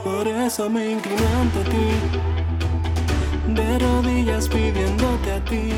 Por 0.04 0.28
eso 0.28 0.70
me 0.70 0.96
ti 0.96 2.37
de 3.48 3.80
rodillas 3.80 4.50
pidiéndote 4.50 5.32
a 5.32 5.46
ti 5.46 5.70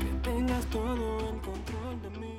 que 0.00 0.28
tengas 0.28 0.66
todo 0.66 1.18
el 1.20 1.40
control 1.40 2.02
de 2.02 2.10
mí. 2.18 2.38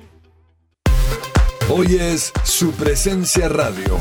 Hoy 1.70 1.96
es 1.96 2.32
su 2.44 2.72
presencia 2.72 3.48
radio. 3.48 3.98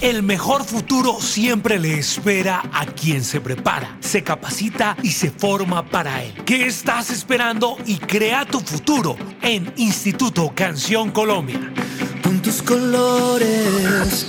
El 0.00 0.22
mejor 0.22 0.64
futuro 0.64 1.20
siempre 1.20 1.78
le 1.78 1.98
espera 1.98 2.62
a 2.72 2.86
quien 2.86 3.24
se 3.24 3.40
prepara, 3.40 3.98
se 4.00 4.22
capacita 4.22 4.96
y 5.02 5.10
se 5.10 5.30
forma 5.30 5.84
para 5.84 6.22
él. 6.22 6.34
¿Qué 6.44 6.66
estás 6.66 7.10
esperando 7.10 7.76
y 7.84 7.98
crea 7.98 8.44
tu 8.44 8.60
futuro 8.60 9.16
en 9.42 9.72
Instituto 9.76 10.52
Canción 10.54 11.10
Colombia? 11.10 11.72
Con 12.22 12.40
tus 12.40 12.62
colores 12.62 14.28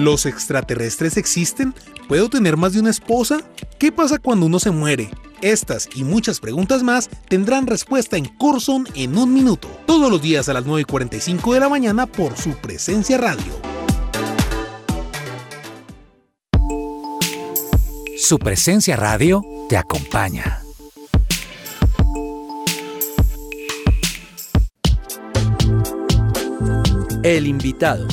¿Los 0.00 0.24
extraterrestres 0.24 1.18
existen? 1.18 1.74
¿Puedo 2.08 2.30
tener 2.30 2.56
más 2.56 2.72
de 2.72 2.80
una 2.80 2.88
esposa? 2.88 3.42
¿Qué 3.78 3.92
pasa 3.92 4.18
cuando 4.18 4.46
uno 4.46 4.58
se 4.58 4.70
muere? 4.70 5.10
Estas 5.42 5.90
y 5.94 6.04
muchas 6.04 6.40
preguntas 6.40 6.82
más 6.82 7.10
tendrán 7.28 7.66
respuesta 7.66 8.16
en 8.16 8.24
Corson 8.24 8.88
en 8.94 9.18
un 9.18 9.34
minuto, 9.34 9.68
todos 9.86 10.10
los 10.10 10.22
días 10.22 10.48
a 10.48 10.54
las 10.54 10.64
9 10.64 10.80
y 10.80 10.84
45 10.90 11.52
de 11.52 11.60
la 11.60 11.68
mañana 11.68 12.06
por 12.06 12.34
su 12.38 12.52
presencia 12.52 13.18
radio. 13.18 13.52
Su 18.16 18.38
presencia 18.38 18.96
radio 18.96 19.44
te 19.68 19.76
acompaña. 19.76 20.62
El 27.22 27.46
invitado. 27.46 28.08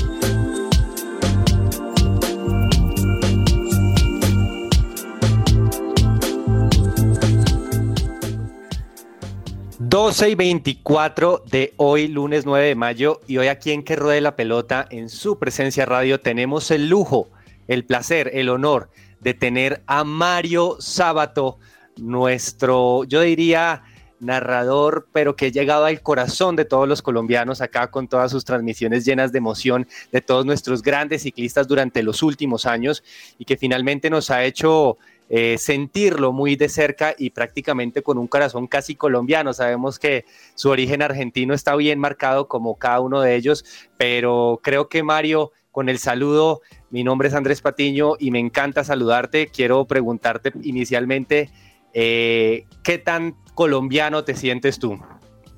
12 9.90 10.32
y 10.32 10.36
24 10.36 11.44
de 11.50 11.74
hoy, 11.78 12.10
lunes 12.10 12.46
9 12.46 12.68
de 12.68 12.76
mayo, 12.76 13.22
y 13.26 13.38
hoy 13.38 13.48
aquí 13.48 13.72
en 13.72 13.84
Que 13.84 13.96
Ruede 13.96 14.20
la 14.20 14.36
Pelota, 14.36 14.86
en 14.92 15.08
su 15.08 15.40
presencia 15.40 15.86
radio, 15.86 16.20
tenemos 16.20 16.72
el 16.72 16.90
lujo, 16.90 17.30
el 17.70 17.86
placer, 17.86 18.32
el 18.34 18.50
honor 18.50 18.90
de 19.22 19.34
tener 19.34 19.84
a 19.88 20.04
Mario 20.04 20.76
Sábato, 20.82 21.58
nuestro, 21.96 23.06
yo 23.06 23.22
diría, 23.22 23.84
narrador, 24.20 25.08
pero 25.14 25.38
que 25.38 25.46
ha 25.46 25.52
llegado 25.52 25.86
al 25.86 26.02
corazón 26.02 26.58
de 26.58 26.66
todos 26.66 26.86
los 26.86 27.02
colombianos 27.02 27.62
acá 27.62 27.88
con 27.90 28.10
todas 28.10 28.30
sus 28.30 28.44
transmisiones 28.44 29.06
llenas 29.06 29.32
de 29.32 29.38
emoción 29.38 29.88
de 30.12 30.20
todos 30.20 30.46
nuestros 30.46 30.82
grandes 30.82 31.22
ciclistas 31.22 31.66
durante 31.66 32.04
los 32.04 32.24
últimos 32.24 32.66
años 32.66 33.06
y 33.38 33.46
que 33.46 33.56
finalmente 33.56 34.10
nos 34.10 34.32
ha 34.32 34.44
hecho 34.44 34.98
eh, 35.30 35.58
sentirlo 35.58 36.32
muy 36.32 36.56
de 36.56 36.70
cerca 36.70 37.14
y 37.18 37.32
prácticamente 37.32 38.02
con 38.02 38.18
un 38.18 38.28
corazón 38.28 38.68
casi 38.68 38.96
colombiano. 38.96 39.54
Sabemos 39.54 40.00
que 40.00 40.26
su 40.56 40.70
origen 40.70 41.02
argentino 41.02 41.54
está 41.54 41.76
bien 41.76 42.00
marcado 42.00 42.48
como 42.48 42.76
cada 42.78 43.02
uno 43.02 43.22
de 43.22 43.36
ellos, 43.36 43.66
pero 43.98 44.60
creo 44.64 44.88
que 44.88 45.04
Mario, 45.04 45.52
con 45.72 45.90
el 45.90 46.00
saludo, 46.00 46.62
mi 46.90 47.04
nombre 47.04 47.28
es 47.28 47.34
Andrés 47.34 47.62
Patiño 47.62 48.14
y 48.20 48.32
me 48.32 48.40
encanta 48.40 48.84
saludarte. 48.84 49.48
Quiero 49.48 49.86
preguntarte 49.86 50.54
inicialmente, 50.64 51.50
eh, 51.94 52.66
¿qué 52.84 52.98
tan 52.98 53.36
colombiano 53.54 54.24
te 54.24 54.36
sientes 54.36 54.80
tú? 54.80 55.00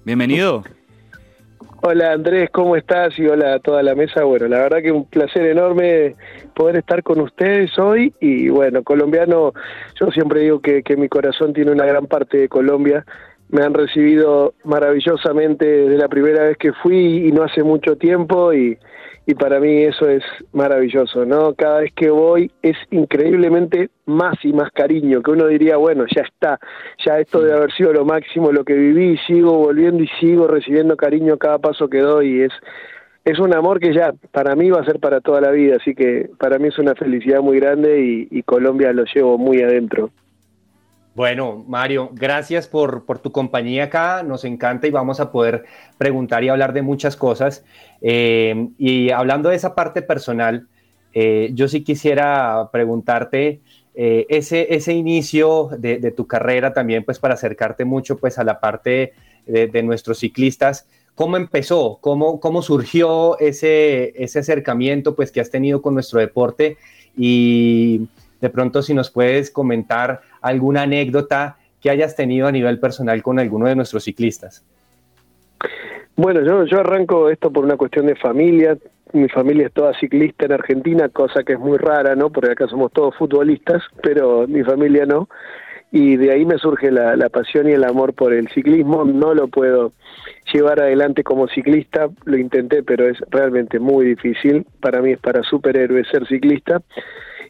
Bienvenido. 0.03 0.63
Hola 1.81 2.13
Andrés, 2.13 2.49
¿cómo 2.51 2.75
estás? 2.75 3.17
Y 3.19 3.25
hola 3.27 3.55
a 3.55 3.59
toda 3.59 3.83
la 3.83 3.95
mesa. 3.95 4.23
Bueno, 4.23 4.47
la 4.47 4.59
verdad 4.59 4.81
que 4.81 4.91
un 4.91 5.05
placer 5.05 5.45
enorme 5.45 6.15
poder 6.53 6.77
estar 6.77 7.03
con 7.03 7.19
ustedes 7.19 7.77
hoy. 7.77 8.13
Y 8.19 8.49
bueno, 8.49 8.83
colombiano, 8.83 9.53
yo 9.99 10.11
siempre 10.11 10.41
digo 10.41 10.61
que, 10.61 10.83
que 10.83 10.95
mi 10.95 11.09
corazón 11.09 11.53
tiene 11.53 11.71
una 11.71 11.85
gran 11.85 12.07
parte 12.07 12.37
de 12.37 12.49
Colombia. 12.49 13.05
Me 13.49 13.63
han 13.63 13.73
recibido 13.73 14.53
maravillosamente 14.63 15.65
desde 15.65 15.97
la 15.97 16.07
primera 16.07 16.43
vez 16.43 16.57
que 16.57 16.73
fui 16.73 17.27
y 17.27 17.31
no 17.31 17.43
hace 17.43 17.63
mucho 17.63 17.95
tiempo. 17.95 18.53
Y, 18.53 18.77
y 19.29 19.35
para 19.35 19.59
mí 19.59 19.83
eso 19.83 20.09
es 20.09 20.23
maravilloso, 20.53 21.23
¿no? 21.23 21.53
Cada 21.53 21.81
vez 21.81 21.93
que 21.93 22.09
voy 22.09 22.51
es 22.63 22.75
increíblemente 22.89 23.89
más 24.07 24.33
y 24.43 24.53
más 24.53 24.71
cariño, 24.71 25.21
que 25.21 25.29
uno 25.29 25.45
diría, 25.45 25.77
bueno, 25.77 26.05
ya 26.15 26.23
está, 26.23 26.59
ya 27.05 27.19
esto 27.19 27.39
debe 27.41 27.57
haber 27.57 27.71
sido 27.73 27.93
lo 27.93 28.05
máximo, 28.05 28.51
lo 28.51 28.63
que 28.63 28.73
viví, 28.73 29.19
sigo 29.27 29.53
volviendo 29.53 30.01
y 30.01 30.07
sigo 30.19 30.47
recibiendo 30.47 30.97
cariño 30.97 31.37
cada 31.37 31.59
paso 31.59 31.87
que 31.89 31.99
doy, 31.99 32.37
y 32.37 32.41
es, 32.41 32.53
es 33.23 33.37
un 33.37 33.53
amor 33.53 33.79
que 33.79 33.93
ya 33.93 34.13
para 34.31 34.55
mí 34.55 34.71
va 34.71 34.81
a 34.81 34.85
ser 34.85 34.99
para 34.99 35.21
toda 35.21 35.41
la 35.41 35.51
vida, 35.51 35.75
así 35.79 35.93
que 35.93 36.31
para 36.39 36.57
mí 36.57 36.69
es 36.69 36.79
una 36.79 36.95
felicidad 36.95 37.41
muy 37.41 37.59
grande 37.59 38.01
y, 38.01 38.27
y 38.31 38.41
Colombia 38.41 38.91
lo 38.93 39.03
llevo 39.03 39.37
muy 39.37 39.61
adentro. 39.61 40.09
Bueno, 41.19 41.65
Mario, 41.67 42.11
gracias 42.13 42.69
por, 42.69 43.03
por, 43.03 43.19
tu 43.19 43.33
compañía 43.33 43.83
acá. 43.83 44.23
Nos 44.23 44.45
encanta 44.45 44.87
y 44.87 44.89
vamos 44.89 45.19
a 45.19 45.33
poder 45.33 45.65
preguntar 45.97 46.45
y 46.45 46.47
hablar 46.47 46.71
de 46.71 46.81
muchas 46.81 47.17
cosas. 47.17 47.65
Eh, 48.01 48.69
y 48.77 49.09
hablando 49.09 49.49
de 49.49 49.57
esa 49.57 49.75
parte 49.75 50.01
personal, 50.01 50.69
eh, 51.11 51.49
yo 51.53 51.67
sí 51.67 51.83
quisiera 51.83 52.69
preguntarte 52.71 53.59
eh, 53.95 54.27
ese, 54.29 54.73
ese 54.73 54.93
inicio 54.93 55.71
de, 55.77 55.99
tu 56.11 56.25
carrera 56.25 56.73
también, 56.73 57.03
pues 57.03 57.19
para 57.19 57.33
acercarte 57.33 57.83
mucho 57.83 58.17
pues 58.17 58.39
a 58.39 58.45
la 58.45 58.61
parte 58.61 59.11
de, 59.45 59.67
de 59.67 59.83
nuestros 59.83 60.19
ciclistas. 60.19 60.87
¿Cómo 61.15 61.35
empezó? 61.35 61.97
¿Cómo, 61.99 62.39
cómo 62.39 62.61
surgió 62.61 63.37
ese, 63.39 64.13
ese 64.15 64.39
acercamiento 64.39 65.17
pues 65.17 65.33
que 65.33 65.41
has 65.41 65.51
tenido 65.51 65.81
con 65.81 65.95
nuestro 65.95 66.21
deporte? 66.21 66.77
Y 67.17 68.07
de 68.39 68.49
pronto 68.49 68.81
si 68.81 68.93
nos 68.93 69.11
puedes 69.11 69.51
comentar 69.51 70.21
alguna 70.41 70.83
anécdota 70.83 71.57
que 71.81 71.89
hayas 71.89 72.15
tenido 72.15 72.47
a 72.47 72.51
nivel 72.51 72.79
personal 72.79 73.21
con 73.23 73.39
alguno 73.39 73.67
de 73.67 73.75
nuestros 73.75 74.03
ciclistas. 74.03 74.65
Bueno, 76.15 76.41
yo, 76.41 76.65
yo 76.65 76.81
arranco 76.81 77.29
esto 77.29 77.51
por 77.51 77.63
una 77.63 77.77
cuestión 77.77 78.05
de 78.05 78.15
familia. 78.15 78.77
Mi 79.13 79.29
familia 79.29 79.67
es 79.67 79.73
toda 79.73 79.97
ciclista 79.97 80.45
en 80.45 80.51
Argentina, 80.51 81.09
cosa 81.09 81.43
que 81.43 81.53
es 81.53 81.59
muy 81.59 81.77
rara, 81.77 82.15
¿no? 82.15 82.29
Porque 82.29 82.51
acá 82.51 82.67
somos 82.67 82.91
todos 82.91 83.15
futbolistas, 83.15 83.81
pero 84.03 84.45
mi 84.47 84.63
familia 84.63 85.05
no. 85.05 85.29
Y 85.91 86.17
de 86.17 86.31
ahí 86.31 86.45
me 86.45 86.57
surge 86.57 86.91
la, 86.91 87.29
pasión 87.29 87.67
y 87.67 87.71
el 87.71 87.83
amor 87.83 88.13
por 88.13 88.33
el 88.33 88.47
ciclismo. 88.49 89.05
No 89.05 89.33
lo 89.33 89.47
puedo 89.47 89.93
llevar 90.53 90.81
adelante 90.81 91.23
como 91.23 91.47
ciclista, 91.47 92.09
lo 92.25 92.37
intenté, 92.37 92.83
pero 92.83 93.07
es 93.07 93.17
realmente 93.29 93.79
muy 93.79 94.05
difícil. 94.05 94.67
Para 94.81 95.01
mí 95.01 95.13
es 95.13 95.19
para 95.19 95.41
superhéroes 95.41 96.07
ser 96.09 96.27
ciclista. 96.27 96.81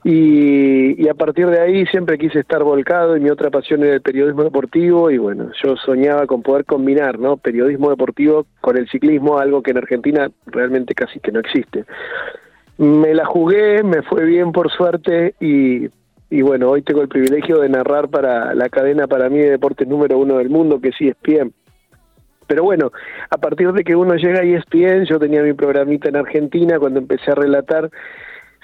Y, 0.04 1.04
y, 1.04 1.10
a 1.10 1.14
partir 1.14 1.48
de 1.48 1.60
ahí 1.60 1.86
siempre 1.88 2.18
quise 2.18 2.40
estar 2.40 2.64
volcado 2.64 3.18
y 3.18 3.20
mi 3.20 3.30
otra 3.30 3.50
pasión 3.50 3.84
era 3.84 3.96
el 3.96 4.02
periodismo 4.02 4.44
deportivo 4.44 5.12
y 5.12 5.18
bueno, 5.18 5.52
yo 5.62 5.76
soñaba 5.76 6.26
con 6.26 6.42
poder 6.42 6.64
combinar, 6.64 7.20
¿no? 7.20 7.36
Periodismo 7.36 7.90
deportivo 7.90 8.46
con 8.62 8.78
el 8.78 8.88
ciclismo, 8.90 9.40
algo 9.40 9.62
que 9.62 9.72
en 9.72 9.78
Argentina 9.78 10.32
realmente 10.46 10.96
casi 10.96 11.20
que 11.20 11.34
no 11.34 11.42
existe. 11.42 11.84
Me 12.78 13.14
la 13.14 13.26
jugué, 13.26 13.84
me 13.84 14.02
fue 14.04 14.24
bien 14.24 14.54
por 14.54 14.72
suerte 14.72 15.36
y, 15.42 15.90
y 16.30 16.42
bueno, 16.44 16.70
hoy 16.70 16.82
tengo 16.82 17.02
el 17.02 17.10
privilegio 17.10 17.60
de 17.60 17.68
narrar 17.68 18.08
para 18.08 18.54
la 18.54 18.70
cadena 18.70 19.06
para 19.06 19.30
mí 19.30 19.40
de 19.40 19.52
deportes 19.52 19.86
número 19.86 20.18
uno 20.18 20.38
del 20.38 20.50
mundo, 20.50 20.80
que 20.80 20.92
sí 20.92 21.10
es 21.10 21.18
ESPN. 21.26 21.52
Pero 22.48 22.64
bueno, 22.64 22.92
a 23.30 23.38
partir 23.38 23.72
de 23.74 23.84
que 23.84 23.96
uno 23.96 24.16
llega 24.16 24.40
a 24.40 24.44
ESPN, 24.44 25.06
yo 25.06 25.20
tenía 25.20 25.44
mi 25.44 25.54
programita 25.54 26.10
en 26.10 26.16
Argentina 26.16 26.80
cuando 26.80 27.00
empecé 27.00 27.32
a 27.32 27.36
relatar 27.36 27.90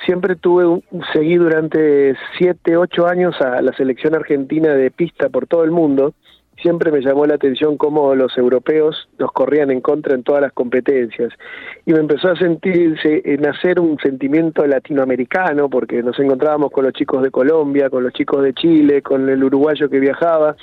siempre 0.03 0.35
tuve 0.35 0.81
seguí 1.13 1.35
durante 1.35 2.15
siete, 2.37 2.77
ocho 2.77 3.07
años 3.07 3.39
a 3.41 3.61
la 3.61 3.73
selección 3.73 4.15
argentina 4.15 4.73
de 4.73 4.91
pista 4.91 5.29
por 5.29 5.47
todo 5.47 5.63
el 5.63 5.71
mundo. 5.71 6.13
Siempre 6.61 6.89
me 6.89 7.01
llamó 7.01 7.25
la 7.25 7.35
atención 7.35 7.77
cómo 7.77 8.15
los 8.15 8.37
europeos 8.37 9.09
nos 9.19 9.31
corrían 9.33 9.71
en 9.71 9.81
contra 9.81 10.15
en 10.15 10.23
todas 10.23 10.41
las 10.41 10.53
competencias. 10.53 11.33
Y 11.85 11.91
me 11.91 11.99
empezó 11.99 12.29
a 12.29 12.37
sentirse, 12.37 13.21
nacer 13.39 13.79
un 13.79 13.99
sentimiento 13.99 14.65
latinoamericano, 14.65 15.69
porque 15.69 16.01
nos 16.01 16.17
encontrábamos 16.17 16.71
con 16.71 16.85
los 16.85 16.93
chicos 16.93 17.21
de 17.23 17.29
Colombia, 17.29 17.89
con 17.89 18.03
los 18.03 18.13
chicos 18.13 18.41
de 18.41 18.53
Chile, 18.53 19.01
con 19.01 19.27
el 19.29 19.43
uruguayo 19.43 19.89
que 19.89 19.99
viajaba, 19.99 20.55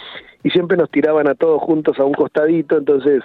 y 0.43 0.51
siempre 0.51 0.79
nos 0.79 0.91
tiraban 0.91 1.29
a 1.29 1.35
todos 1.35 1.61
juntos 1.61 1.99
a 2.01 2.05
un 2.05 2.15
costadito, 2.15 2.79
entonces 2.79 3.23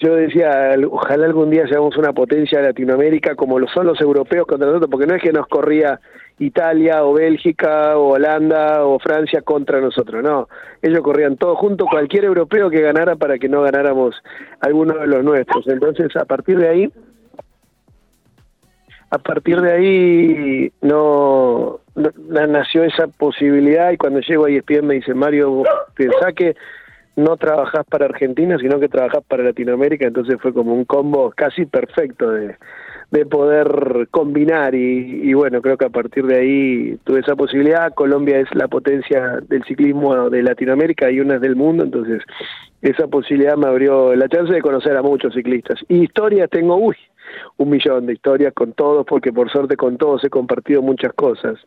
yo 0.00 0.14
decía, 0.16 0.74
ojalá 0.90 1.26
algún 1.26 1.50
día 1.50 1.68
seamos 1.68 1.96
una 1.98 2.12
potencia 2.14 2.58
de 2.58 2.68
Latinoamérica 2.68 3.34
como 3.34 3.58
lo 3.58 3.68
son 3.68 3.86
los 3.86 4.00
europeos 4.00 4.46
contra 4.46 4.66
nosotros, 4.66 4.90
porque 4.90 5.06
no 5.06 5.14
es 5.14 5.22
que 5.22 5.32
nos 5.32 5.46
corría 5.46 6.00
Italia 6.38 7.04
o 7.04 7.12
Bélgica 7.12 7.98
o 7.98 8.14
Holanda 8.14 8.86
o 8.86 8.98
Francia 8.98 9.42
contra 9.42 9.78
nosotros, 9.78 10.22
no, 10.22 10.48
ellos 10.80 11.02
corrían 11.02 11.36
todos 11.36 11.58
juntos, 11.58 11.86
cualquier 11.90 12.24
europeo 12.24 12.70
que 12.70 12.80
ganara 12.80 13.16
para 13.16 13.38
que 13.38 13.50
no 13.50 13.60
ganáramos 13.60 14.16
alguno 14.60 14.94
de 14.94 15.06
los 15.06 15.22
nuestros. 15.22 15.68
Entonces, 15.68 16.16
a 16.16 16.24
partir 16.24 16.58
de 16.58 16.68
ahí, 16.68 16.92
a 19.10 19.18
partir 19.18 19.60
de 19.60 19.72
ahí 19.72 20.72
no, 20.80 21.80
nació 21.94 22.84
esa 22.84 23.06
posibilidad 23.08 23.90
y 23.90 23.98
cuando 23.98 24.20
llego 24.20 24.46
a 24.46 24.50
ESPN 24.50 24.86
me 24.86 24.94
dice, 24.94 25.12
Mario, 25.12 25.64
pensá 25.94 26.32
que 26.32 26.56
no 27.20 27.36
trabajás 27.36 27.84
para 27.86 28.06
Argentina, 28.06 28.58
sino 28.58 28.80
que 28.80 28.88
trabajás 28.88 29.22
para 29.26 29.44
Latinoamérica, 29.44 30.06
entonces 30.06 30.36
fue 30.40 30.52
como 30.52 30.74
un 30.74 30.84
combo 30.84 31.30
casi 31.36 31.66
perfecto 31.66 32.30
de, 32.30 32.56
de 33.10 33.26
poder 33.26 34.08
combinar 34.10 34.74
y, 34.74 35.28
y, 35.28 35.34
bueno, 35.34 35.60
creo 35.62 35.76
que 35.76 35.86
a 35.86 35.90
partir 35.90 36.24
de 36.26 36.36
ahí 36.36 36.98
tuve 37.04 37.20
esa 37.20 37.36
posibilidad. 37.36 37.92
Colombia 37.94 38.38
es 38.38 38.48
la 38.54 38.68
potencia 38.68 39.40
del 39.48 39.64
ciclismo 39.64 40.30
de 40.30 40.42
Latinoamérica 40.42 41.10
y 41.10 41.20
una 41.20 41.36
es 41.36 41.40
del 41.40 41.56
mundo, 41.56 41.84
entonces 41.84 42.22
esa 42.82 43.08
posibilidad 43.08 43.56
me 43.56 43.66
abrió 43.66 44.14
la 44.14 44.28
chance 44.28 44.52
de 44.52 44.62
conocer 44.62 44.96
a 44.96 45.02
muchos 45.02 45.34
ciclistas. 45.34 45.78
Y 45.88 46.04
historias 46.04 46.48
tengo, 46.50 46.76
uy, 46.76 46.96
un 47.58 47.68
millón 47.70 48.06
de 48.06 48.14
historias 48.14 48.54
con 48.54 48.72
todos, 48.72 49.04
porque 49.06 49.32
por 49.32 49.50
suerte 49.50 49.76
con 49.76 49.98
todos 49.98 50.24
he 50.24 50.30
compartido 50.30 50.82
muchas 50.82 51.12
cosas. 51.12 51.58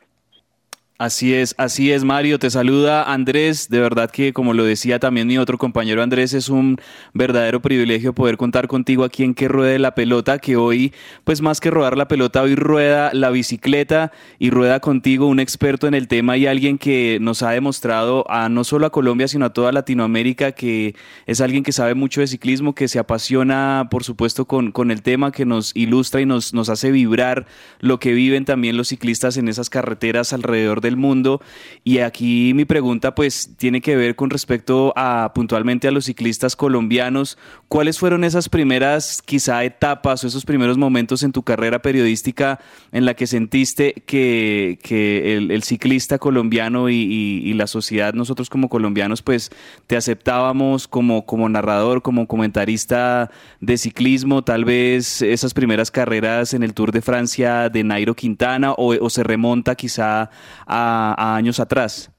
Así 1.04 1.34
es, 1.34 1.54
así 1.58 1.92
es, 1.92 2.06
Mario. 2.06 2.40
Te 2.40 2.50
saluda 2.50 3.04
Andrés. 3.12 3.68
De 3.68 3.82
verdad 3.82 4.10
que, 4.10 4.32
como 4.32 4.54
lo 4.54 4.64
decía 4.64 5.00
también 5.00 5.28
mi 5.28 5.38
otro 5.38 5.58
compañero 5.58 6.02
Andrés, 6.02 6.34
es 6.34 6.48
un 6.48 6.78
verdadero 7.14 7.62
privilegio 7.62 8.14
poder 8.14 8.38
contar 8.38 8.70
contigo 8.70 9.04
aquí 9.04 9.26
en 9.26 9.34
Que 9.34 9.50
Ruede 9.50 9.80
la 9.80 9.96
Pelota, 9.96 10.40
que 10.40 10.56
hoy, 10.56 10.94
pues 11.26 11.42
más 11.42 11.60
que 11.60 11.72
rodar 11.72 11.98
la 11.98 12.08
pelota, 12.08 12.42
hoy 12.42 12.56
rueda 12.56 13.10
la 13.12 13.32
bicicleta 13.32 14.14
y 14.40 14.50
rueda 14.50 14.80
contigo 14.80 15.28
un 15.28 15.42
experto 15.42 15.88
en 15.88 15.94
el 15.94 16.08
tema 16.08 16.38
y 16.38 16.48
alguien 16.48 16.78
que 16.78 17.18
nos 17.20 17.44
ha 17.44 17.52
demostrado 17.52 18.24
a 18.32 18.48
no 18.48 18.64
solo 18.64 18.86
a 18.86 18.90
Colombia, 18.90 19.28
sino 19.28 19.44
a 19.44 19.52
toda 19.52 19.74
Latinoamérica, 19.74 20.54
que 20.54 20.96
es 21.26 21.42
alguien 21.42 21.64
que 21.64 21.74
sabe 21.74 21.96
mucho 21.96 22.22
de 22.22 22.28
ciclismo, 22.28 22.76
que 22.76 22.88
se 22.88 22.98
apasiona, 22.98 23.90
por 23.92 24.06
supuesto, 24.06 24.46
con, 24.46 24.72
con 24.72 24.90
el 24.90 25.02
tema, 25.02 25.34
que 25.34 25.46
nos 25.46 25.76
ilustra 25.76 26.22
y 26.22 26.26
nos, 26.26 26.54
nos 26.54 26.70
hace 26.70 26.92
vibrar 26.92 27.46
lo 27.82 28.00
que 28.00 28.14
viven 28.14 28.46
también 28.46 28.78
los 28.78 28.88
ciclistas 28.88 29.36
en 29.36 29.50
esas 29.50 29.70
carreteras 29.70 30.32
alrededor 30.32 30.80
del 30.80 30.93
mundo. 30.98 31.42
Y 31.84 32.00
aquí 32.00 32.54
mi 32.54 32.66
pregunta 32.66 33.16
pues 33.16 33.52
tiene 33.58 33.82
que 33.82 33.96
ver 33.96 34.16
con 34.16 34.30
respecto 34.30 34.94
a 34.96 35.32
puntualmente 35.34 35.88
a 35.88 35.92
los 35.92 36.06
ciclistas 36.06 36.56
colombianos. 36.56 37.38
¿Cuáles 37.68 38.00
fueron 38.00 38.24
esas 38.24 38.50
primeras 38.50 39.22
quizá 39.22 39.64
etapas 39.64 40.24
o 40.24 40.28
esos 40.28 40.46
primeros 40.46 40.78
momentos 40.78 41.24
en 41.24 41.32
tu 41.32 41.44
carrera 41.44 41.82
periodística 41.82 42.60
en 42.92 43.06
la 43.06 43.16
que 43.16 43.28
sentiste 43.28 43.94
que, 44.06 44.80
que 44.84 45.38
el, 45.38 45.52
el, 45.52 45.64
ciclista 45.64 46.20
colombiano 46.20 46.90
y, 46.90 46.96
y, 46.96 47.50
y, 47.50 47.54
la 47.54 47.68
sociedad, 47.68 48.14
nosotros 48.14 48.50
como 48.50 48.70
colombianos 48.70 49.22
pues 49.22 49.52
te 49.88 49.98
aceptábamos 49.98 50.88
como, 50.88 51.26
como 51.26 51.50
narrador, 51.50 52.02
como 52.02 52.28
comentarista 52.28 53.32
de 53.60 53.78
ciclismo, 53.78 54.44
tal 54.44 54.66
vez 54.66 55.22
esas 55.22 55.54
primeras 55.54 55.90
carreras 55.90 56.54
en 56.54 56.64
el 56.64 56.74
Tour 56.74 56.92
de 56.92 57.02
Francia 57.02 57.70
de 57.70 57.84
Nairo 57.84 58.16
Quintana 58.16 58.74
o, 58.74 58.94
o 58.94 59.10
se 59.10 59.24
remonta 59.24 59.76
quizá 59.76 60.30
a, 60.66 60.73
a, 60.74 61.36
años 61.36 61.60
atrás? 61.60 62.10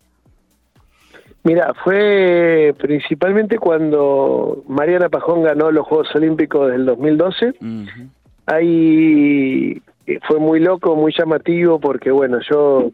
Mira, 1.43 1.75
fue 1.85 2.75
principalmente 2.79 3.59
cuando 3.59 4.62
Mariana 4.67 5.11
Pajón 5.11 5.43
ganó 5.43 5.71
los 5.71 5.87
Juegos 5.87 6.14
Olímpicos 6.14 6.71
del 6.71 6.87
2012. 6.87 7.49
Uh 7.49 7.53
-huh. 7.61 8.09
Ahí 8.47 9.83
fue 10.27 10.38
muy 10.38 10.61
loco, 10.61 10.97
muy 10.97 11.12
llamativo, 11.17 11.79
porque 11.79 12.11
bueno, 12.11 12.38
yo 12.51 12.90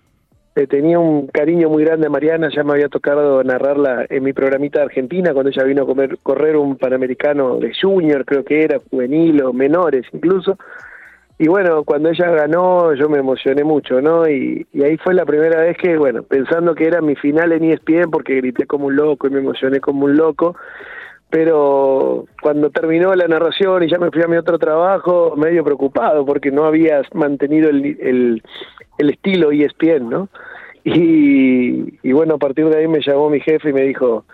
tenía 0.66 0.98
un 0.98 1.28
cariño 1.28 1.68
muy 1.68 1.84
grande 1.84 2.06
a 2.06 2.10
Mariana, 2.10 2.48
ya 2.54 2.64
me 2.64 2.72
había 2.72 2.88
tocado 2.88 3.42
narrarla 3.44 4.06
en 4.08 4.22
mi 4.22 4.32
programita 4.32 4.80
de 4.80 4.86
Argentina 4.86 5.32
cuando 5.32 5.50
ella 5.50 5.64
vino 5.64 5.82
a 5.82 5.86
comer, 5.86 6.18
correr 6.22 6.56
un 6.56 6.76
Panamericano 6.76 7.56
de 7.56 7.72
Junior, 7.80 8.24
creo 8.24 8.44
que 8.44 8.64
era, 8.64 8.80
juvenil 8.90 9.42
o 9.42 9.52
menores 9.52 10.06
incluso. 10.12 10.58
Y 11.40 11.48
bueno, 11.48 11.84
cuando 11.84 12.10
ella 12.10 12.30
ganó 12.32 12.92
yo 12.92 13.08
me 13.08 13.16
emocioné 13.16 13.64
mucho, 13.64 14.02
¿no? 14.02 14.28
Y, 14.28 14.66
ahí 14.84 14.98
fue 14.98 15.14
la 15.14 15.24
primera 15.24 15.62
vez 15.62 15.74
que, 15.78 15.96
bueno, 15.96 16.22
pensando 16.22 16.74
que 16.74 16.84
era 16.84 17.00
mi 17.00 17.16
final 17.16 17.52
en 17.52 17.64
ESPN 17.64 18.10
porque 18.10 18.36
grité 18.36 18.66
como 18.66 18.88
un 18.88 18.96
loco 18.96 19.26
y 19.26 19.30
me 19.30 19.38
emocioné 19.38 19.80
como 19.80 20.04
un 20.04 20.18
loco, 20.18 20.54
pero 21.30 22.26
cuando 22.42 22.68
terminó 22.68 23.14
la 23.14 23.26
narración 23.26 23.82
y 23.82 23.88
ya 23.88 23.96
me 23.96 24.10
fui 24.10 24.22
a 24.22 24.26
mi 24.26 24.36
otro 24.36 24.58
trabajo, 24.58 25.34
medio 25.34 25.64
preocupado 25.64 26.26
porque 26.26 26.50
no 26.50 26.66
había 26.66 27.00
mantenido 27.14 27.70
el, 27.70 27.86
el, 27.98 28.42
el 28.98 29.08
estilo 29.08 29.50
ESPN, 29.50 30.10
¿no? 30.10 30.28
Y, 30.84 32.00
y, 32.06 32.12
bueno, 32.12 32.34
a 32.34 32.38
partir 32.38 32.66
de 32.68 32.80
ahí 32.80 32.86
me 32.86 33.00
llamó 33.00 33.30
mi 33.30 33.40
jefe 33.40 33.70
y 33.70 33.72
me 33.72 33.84
dijo, 33.84 34.26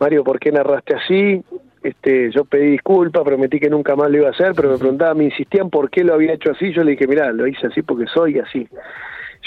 Mario, 0.00 0.24
¿por 0.24 0.38
qué 0.38 0.52
narraste 0.52 0.94
así? 0.94 1.42
Este, 1.86 2.32
yo 2.32 2.44
pedí 2.44 2.72
disculpas, 2.72 3.22
prometí 3.22 3.60
que 3.60 3.70
nunca 3.70 3.94
más 3.94 4.10
lo 4.10 4.18
iba 4.18 4.26
a 4.26 4.32
hacer, 4.32 4.54
pero 4.56 4.70
me 4.70 4.78
preguntaban, 4.78 5.18
me 5.18 5.24
insistían 5.24 5.70
por 5.70 5.88
qué 5.88 6.02
lo 6.02 6.14
había 6.14 6.32
hecho 6.32 6.50
así, 6.50 6.72
yo 6.72 6.82
le 6.82 6.92
dije, 6.92 7.06
mira, 7.06 7.30
lo 7.30 7.46
hice 7.46 7.68
así 7.68 7.82
porque 7.82 8.06
soy 8.12 8.40
así. 8.40 8.66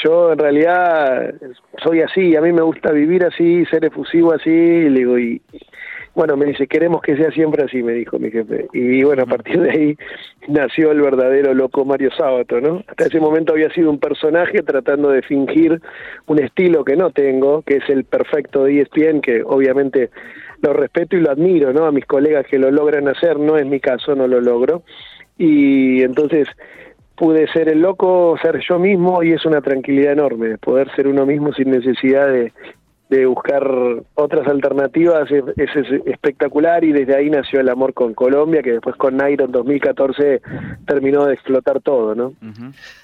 Yo 0.02 0.32
en 0.32 0.40
realidad 0.40 1.34
soy 1.84 2.02
así, 2.02 2.38
a 2.38 2.42
mí 2.42 2.54
me 2.54 2.62
gusta 2.62 2.94
vivir 2.94 3.26
así, 3.26 3.66
ser 3.66 3.84
efusivo 3.84 4.32
así, 4.32 4.50
y 4.50 4.90
le 4.90 5.00
digo, 5.00 5.20
y, 5.20 5.42
bueno, 6.16 6.38
me 6.38 6.46
dice, 6.46 6.66
queremos 6.68 7.02
que 7.02 7.18
sea 7.18 7.30
siempre 7.32 7.66
así, 7.66 7.84
me 7.84 7.92
dijo 7.92 8.18
mi 8.18 8.32
jefe. 8.32 8.68
Y 8.72 9.04
bueno, 9.04 9.24
a 9.24 9.26
partir 9.26 9.60
de 9.60 9.72
ahí 9.72 9.98
nació 10.48 10.92
el 10.92 11.02
verdadero 11.02 11.54
loco 11.54 11.84
Mario 11.84 12.10
Sábato, 12.18 12.62
¿no? 12.62 12.84
Hasta 12.88 13.08
ese 13.08 13.20
momento 13.20 13.52
había 13.52 13.70
sido 13.74 13.90
un 13.90 14.00
personaje 14.00 14.64
tratando 14.64 15.10
de 15.10 15.22
fingir 15.24 15.82
un 16.28 16.40
estilo 16.40 16.86
que 16.86 16.96
no 16.96 17.12
tengo, 17.12 17.64
que 17.64 17.78
es 17.78 17.90
el 17.90 18.06
perfecto 18.06 18.64
de 18.64 18.82
ESPN, 18.82 19.20
que 19.20 19.44
obviamente 19.44 20.10
lo 20.62 20.74
respeto 20.74 21.16
y 21.16 21.22
lo 21.22 21.32
admiro, 21.32 21.74
¿no? 21.74 21.86
A 21.86 21.92
mis 21.92 22.06
colegas 22.06 22.46
que 22.48 22.60
lo 22.60 22.72
logran 22.72 23.08
hacer, 23.08 23.40
no 23.40 23.58
es 23.58 23.66
mi 23.66 23.80
caso, 23.80 24.16
no 24.16 24.28
lo 24.28 24.42
logro. 24.42 24.84
Y 25.38 26.02
entonces 26.04 26.48
pude 27.16 27.48
ser 27.52 27.70
el 27.70 27.82
loco, 27.82 28.38
ser 28.42 28.60
yo 28.68 28.80
mismo 28.80 29.24
y 29.24 29.34
es 29.34 29.46
una 29.46 29.62
tranquilidad 29.62 30.14
enorme, 30.14 30.58
poder 30.58 30.90
ser 30.96 31.08
uno 31.08 31.26
mismo 31.26 31.54
sin 31.54 31.70
necesidad 31.70 32.28
de, 32.28 32.54
de 33.10 33.26
buscar 33.26 33.68
otras 34.14 34.48
alternativas 34.48 35.30
es, 35.32 35.44
es, 35.58 35.70
espectacular 36.06 36.84
y 36.84 36.92
desde 36.92 37.16
ahí 37.16 37.30
nació 37.30 37.60
el 37.60 37.70
amor 37.70 37.96
con 37.96 38.14
Colombia, 38.14 38.62
que 38.62 38.74
después 38.74 38.96
con 38.98 39.18
Nairo 39.18 39.46
en 39.46 39.52
2014 39.52 40.42
terminó 40.86 41.26
de 41.26 41.34
explotar 41.34 41.82
todo, 41.82 42.14
¿no? 42.14 42.34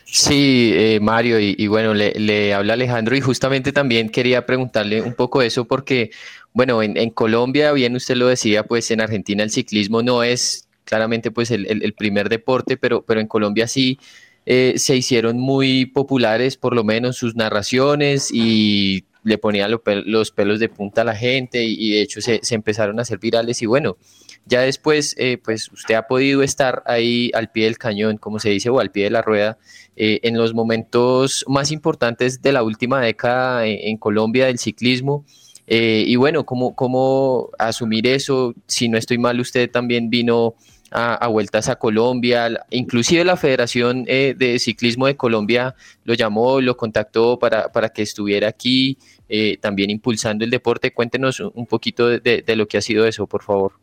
Sí, 0.03 0.71
eh, 0.75 0.99
Mario, 1.01 1.39
y, 1.39 1.55
y 1.57 1.65
bueno, 1.67 1.95
le, 1.95 2.11
le, 2.19 2.53
habla 2.53 2.73
Alejandro 2.73 3.15
y 3.15 3.21
justamente 3.21 3.71
también 3.71 4.09
quería 4.09 4.45
preguntarle 4.45 5.01
un 5.01 5.15
poco 5.15 5.41
eso 5.41 5.65
porque, 5.65 6.11
bueno, 6.53 6.83
en, 6.83 6.97
en, 6.97 7.09
Colombia, 7.09 7.71
bien 7.71 7.95
usted 7.95 8.15
lo 8.15 8.27
decía, 8.27 8.63
pues 8.63 8.91
en 8.91 9.01
Argentina 9.01 9.41
el 9.41 9.49
ciclismo 9.49 10.03
no 10.03 10.21
es 10.21 10.69
claramente 10.83 11.31
pues 11.31 11.49
el, 11.49 11.65
el, 11.65 11.83
el 11.83 11.93
primer 11.93 12.29
deporte, 12.29 12.77
pero, 12.77 13.01
pero 13.01 13.19
en 13.19 13.27
Colombia 13.27 13.67
sí. 13.67 13.99
Eh, 14.47 14.75
se 14.77 14.95
hicieron 14.95 15.39
muy 15.39 15.87
populares, 15.87 16.55
por 16.55 16.75
lo 16.75 16.83
menos 16.83 17.17
sus 17.17 17.35
narraciones 17.35 18.29
y 18.31 19.05
le 19.25 19.39
ponía 19.39 19.67
lo 19.67 19.81
los 20.05 20.31
pelos 20.31 20.59
de 20.59 20.69
punta 20.69 21.01
a 21.01 21.03
la 21.03 21.15
gente 21.15 21.63
y, 21.63 21.89
de 21.89 22.01
hecho 22.01 22.21
se, 22.21 22.39
se, 22.43 22.53
empezaron 22.53 22.99
a 22.99 23.01
hacer 23.01 23.17
virales 23.17 23.59
y 23.63 23.65
bueno, 23.65 23.97
ya 24.45 24.61
después 24.61 25.15
eh, 25.17 25.39
pues 25.43 25.71
usted 25.71 25.95
ha 25.95 26.03
podido 26.03 26.43
estar 26.43 26.83
ahí 26.85 27.31
al 27.33 27.51
pie 27.51 27.65
del 27.65 27.79
cañón, 27.79 28.17
como 28.17 28.37
se 28.37 28.51
dice, 28.51 28.69
o 28.69 28.79
al 28.79 28.91
pie 28.91 29.05
de 29.05 29.09
la 29.09 29.23
rueda, 29.23 29.57
eh, 29.95 30.19
en 30.21 30.37
los 30.37 30.53
momentos 30.53 31.43
más 31.47 31.71
importantes 31.71 32.43
de 32.43 32.51
la 32.51 32.61
última 32.61 33.01
década 33.01 33.65
en, 33.65 33.97
Colombia 33.97 34.45
del 34.45 34.59
ciclismo. 34.59 35.25
Eh, 35.65 36.03
y 36.05 36.15
bueno, 36.17 36.45
¿cómo, 36.45 36.75
¿cómo 36.75 37.49
asumir 37.57 38.05
eso? 38.05 38.53
Si 38.67 38.87
no 38.87 38.99
estoy 38.99 39.17
mal, 39.17 39.39
usted 39.39 39.71
también 39.71 40.11
vino 40.11 40.53
a, 40.91 41.15
a, 41.15 41.27
vueltas 41.27 41.67
a 41.69 41.75
Colombia, 41.75 42.65
inclusive 42.69 43.23
la 43.25 43.37
Federación 43.37 44.05
eh, 44.07 44.35
de 44.37 44.59
Ciclismo 44.59 45.07
de 45.07 45.17
Colombia 45.17 45.75
lo 46.03 46.13
llamó, 46.13 46.61
lo 46.61 46.77
contactó 46.77 47.39
para, 47.39 47.71
para 47.71 47.89
que 47.89 48.01
estuviera 48.01 48.47
aquí, 48.47 48.97
eh, 49.29 49.57
también 49.59 49.89
impulsando 49.89 50.45
el 50.45 50.51
deporte. 50.51 50.91
Cuéntenos 50.91 51.39
un 51.39 51.65
poquito 51.65 52.07
de, 52.07 52.43
de, 52.45 52.55
lo 52.55 52.67
que 52.67 52.77
ha 52.77 52.81
sido 52.81 53.05
eso, 53.05 53.27
por 53.27 53.43
favor. 53.43 53.73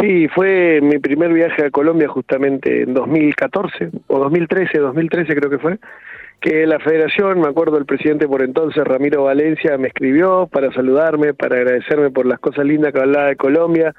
Sí, 0.00 0.28
fue 0.28 0.80
mi 0.80 0.98
primer 0.98 1.32
viaje 1.32 1.64
a 1.64 1.70
Colombia 1.70 2.06
justamente 2.08 2.82
en 2.82 2.94
2014 2.94 3.90
o 4.06 4.18
2013, 4.20 4.78
2013 4.78 5.34
creo 5.34 5.50
que 5.50 5.58
fue 5.58 5.78
que 6.40 6.66
la 6.66 6.78
federación, 6.78 7.40
me 7.40 7.48
acuerdo 7.48 7.76
el 7.76 7.84
presidente 7.84 8.26
por 8.26 8.42
entonces, 8.42 8.82
Ramiro 8.84 9.24
Valencia, 9.24 9.76
me 9.76 9.88
escribió 9.88 10.48
para 10.50 10.72
saludarme, 10.72 11.34
para 11.34 11.56
agradecerme 11.56 12.10
por 12.10 12.24
las 12.26 12.40
cosas 12.40 12.64
lindas 12.64 12.92
que 12.94 13.00
hablaba 13.00 13.26
de 13.26 13.36
Colombia, 13.36 13.94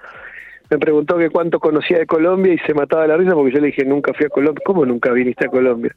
me 0.71 0.79
preguntó 0.79 1.17
que 1.17 1.29
cuánto 1.29 1.59
conocía 1.59 1.99
de 1.99 2.05
Colombia 2.05 2.53
y 2.53 2.57
se 2.59 2.73
mataba 2.73 3.05
la 3.05 3.17
risa 3.17 3.33
porque 3.33 3.53
yo 3.53 3.59
le 3.59 3.67
dije 3.67 3.85
nunca 3.85 4.13
fui 4.13 4.25
a 4.25 4.29
Colombia 4.29 4.61
cómo 4.65 4.85
nunca 4.85 5.11
viniste 5.11 5.45
a 5.45 5.49
Colombia 5.49 5.93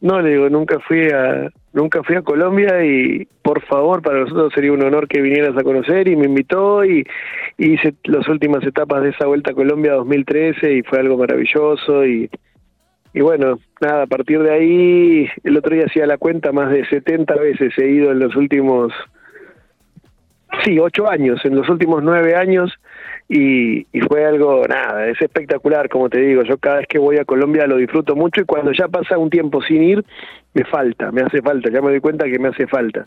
no 0.00 0.20
le 0.20 0.30
digo 0.30 0.50
nunca 0.50 0.78
fui 0.80 1.08
a 1.10 1.50
nunca 1.72 2.02
fui 2.02 2.16
a 2.16 2.22
Colombia 2.22 2.84
y 2.84 3.26
por 3.42 3.62
favor 3.62 4.02
para 4.02 4.20
nosotros 4.20 4.52
sería 4.54 4.72
un 4.72 4.82
honor 4.82 5.08
que 5.08 5.22
vinieras 5.22 5.56
a 5.56 5.62
conocer 5.62 6.08
y 6.08 6.16
me 6.16 6.26
invitó 6.26 6.84
y, 6.84 7.06
y 7.56 7.72
hice 7.72 7.94
las 8.04 8.28
últimas 8.28 8.62
etapas 8.64 9.02
de 9.02 9.10
esa 9.10 9.26
vuelta 9.26 9.52
a 9.52 9.54
Colombia 9.54 9.94
2013 9.94 10.72
y 10.74 10.82
fue 10.82 11.00
algo 11.00 11.16
maravilloso 11.16 12.04
y 12.04 12.28
y 13.14 13.20
bueno, 13.20 13.58
nada, 13.80 14.04
a 14.04 14.06
partir 14.06 14.42
de 14.42 14.50
ahí, 14.50 15.28
el 15.44 15.56
otro 15.58 15.74
día 15.74 15.84
hacía 15.86 16.06
la 16.06 16.16
cuenta, 16.16 16.50
más 16.50 16.70
de 16.70 16.86
70 16.86 17.34
veces 17.34 17.76
he 17.76 17.88
ido 17.88 18.10
en 18.10 18.18
los 18.18 18.34
últimos, 18.36 18.90
sí, 20.64 20.78
ocho 20.78 21.10
años, 21.10 21.44
en 21.44 21.56
los 21.56 21.68
últimos 21.68 22.02
nueve 22.02 22.34
años, 22.34 22.72
y, 23.28 23.86
fue 24.08 24.24
algo, 24.26 24.62
nada, 24.68 25.06
es 25.08 25.20
espectacular, 25.20 25.88
como 25.88 26.10
te 26.10 26.20
digo, 26.20 26.42
yo 26.42 26.58
cada 26.58 26.78
vez 26.78 26.86
que 26.86 26.98
voy 26.98 27.18
a 27.18 27.24
Colombia 27.24 27.66
lo 27.66 27.76
disfruto 27.76 28.14
mucho 28.14 28.42
y 28.42 28.44
cuando 28.44 28.72
ya 28.72 28.88
pasa 28.88 29.16
un 29.16 29.30
tiempo 29.30 29.62
sin 29.62 29.82
ir, 29.82 30.04
me 30.54 30.64
falta, 30.64 31.10
me 31.12 31.22
hace 31.22 31.40
falta, 31.40 31.70
ya 31.70 31.80
me 31.80 31.90
doy 31.90 32.00
cuenta 32.00 32.26
que 32.26 32.38
me 32.38 32.48
hace 32.48 32.66
falta. 32.66 33.06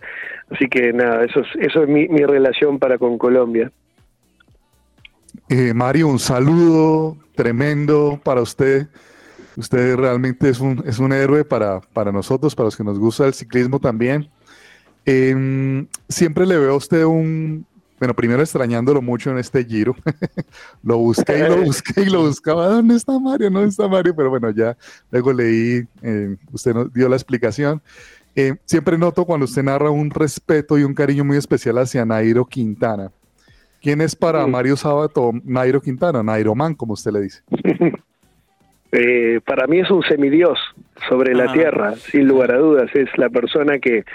Así 0.49 0.67
que 0.67 0.93
nada, 0.93 1.23
eso 1.23 1.41
es, 1.41 1.47
eso 1.59 1.83
es 1.83 1.89
mi, 1.89 2.07
mi 2.07 2.23
relación 2.23 2.79
para 2.79 2.97
con 2.97 3.17
Colombia. 3.17 3.71
Eh, 5.49 5.73
Mario, 5.73 6.07
un 6.07 6.19
saludo 6.19 7.17
tremendo 7.35 8.19
para 8.23 8.41
usted. 8.41 8.87
Usted 9.57 9.95
realmente 9.95 10.49
es 10.49 10.59
un, 10.59 10.83
es 10.87 10.97
un 10.97 11.13
héroe 11.13 11.45
para, 11.45 11.81
para 11.81 12.11
nosotros, 12.11 12.55
para 12.55 12.65
los 12.65 12.75
que 12.75 12.83
nos 12.83 12.97
gusta 12.97 13.27
el 13.27 13.33
ciclismo 13.33 13.79
también. 13.79 14.29
Eh, 15.05 15.85
siempre 16.09 16.47
le 16.47 16.57
veo 16.57 16.71
a 16.71 16.77
usted 16.77 17.03
un, 17.03 17.65
bueno, 17.99 18.13
primero 18.13 18.41
extrañándolo 18.41 19.01
mucho 19.01 19.31
en 19.31 19.37
este 19.37 19.63
giro. 19.63 19.95
lo 20.83 20.97
busqué 20.97 21.39
y 21.39 21.41
lo 21.41 21.57
busqué 21.63 22.01
y 22.01 22.09
lo 22.09 22.21
buscaba. 22.21 22.67
¿Dónde 22.67 22.95
está 22.95 23.17
Mario? 23.19 23.49
¿Dónde 23.49 23.69
está 23.69 23.87
Mario? 23.87 24.15
Pero 24.15 24.29
bueno, 24.29 24.49
ya 24.51 24.75
luego 25.11 25.33
leí, 25.33 25.83
eh, 26.01 26.35
usted 26.51 26.73
nos 26.73 26.93
dio 26.93 27.07
la 27.09 27.15
explicación. 27.15 27.81
Eh, 28.35 28.55
siempre 28.65 28.97
noto 28.97 29.25
cuando 29.25 29.45
usted 29.45 29.63
narra 29.63 29.89
un 29.89 30.09
respeto 30.09 30.77
y 30.77 30.83
un 30.83 30.93
cariño 30.93 31.23
muy 31.23 31.37
especial 31.37 31.77
hacia 31.77 32.05
Nairo 32.05 32.45
Quintana. 32.45 33.11
¿Quién 33.81 34.01
es 34.01 34.15
para. 34.15 34.45
Mario 34.47 34.75
Sábato 34.75 35.31
Nairo 35.43 35.79
Quintana? 35.79 36.21
Nairo 36.21 36.55
Man, 36.55 36.73
como 36.73 36.93
usted 36.93 37.11
le 37.11 37.21
dice. 37.21 37.43
Eh, 38.97 39.41
para 39.45 39.67
mí 39.67 39.79
es 39.79 39.91
un 39.91 40.03
semidios 40.03 40.57
sobre 41.09 41.33
ah. 41.33 41.45
la 41.45 41.51
tierra, 41.51 41.95
sin 41.97 42.29
lugar 42.29 42.51
a 42.51 42.59
dudas. 42.59 42.89
Es 42.93 43.09
la 43.17 43.29
persona 43.29 43.77
que 43.79 44.05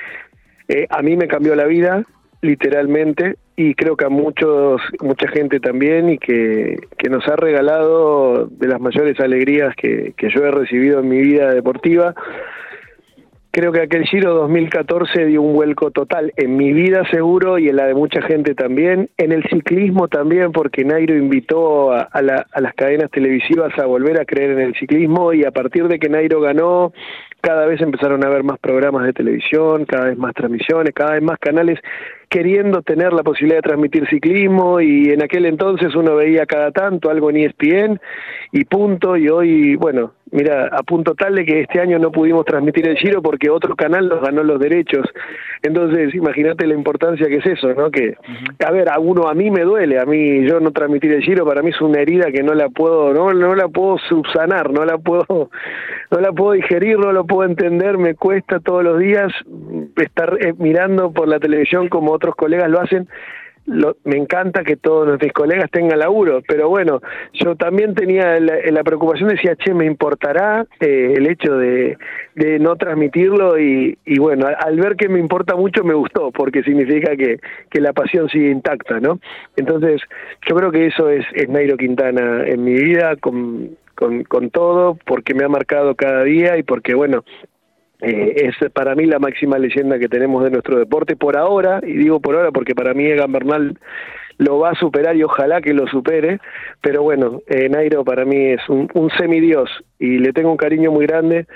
eh, 0.69 0.87
a 0.89 1.03
mí 1.03 1.19
me 1.19 1.29
cambió 1.29 1.55
la 1.55 1.67
vida, 1.67 2.07
literalmente, 2.43 3.37
y 3.57 3.75
creo 3.75 3.97
que 3.97 4.07
a 4.07 4.09
muchos, 4.09 4.81
mucha 5.01 5.29
gente 5.29 5.61
también, 5.61 6.11
y 6.11 6.19
que, 6.19 6.77
que 6.97 7.11
nos 7.11 7.27
ha 7.29 7.37
regalado 7.37 8.47
de 8.47 8.69
las 8.69 8.81
mayores 8.81 9.19
alegrías 9.21 9.75
que, 9.77 10.15
que 10.17 10.31
yo 10.31 10.45
he 10.45 10.51
recibido 10.51 11.01
en 11.01 11.09
mi 11.09 11.21
vida 11.21 11.53
deportiva. 11.53 12.15
Creo 13.53 13.73
que 13.73 13.83
aquel 13.83 14.05
Giro 14.05 14.33
2014 14.35 15.27
dio 15.27 15.43
un 15.43 15.55
vuelco 15.55 15.91
total 15.91 16.33
en 16.37 16.57
mi 16.57 16.73
vida 16.73 17.03
seguro 17.11 17.59
y 17.59 17.69
en 17.69 17.77
la 17.77 17.87
de 17.87 17.95
mucha 17.95 18.23
gente 18.23 18.55
también, 18.55 19.11
en 19.19 19.33
el 19.33 19.43
ciclismo 19.51 20.07
también, 20.07 20.53
porque 20.53 20.85
Nairo 20.85 21.17
invitó 21.17 21.93
a, 21.93 22.03
a, 22.03 22.23
la, 22.23 22.47
a, 22.53 22.61
las 22.61 22.75
cadenas 22.75 23.11
televisivas 23.11 23.77
a 23.77 23.87
volver 23.87 24.21
a 24.21 24.25
creer 24.25 24.53
en 24.53 24.61
el 24.61 24.75
ciclismo 24.77 25.33
y 25.33 25.45
a 25.45 25.51
partir 25.51 25.89
de 25.89 25.99
que 25.99 26.09
Nairo 26.09 26.41
ganó, 26.41 26.93
cada 27.41 27.67
vez 27.67 27.81
empezaron 27.81 28.23
a 28.25 28.29
haber 28.29 28.45
más 28.45 28.61
programas 28.61 29.05
de 29.05 29.15
televisión, 29.15 29.85
cada 29.85 30.05
vez 30.07 30.17
más 30.17 30.33
transmisiones, 30.33 30.95
cada 30.95 31.15
vez 31.15 31.23
más 31.23 31.39
canales 31.41 31.81
queriendo 32.31 32.81
tener 32.83 33.13
la 33.13 33.25
posibilidad 33.25 33.59
de 33.59 33.69
transmitir 33.69 34.09
ciclismo 34.09 34.81
y 34.81 35.11
en 35.11 35.23
aquel 35.23 35.47
entonces 35.47 35.95
uno 35.97 36.15
veía 36.15 36.47
cada 36.47 36.71
tanto 36.71 37.11
algo 37.11 37.29
en 37.29 37.39
ESPN 37.39 38.01
y 38.53 38.65
punto 38.65 39.17
y 39.17 39.29
hoy, 39.29 39.75
bueno, 39.75 40.13
Mira, 40.33 40.69
a 40.71 40.85
punto 40.85 41.15
tal 41.17 41.35
de 41.35 41.45
que 41.45 41.61
este 41.63 41.81
año 41.81 41.99
no 41.99 42.13
pudimos 42.13 42.45
transmitir 42.45 42.87
el 42.87 42.97
Giro 42.97 43.21
porque 43.21 43.51
otro 43.51 43.75
canal 43.75 44.09
nos 44.09 44.21
ganó 44.21 44.45
los 44.45 44.61
derechos. 44.61 45.05
Entonces, 45.61 46.15
imagínate 46.15 46.69
la 46.69 46.75
importancia 46.75 47.27
que 47.27 47.37
es 47.37 47.47
eso, 47.47 47.75
¿no? 47.75 47.91
Que, 47.91 48.15
a 48.65 48.71
ver, 48.71 48.91
a 48.91 49.01
uno, 49.01 49.27
a 49.29 49.35
mí 49.35 49.51
me 49.51 49.63
duele, 49.63 49.99
a 49.99 50.05
mí 50.05 50.47
yo 50.47 50.61
no 50.61 50.71
transmitir 50.71 51.13
el 51.13 51.23
Giro, 51.23 51.45
para 51.45 51.63
mí 51.63 51.71
es 51.71 51.81
una 51.81 52.01
herida 52.01 52.31
que 52.31 52.45
no 52.45 52.55
la 52.55 52.69
puedo, 52.69 53.13
no, 53.13 53.33
no 53.33 53.57
la 53.57 53.67
puedo 53.69 53.99
subsanar, 54.09 54.71
no 54.71 54.85
la 54.85 54.99
puedo, 54.99 55.51
no 56.11 56.21
la 56.21 56.33
puedo 56.33 56.53
digerir, 56.53 56.97
no 56.97 57.13
lo 57.13 57.25
puedo 57.25 57.49
entender, 57.49 57.99
me 57.99 58.15
cuesta 58.15 58.61
todos 58.61 58.85
los 58.85 59.01
días 59.01 59.33
estar 59.97 60.39
eh, 60.41 60.55
mirando 60.59 61.11
por 61.11 61.27
la 61.27 61.41
televisión 61.41 61.89
como 61.89 62.13
otros 62.21 62.37
colegas 62.37 62.71
lo 62.71 62.81
hacen 62.81 63.09
me 63.67 64.17
encanta 64.17 64.65
que 64.65 64.77
todos 64.77 65.07
nuestros 65.07 65.33
colegas 65.33 65.71
tengan 65.71 65.99
laburo, 65.99 66.43
pero 66.47 66.69
bueno, 66.69 67.01
yo 67.35 67.55
también 67.57 67.95
tenía 67.95 68.41
la, 68.41 68.83
preocupación, 68.83 69.29
decía, 69.29 69.55
che, 69.57 69.75
me 69.75 69.85
importará 69.85 70.67
eh, 70.81 71.15
el 71.17 71.27
hecho 71.27 71.57
de, 71.57 71.97
no 72.59 72.77
transmitirlo 72.77 73.59
y, 73.59 73.97
bueno, 74.19 74.47
al, 74.47 74.77
ver 74.81 74.97
que 74.97 75.09
me 75.09 75.21
importa 75.21 75.55
mucho 75.55 75.85
me 75.85 75.95
gustó, 75.95 76.31
porque 76.33 76.63
significa 76.63 77.17
que, 77.17 77.39
que 77.71 77.81
la 77.81 77.93
pasión 77.93 78.29
sigue 78.29 78.51
intacta, 78.51 78.99
¿no? 78.99 79.21
Entonces, 79.57 80.01
yo 80.49 80.57
creo 80.57 80.73
que 80.73 80.87
eso 80.87 81.11
es, 81.11 81.25
es 81.35 81.49
Nairo 81.49 81.77
Quintana 81.77 82.45
en 82.47 82.65
mi 82.65 82.75
vida, 82.75 83.17
con, 83.17 83.77
con 83.95 84.51
todo, 84.51 84.97
porque 85.05 85.35
me 85.35 85.45
ha 85.45 85.49
marcado 85.49 85.95
cada 85.95 86.25
día 86.25 86.57
y 86.57 86.63
porque, 86.63 86.95
bueno, 86.95 87.23
eh, 88.03 88.35
es 88.37 88.71
para 88.73 88.95
mí 88.95 89.07
la 89.07 89.19
máxima 89.19 89.59
leyenda 89.59 89.99
que 89.99 90.09
tenemos 90.09 90.45
de 90.45 90.51
nuestro 90.51 90.79
deporte 90.79 91.17
por 91.17 91.37
ahora, 91.37 91.81
y 91.83 91.93
digo 91.95 92.21
por 92.21 92.37
ahora 92.37 92.51
porque 92.51 92.75
para 92.75 92.95
mí 92.95 93.05
Egan 93.05 93.33
Bernal 93.33 93.79
lo 94.39 94.59
va 94.59 94.71
a 94.71 94.75
superar 94.75 95.17
y 95.17 95.23
ojalá 95.23 95.61
que 95.61 95.75
lo 95.75 95.87
supere, 95.87 96.39
pero 96.81 97.03
bueno, 97.03 97.43
eh, 97.47 97.69
Nairo 97.69 98.05
para 98.05 98.25
mí 98.25 98.53
es 98.53 98.69
un, 98.69 98.89
un 98.95 99.11
semidios 99.11 99.69
y 99.99 100.19
le 100.19 100.33
tengo 100.33 100.51
un 100.51 100.57
cariño 100.57 100.91
muy 100.91 101.07
grande 101.07 101.47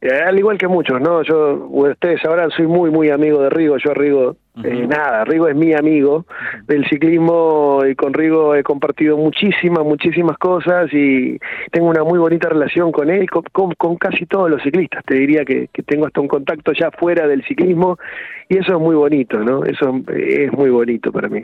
al 0.00 0.38
igual 0.38 0.58
que 0.58 0.68
muchos, 0.68 1.00
¿no? 1.00 1.22
Yo, 1.22 1.66
ustedes 1.70 2.20
sabrán, 2.20 2.50
soy 2.50 2.68
muy, 2.68 2.90
muy 2.90 3.10
amigo 3.10 3.42
de 3.42 3.50
Rigo. 3.50 3.78
Yo 3.78 3.90
a 3.90 3.94
Rigo, 3.94 4.36
eh, 4.62 4.86
nada, 4.86 5.24
Rigo 5.24 5.48
es 5.48 5.56
mi 5.56 5.74
amigo 5.74 6.24
del 6.68 6.86
ciclismo 6.88 7.80
y 7.84 7.96
con 7.96 8.14
Rigo 8.14 8.54
he 8.54 8.62
compartido 8.62 9.16
muchísimas, 9.16 9.84
muchísimas 9.84 10.38
cosas 10.38 10.88
y 10.92 11.38
tengo 11.72 11.88
una 11.88 12.04
muy 12.04 12.18
bonita 12.20 12.48
relación 12.48 12.92
con 12.92 13.10
él, 13.10 13.28
con, 13.28 13.74
con, 13.74 13.96
casi 13.96 14.24
todos 14.26 14.48
los 14.48 14.62
ciclistas. 14.62 15.04
Te 15.04 15.14
diría 15.14 15.44
que, 15.44 15.68
que, 15.72 15.82
tengo 15.82 16.06
hasta 16.06 16.20
un 16.20 16.28
contacto 16.28 16.72
ya 16.72 16.92
fuera 16.92 17.26
del 17.26 17.44
ciclismo 17.44 17.98
y 18.48 18.58
eso 18.58 18.76
es 18.76 18.80
muy 18.80 18.94
bonito, 18.94 19.38
¿no? 19.40 19.64
Eso 19.64 20.00
es 20.14 20.52
muy 20.52 20.70
bonito 20.70 21.10
para 21.10 21.28
mí. 21.28 21.42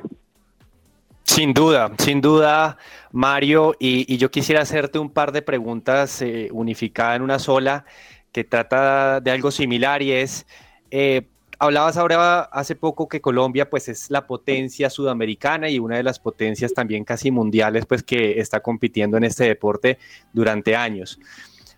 Sin 1.24 1.54
duda, 1.54 1.90
sin 1.98 2.20
duda, 2.20 2.76
Mario, 3.10 3.74
y, 3.80 4.16
yo 4.18 4.30
quisiera 4.30 4.60
hacerte 4.60 5.00
un 5.00 5.10
par 5.10 5.32
de 5.32 5.42
preguntas 5.42 6.22
eh, 6.22 6.48
unificadas 6.52 7.16
en 7.16 7.22
una 7.22 7.38
sola 7.40 7.86
que 8.34 8.42
trata 8.42 9.20
de 9.20 9.30
algo 9.30 9.52
similar 9.52 10.02
y 10.02 10.10
es, 10.10 10.44
eh, 10.90 11.22
hablabas 11.60 11.96
ahora 11.96 12.40
hace 12.40 12.74
poco 12.74 13.08
que 13.08 13.20
Colombia 13.20 13.70
pues 13.70 13.88
es 13.88 14.10
la 14.10 14.26
potencia 14.26 14.90
sudamericana 14.90 15.70
y 15.70 15.78
una 15.78 15.96
de 15.96 16.02
las 16.02 16.18
potencias 16.18 16.74
también 16.74 17.04
casi 17.04 17.30
mundiales 17.30 17.86
pues 17.86 18.02
que 18.02 18.40
está 18.40 18.58
compitiendo 18.58 19.16
en 19.16 19.24
este 19.24 19.44
deporte 19.44 19.98
durante 20.32 20.74
años. 20.74 21.20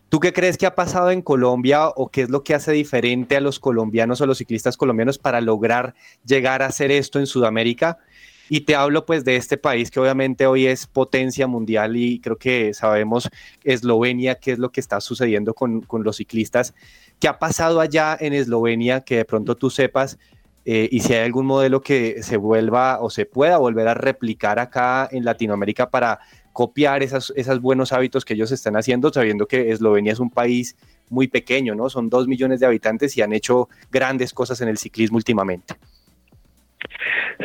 ¿Tú 0.08 0.18
qué 0.18 0.32
crees 0.32 0.56
que 0.56 0.64
ha 0.64 0.74
pasado 0.74 1.10
en 1.10 1.20
Colombia 1.20 1.88
o 1.88 2.08
qué 2.08 2.22
es 2.22 2.30
lo 2.30 2.42
que 2.42 2.54
hace 2.54 2.72
diferente 2.72 3.36
a 3.36 3.40
los 3.40 3.60
colombianos 3.60 4.22
o 4.22 4.26
los 4.26 4.38
ciclistas 4.38 4.78
colombianos 4.78 5.18
para 5.18 5.42
lograr 5.42 5.94
llegar 6.24 6.62
a 6.62 6.66
hacer 6.66 6.90
esto 6.90 7.18
en 7.18 7.26
Sudamérica? 7.26 7.98
Y 8.48 8.60
te 8.60 8.76
hablo 8.76 9.04
pues 9.06 9.24
de 9.24 9.36
este 9.36 9.56
país 9.56 9.90
que 9.90 9.98
obviamente 9.98 10.46
hoy 10.46 10.66
es 10.66 10.86
potencia 10.86 11.46
mundial 11.46 11.96
y 11.96 12.20
creo 12.20 12.36
que 12.36 12.74
sabemos 12.74 13.28
Eslovenia, 13.64 14.36
qué 14.36 14.52
es 14.52 14.58
lo 14.58 14.70
que 14.70 14.80
está 14.80 15.00
sucediendo 15.00 15.54
con, 15.54 15.84
los 16.04 16.16
ciclistas. 16.16 16.74
¿Qué 17.18 17.28
ha 17.28 17.38
pasado 17.38 17.80
allá 17.80 18.16
en 18.18 18.32
Eslovenia 18.32 19.00
que 19.00 19.16
de 19.16 19.24
pronto 19.24 19.56
tú 19.56 19.70
sepas? 19.70 20.18
Eh, 20.64 20.88
y 20.90 21.00
si 21.00 21.12
hay 21.14 21.24
algún 21.24 21.46
modelo 21.46 21.80
que 21.80 22.22
se 22.22 22.36
vuelva 22.36 23.00
o 23.00 23.10
se 23.10 23.24
pueda 23.24 23.58
volver 23.58 23.88
a 23.88 23.94
replicar 23.94 24.58
acá 24.58 25.08
en 25.10 25.24
Latinoamérica 25.24 25.90
para 25.90 26.20
copiar 26.52 27.02
esos 27.02 27.60
buenos 27.60 27.92
hábitos 27.92 28.24
que 28.24 28.34
ellos 28.34 28.50
están 28.50 28.76
haciendo, 28.76 29.12
sabiendo 29.12 29.46
que 29.46 29.70
Eslovenia 29.70 30.12
es 30.12 30.20
un 30.20 30.30
país 30.30 30.74
muy 31.10 31.28
pequeño, 31.28 31.74
¿no? 31.74 31.90
Son 31.90 32.08
dos 32.08 32.26
millones 32.26 32.60
de 32.60 32.66
habitantes 32.66 33.16
y 33.16 33.22
han 33.22 33.32
hecho 33.32 33.68
grandes 33.90 34.32
cosas 34.32 34.60
en 34.60 34.68
el 34.68 34.78
ciclismo 34.78 35.18
últimamente. 35.18 35.74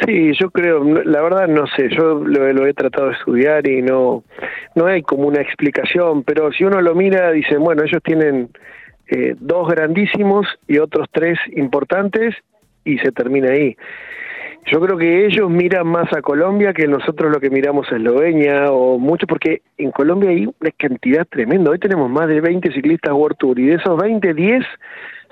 Sí, 0.05 0.31
yo 0.39 0.49
creo, 0.51 0.83
la 0.83 1.21
verdad 1.21 1.47
no 1.47 1.67
sé, 1.67 1.89
yo 1.89 2.23
lo, 2.23 2.65
he 2.65 2.73
tratado 2.73 3.07
de 3.09 3.13
estudiar 3.13 3.67
y 3.67 3.81
no, 3.81 4.23
no 4.75 4.85
hay 4.85 5.01
como 5.01 5.27
una 5.27 5.41
explicación, 5.41 6.23
pero 6.23 6.51
si 6.53 6.63
uno 6.63 6.81
lo 6.81 6.95
mira, 6.95 7.31
dice, 7.31 7.57
bueno, 7.57 7.83
ellos 7.83 8.01
tienen 8.01 8.49
eh, 9.07 9.35
dos 9.39 9.67
grandísimos 9.67 10.47
y 10.67 10.77
otros 10.77 11.07
tres 11.11 11.37
importantes 11.55 12.35
y 12.85 12.99
se 12.99 13.11
termina 13.11 13.51
ahí. 13.51 13.75
Yo 14.65 14.79
creo 14.79 14.97
que 14.97 15.25
ellos 15.25 15.49
miran 15.49 15.87
más 15.87 16.11
a 16.13 16.21
Colombia 16.21 16.73
que 16.73 16.87
nosotros 16.87 17.31
lo 17.31 17.39
que 17.39 17.49
miramos 17.49 17.91
a 17.91 17.97
Eslovenia 17.97 18.71
o 18.71 18.99
mucho, 18.99 19.27
porque 19.27 19.61
en 19.77 19.91
Colombia 19.91 20.29
hay 20.29 20.45
una 20.45 20.71
cantidad 20.77 21.25
tremenda. 21.27 21.71
Hoy 21.71 21.79
tenemos 21.79 22.09
más 22.09 22.27
de 22.27 22.39
20 22.41 22.71
ciclistas 22.71 23.11
World 23.11 23.37
Tour 23.37 23.59
y 23.59 23.67
de 23.67 23.75
esos 23.75 23.99
20, 23.99 24.33
10 24.33 24.65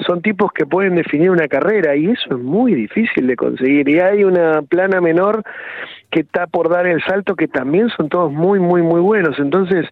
son 0.05 0.21
tipos 0.21 0.51
que 0.53 0.65
pueden 0.65 0.95
definir 0.95 1.29
una 1.29 1.47
carrera 1.47 1.95
y 1.95 2.07
eso 2.07 2.35
es 2.35 2.39
muy 2.39 2.73
difícil 2.73 3.27
de 3.27 3.35
conseguir. 3.35 3.87
Y 3.89 3.99
hay 3.99 4.23
una 4.23 4.61
plana 4.61 5.01
menor 5.01 5.43
que 6.09 6.21
está 6.21 6.47
por 6.47 6.69
dar 6.69 6.87
el 6.87 7.01
salto 7.03 7.35
que 7.35 7.47
también 7.47 7.89
son 7.89 8.09
todos 8.09 8.31
muy, 8.31 8.59
muy, 8.59 8.81
muy 8.81 9.01
buenos. 9.01 9.37
Entonces, 9.39 9.85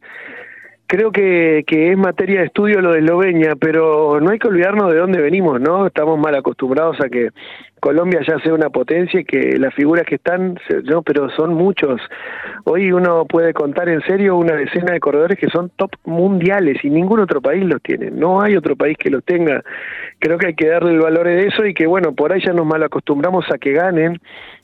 creo 0.87 1.11
que, 1.11 1.63
que 1.67 1.91
es 1.91 1.97
materia 1.97 2.39
de 2.39 2.47
estudio 2.47 2.81
lo 2.81 2.93
de 2.93 2.99
Eslovenia, 2.99 3.55
pero 3.55 4.19
no 4.21 4.29
hay 4.31 4.39
que 4.39 4.47
olvidarnos 4.47 4.91
de 4.91 4.97
dónde 4.97 5.21
venimos, 5.21 5.59
¿no? 5.59 5.85
Estamos 5.85 6.17
mal 6.17 6.35
acostumbrados 6.35 6.97
a 7.01 7.09
que 7.09 7.29
Colombia 7.87 8.19
ya 8.27 8.37
sea 8.39 8.53
una 8.53 8.69
potencia 8.69 9.21
y 9.21 9.23
que 9.23 9.57
las 9.57 9.73
figuras 9.73 10.05
que 10.05 10.15
están, 10.15 10.59
no, 10.83 11.03
pero 11.03 11.29
son 11.29 11.53
muchos. 11.53 12.01
Hoy 12.65 12.91
uno 12.91 13.23
puede 13.23 13.53
contar 13.53 13.87
en 13.87 14.01
serio 14.01 14.35
una 14.35 14.55
decena 14.55 14.91
de 14.91 14.99
corredores 14.99 15.39
que 15.39 15.47
son 15.47 15.69
top 15.77 15.91
mundiales 16.03 16.83
y 16.83 16.89
ningún 16.89 17.21
otro 17.21 17.39
país 17.39 17.63
los 17.63 17.81
tiene. 17.81 18.11
No 18.11 18.41
hay 18.41 18.57
otro 18.57 18.75
país 18.75 18.97
que 18.97 19.09
los 19.09 19.23
tenga. 19.23 19.63
Creo 20.19 20.37
que 20.37 20.47
hay 20.47 20.55
que 20.55 20.67
darle 20.67 20.91
el 20.91 20.99
valor 20.99 21.27
de 21.27 21.47
eso 21.47 21.65
y 21.65 21.73
que, 21.73 21.85
bueno, 21.85 22.13
por 22.13 22.33
ahí 22.33 22.41
ya 22.43 22.53
nos 22.53 22.65
mal 22.65 22.83
acostumbramos 22.83 23.45
a 23.51 23.57
que 23.57 23.73
ganen. 23.73 24.19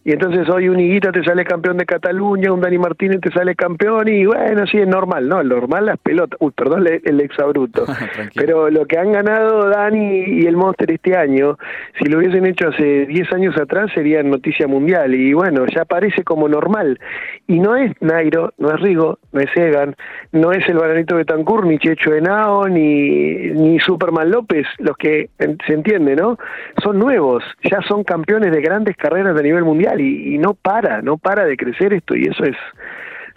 Y 0.06 0.12
entonces 0.12 0.50
hoy 0.50 0.68
un 0.68 0.80
Higuita 0.80 1.14
te 1.14 1.24
sale 1.24 1.46
campeón 1.46 1.78
de 1.78 1.86
Cataluña, 1.86 2.52
un 2.52 2.60
Dani 2.60 2.78
Martínez 2.78 3.22
te 3.22 3.32
sale 3.32 3.56
campeón 3.56 4.10
y 4.10 4.26
bueno, 4.26 4.68
sí, 4.68 4.78
es 4.78 4.88
normal, 4.88 5.30
¿no? 5.30 5.42
Normal 5.44 5.86
las 5.86 5.98
pelotas, 5.98 6.38
uy, 6.42 6.52
perdón 6.52 6.86
el 6.86 7.22
exabruto, 7.22 7.86
pero 8.36 8.70
lo 8.70 8.86
que 8.86 8.98
han 8.98 9.14
ganado 9.14 9.70
Dani 9.70 10.26
y 10.28 10.46
el 10.46 10.58
Monster 10.58 10.92
este 10.92 11.16
año, 11.16 11.58
si 11.98 12.10
lo 12.10 12.18
hubiesen 12.18 12.46
hecho 12.46 12.68
hace 12.68 13.06
10 13.06 13.32
años 13.32 13.58
atrás 13.58 13.92
sería 13.94 14.22
noticia 14.24 14.68
mundial. 14.68 15.16
Y 15.16 15.34
bueno, 15.34 15.66
ya 15.74 15.86
parece 15.86 16.24
como 16.24 16.50
normal. 16.50 17.00
Y 17.48 17.60
no 17.60 17.78
es 17.78 17.92
Nairo, 18.02 18.54
no 18.58 18.74
es 18.74 18.82
Rigo, 18.82 19.20
no 19.32 19.40
es 19.40 19.50
Egan, 19.56 19.96
no 20.34 20.52
es 20.52 20.68
el 20.68 20.76
Baranito 20.76 21.16
Betancourt, 21.16 21.66
ni 21.66 21.78
Checho 21.78 22.14
Henao, 22.14 22.68
ni, 22.68 23.52
ni 23.52 23.80
Superman 23.80 24.32
López, 24.32 24.68
los 24.80 24.98
que 24.98 25.30
se 25.66 25.74
entiende, 25.74 26.16
¿no? 26.16 26.38
Son 26.84 26.98
nuevos, 27.00 27.44
ya 27.64 27.82
son 27.88 28.04
campeones 28.04 28.52
de 28.52 28.62
grandes 28.62 28.96
carreras 28.98 29.36
de 29.36 29.44
nivel 29.44 29.64
mundial 29.64 30.00
y, 30.02 30.38
no 30.38 30.54
para, 30.54 31.02
no 31.02 31.18
para 31.18 31.46
de 31.46 31.58
crecer 31.58 31.94
esto 31.94 32.16
y 32.16 32.24
eso 32.24 32.44
es, 32.44 32.58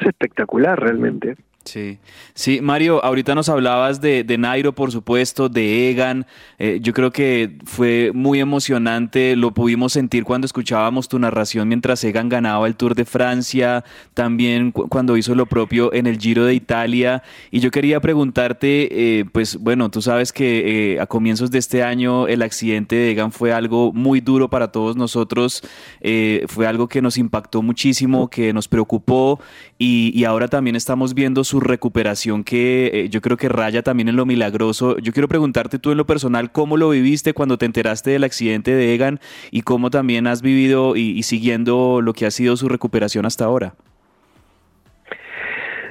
es 0.01 0.07
espectacular 0.07 0.79
realmente. 0.81 1.37
Sí, 1.67 1.99
sí, 2.35 2.61
Mario, 2.61 3.05
ahorita 3.05 3.35
nos 3.35 3.49
hablabas 3.49 4.01
de, 4.01 4.23
de 4.23 4.39
Nairo, 4.39 4.73
por 4.73 4.93
supuesto, 4.93 5.49
de 5.49 5.91
Egan. 5.91 6.25
Eh, 6.61 6.79
yo 6.81 6.93
creo 6.93 7.11
que 7.11 7.59
fue 7.65 8.13
muy 8.15 8.39
emocionante, 8.39 9.35
lo 9.35 9.53
pudimos 9.53 9.93
sentir 9.93 10.23
cuando 10.23 10.45
escuchábamos 10.45 11.09
tu 11.09 11.19
narración 11.19 11.67
mientras 11.67 12.05
Egan 12.05 12.29
ganaba 12.29 12.69
el 12.69 12.77
Tour 12.77 12.95
de 12.95 13.05
Francia, 13.05 13.85
también 14.15 14.71
cuando 14.71 15.17
hizo 15.17 15.35
lo 15.35 15.47
propio 15.47 15.93
en 15.93 16.07
el 16.07 16.19
Giro 16.19 16.45
de 16.45 16.55
Italia. 16.55 17.25
Y 17.51 17.59
yo 17.59 17.73
quería 17.73 17.99
preguntarte, 18.01 19.19
eh, 19.19 19.25
pues 19.25 19.57
bueno, 19.57 19.91
tú 19.91 20.01
sabes 20.01 20.33
que 20.33 20.93
eh, 20.95 21.01
a 21.01 21.07
comienzos 21.07 21.51
de 21.51 21.59
este 21.59 21.83
año 21.83 22.29
el 22.29 22.43
accidente 22.43 22.95
de 22.95 23.11
Egan 23.11 23.33
fue 23.33 23.53
algo 23.53 23.93
muy 23.93 24.21
duro 24.21 24.49
para 24.49 24.71
todos 24.71 24.95
nosotros, 24.95 25.65
fue 26.47 26.67
algo 26.69 26.87
que 26.87 27.03
nos 27.03 27.19
impactó 27.19 27.61
muchísimo, 27.63 28.29
que 28.29 28.53
nos 28.53 28.69
preocupó 28.69 29.41
y 29.79 30.23
ahora 30.25 30.47
también 30.47 30.77
estamos 30.77 31.13
viendo 31.13 31.43
su 31.43 31.56
recuperación 31.61 32.45
que 32.45 32.91
eh, 32.93 33.09
yo 33.09 33.21
creo 33.21 33.37
que 33.37 33.49
raya 33.49 33.83
también 33.83 34.09
en 34.09 34.17
lo 34.17 34.27
milagroso. 34.27 34.99
Yo 34.99 35.13
quiero 35.13 35.29
preguntarte 35.29 35.79
tú 35.79 35.91
en 35.91 35.97
lo 35.97 36.07
personal, 36.07 36.53
¿cómo 36.53 36.77
lo 36.77 36.91
viviste 36.91 37.35
cuando 37.35 37.59
te 37.59 37.67
enteraste 37.67 38.11
del 38.11 38.25
accidente 38.25 38.75
de 38.75 38.95
Egan 38.95 39.21
y 39.51 39.63
cómo 39.63 39.91
también 39.91 40.27
has 40.27 40.43
vivido 40.43 40.97
y, 40.97 41.23
siguiendo 41.23 42.01
lo 42.01 42.13
que 42.13 42.27
ha 42.27 42.31
sido 42.31 42.57
su 42.57 42.69
recuperación 42.69 43.27
hasta 43.27 43.45
ahora? 43.45 43.75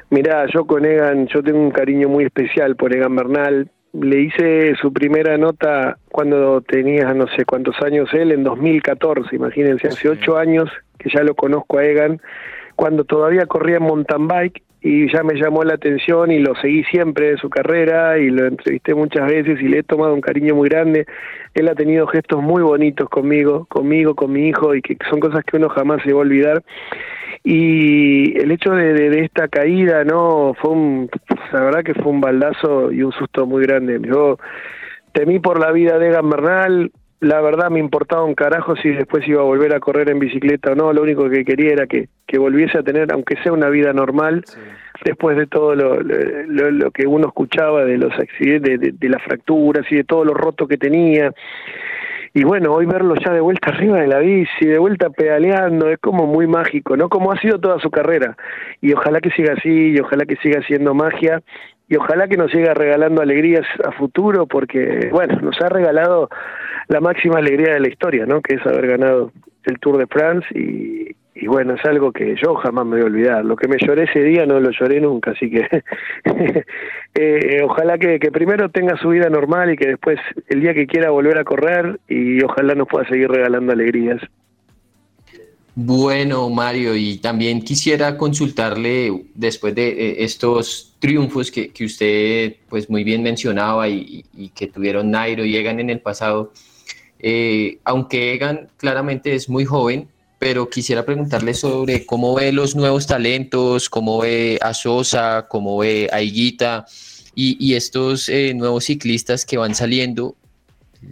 Mira, 0.10 0.46
yo 0.54 0.66
con 0.66 0.86
Egan, 0.86 1.28
yo 1.28 1.42
tengo 1.44 1.60
un 1.60 1.72
cariño 1.72 2.08
muy 2.08 2.26
especial 2.26 2.76
por 2.76 2.96
Egan 2.96 3.16
Bernal. 3.16 3.70
le 3.94 4.22
hice 4.22 4.76
su 4.76 4.94
primera 4.94 5.38
nota 5.38 5.98
cuando 6.12 6.62
tenía 6.62 7.14
no 7.14 7.26
sé 7.36 7.46
cuántos 7.46 7.82
años 7.82 8.10
él, 8.14 8.32
en 8.32 8.44
2014, 8.44 9.36
imagínense, 9.36 9.88
hace 9.88 10.10
ocho 10.10 10.38
años 10.38 10.70
que 11.00 11.10
ya 11.10 11.24
lo 11.24 11.36
conozco 11.36 11.78
a 11.78 11.86
Egan, 11.86 12.22
cuando 12.76 13.04
todavía 13.04 13.46
corría 13.46 13.78
en 13.78 13.84
mountain 13.84 14.28
bike 14.28 14.65
y 14.88 15.12
ya 15.12 15.24
me 15.24 15.34
llamó 15.34 15.64
la 15.64 15.74
atención 15.74 16.30
y 16.30 16.38
lo 16.38 16.54
seguí 16.62 16.84
siempre 16.84 17.32
de 17.32 17.38
su 17.38 17.50
carrera 17.50 18.20
y 18.20 18.30
lo 18.30 18.46
entrevisté 18.46 18.94
muchas 18.94 19.26
veces 19.26 19.60
y 19.60 19.68
le 19.68 19.80
he 19.80 19.84
tomado 19.84 20.14
un 20.14 20.22
cariño 20.22 20.54
muy 20.54 20.70
grande. 20.70 21.08
Él 21.56 21.68
ha 21.70 21.74
tenido 21.74 22.06
gestos 22.06 22.44
muy 22.44 22.62
bonitos 22.62 23.10
conmigo, 23.10 23.66
conmigo, 23.66 24.14
con 24.14 24.32
mi 24.32 24.48
hijo 24.50 24.76
y 24.76 24.84
que 24.84 24.96
son 25.10 25.20
cosas 25.20 25.44
que 25.44 25.58
uno 25.58 25.70
jamás 25.70 26.04
se 26.04 26.14
va 26.14 26.20
a 26.20 26.22
olvidar. 26.22 26.64
Y 27.44 28.40
el 28.40 28.52
hecho 28.52 28.74
de 28.74 29.22
esta 29.22 29.48
caída, 29.48 30.04
¿no? 30.04 30.54
Fue 30.54 30.70
un, 30.70 31.10
la 31.52 31.62
verdad 31.64 31.84
que 31.84 31.96
fue 31.96 32.12
un 32.12 32.22
baldazo 32.22 32.92
y 32.92 33.02
un 33.02 33.12
susto 33.12 33.48
muy 33.48 33.64
grande. 33.64 34.00
Yo 34.04 34.38
temí 35.14 35.40
por 35.40 35.60
la 35.60 35.72
vida 35.72 35.98
de 35.98 36.10
Egan 36.10 36.30
Bernal, 36.30 36.92
la 37.22 37.42
verdad 37.42 37.70
me 37.70 37.80
importaba 37.80 38.24
un 38.24 38.36
carajo 38.36 38.76
si 38.76 38.90
después 38.90 39.28
iba 39.28 39.42
a 39.42 39.46
volver 39.46 39.74
a 39.74 39.80
correr 39.80 40.10
en 40.10 40.20
bicicleta 40.20 40.72
o 40.72 40.76
no, 40.76 40.92
lo 40.94 41.02
único 41.02 41.30
que 41.30 41.46
quería 41.46 41.72
era 41.74 41.88
que, 41.88 42.10
que 42.28 42.38
volviese 42.38 42.78
a 42.78 42.84
tener, 42.84 43.12
aunque 43.14 43.38
sea 43.42 43.54
una 43.54 43.70
vida 43.70 43.94
normal, 43.94 44.44
después 45.04 45.38
de 45.38 45.48
todo 45.48 45.76
lo, 45.76 46.02
lo, 46.02 46.72
lo, 46.72 46.92
que 46.92 47.08
uno 47.08 47.28
escuchaba 47.28 47.86
de 47.86 47.98
los 47.98 48.14
accidentes, 48.14 48.80
de, 48.80 48.92
de, 48.92 49.10
las 49.10 49.24
fracturas 49.24 49.86
y 49.90 49.96
de 49.96 50.04
todo 50.04 50.26
lo 50.26 50.34
roto 50.34 50.68
que 50.68 50.78
tenía. 50.78 51.32
Y 52.34 52.44
bueno, 52.44 52.74
hoy 52.74 52.86
verlo 52.86 53.16
ya 53.16 53.32
de 53.32 53.40
vuelta 53.40 53.70
arriba 53.70 54.02
de 54.02 54.08
la 54.08 54.20
bici, 54.20 54.66
de 54.66 54.78
vuelta 54.78 55.10
pedaleando, 55.10 55.90
es 55.90 56.00
como 56.00 56.28
muy 56.28 56.48
mágico, 56.48 56.98
¿no? 56.98 57.08
Como 57.08 57.32
ha 57.32 57.40
sido 57.40 57.60
toda 57.60 57.80
su 57.80 57.90
carrera. 57.90 58.36
Y 58.82 58.92
ojalá 58.94 59.22
que 59.22 59.30
siga 59.32 59.54
así, 59.54 59.94
y 59.94 60.00
ojalá 60.00 60.26
que 60.26 60.36
siga 60.38 60.62
siendo 60.64 60.94
magia, 60.94 61.42
y 61.88 61.96
ojalá 61.96 62.28
que 62.28 62.36
nos 62.36 62.52
siga 62.52 62.74
regalando 62.74 63.22
alegrías 63.22 63.66
a 63.86 63.92
futuro, 63.94 64.48
porque, 64.48 65.10
bueno, 65.14 65.40
nos 65.42 65.60
ha 65.62 65.70
regalado 65.70 66.30
la 66.88 67.00
máxima 67.00 67.40
alegría 67.40 67.74
de 67.74 67.80
la 67.80 67.88
historia, 67.88 68.26
¿no? 68.26 68.42
Que 68.42 68.56
es 68.56 68.66
haber 68.66 68.88
ganado 68.88 69.32
el 69.64 69.80
Tour 69.80 69.98
de 69.98 70.08
France 70.08 70.48
y, 70.54 71.16
bueno, 71.48 71.74
es 71.74 71.86
algo 71.86 72.12
que 72.12 72.36
yo 72.42 72.56
jamás 72.56 72.86
me 72.86 72.96
voy 72.96 73.02
a 73.02 73.06
olvidar. 73.06 73.46
Lo 73.46 73.56
que 73.56 73.68
me 73.68 73.78
lloré 73.78 74.04
ese 74.04 74.24
día 74.24 74.46
no 74.46 74.60
lo 74.60 74.72
lloré 74.72 75.02
nunca, 75.02 75.32
así 75.32 75.50
que 75.50 75.68
eh, 77.16 77.62
ojalá 77.64 77.98
que, 77.98 78.20
primero 78.32 78.70
tenga 78.70 78.98
su 78.98 79.10
vida 79.10 79.30
normal 79.30 79.74
y 79.74 79.78
que 79.78 79.88
después 79.88 80.20
el 80.48 80.62
día 80.62 80.74
que 80.74 80.88
quiera 80.88 81.10
volver 81.10 81.38
a 81.38 81.44
correr 81.44 82.00
y 82.08 82.42
ojalá 82.44 82.76
nos 82.76 82.88
pueda 82.88 83.08
seguir 83.08 83.30
regalando 83.30 83.74
alegrías. 83.74 84.22
Bueno, 85.78 86.50
Mario, 86.50 86.96
y 86.96 87.18
también 87.18 87.62
quisiera 87.62 88.18
consultarle 88.18 89.26
después 89.34 89.76
de 89.76 89.90
eh, 89.90 90.24
estos 90.24 90.96
triunfos 91.00 91.52
que, 91.52 91.68
que, 91.74 91.84
usted 91.84 92.56
pues 92.70 92.90
muy 92.90 93.04
bien 93.04 93.22
mencionaba 93.22 93.90
y, 93.90 94.24
que 94.56 94.68
tuvieron 94.68 95.12
Nairo 95.12 95.44
y 95.44 95.58
en 95.58 95.90
el 95.90 96.00
pasado, 96.00 96.54
eh, 97.20 97.80
aunque 97.84 98.34
Egan 98.34 98.68
claramente 98.78 99.36
es 99.36 99.50
muy 99.50 99.66
joven, 99.66 100.08
pero 100.40 100.70
quisiera 100.70 101.06
preguntarle 101.06 101.54
sobre 101.54 102.06
cómo 102.06 102.36
ve 102.36 102.52
los 102.52 102.76
nuevos 102.76 103.08
talentos, 103.08 103.90
cómo 103.90 104.20
ve 104.20 104.60
a 104.62 104.74
Sosa, 104.74 105.48
cómo 105.50 105.78
ve 105.78 106.10
a 106.12 106.22
Higuita 106.22 106.86
y, 107.34 107.58
y 107.60 107.76
estos 107.76 108.30
eh, 108.30 108.54
nuevos 108.54 108.86
ciclistas 108.86 109.46
que 109.46 109.58
van 109.58 109.76
saliendo 109.76 110.36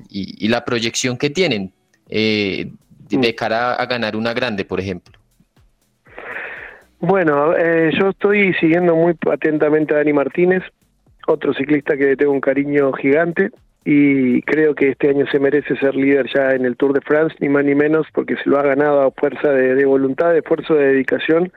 y, 0.10 0.46
y 0.46 0.50
la 0.50 0.66
proyección 0.66 1.18
que 1.18 1.30
tienen. 1.30 1.72
Eh, 2.10 2.72
de 3.10 3.36
cara 3.36 3.74
a 3.74 3.86
ganar 3.86 4.16
una 4.16 4.34
grande, 4.34 4.66
por 4.66 4.80
ejemplo? 4.80 5.18
Bueno, 7.00 7.56
eh, 7.56 7.92
yo 8.00 8.10
estoy 8.10 8.54
siguiendo 8.56 8.96
muy 8.96 9.16
atentamente 9.32 9.94
a 9.94 9.98
Dani 9.98 10.14
Martínez, 10.14 10.64
otro 11.28 11.54
ciclista 11.54 11.98
que 11.98 12.16
tengo 12.16 12.32
un 12.32 12.42
cariño 12.42 12.94
gigante 12.94 13.52
y 13.86 14.42
creo 14.44 14.76
que 14.76 14.90
este 14.90 15.10
año 15.10 15.26
se 15.28 15.40
merece 15.40 15.76
ser 15.78 15.96
líder 15.96 16.28
ya 16.34 16.52
en 16.52 16.66
el 16.66 16.78
Tour 16.78 16.94
de 16.94 17.02
France, 17.02 17.36
ni 17.40 17.50
más 17.50 17.66
ni 17.66 17.76
menos, 17.76 18.08
porque 18.14 18.36
se 18.38 18.50
lo 18.50 18.58
ha 18.58 18.64
ganado 18.64 19.02
a 19.02 19.12
fuerza 19.12 19.50
de, 19.52 19.86
voluntad, 19.86 20.32
de 20.32 20.40
esfuerzo, 20.40 20.76
de 20.76 20.88
dedicación 20.88 21.52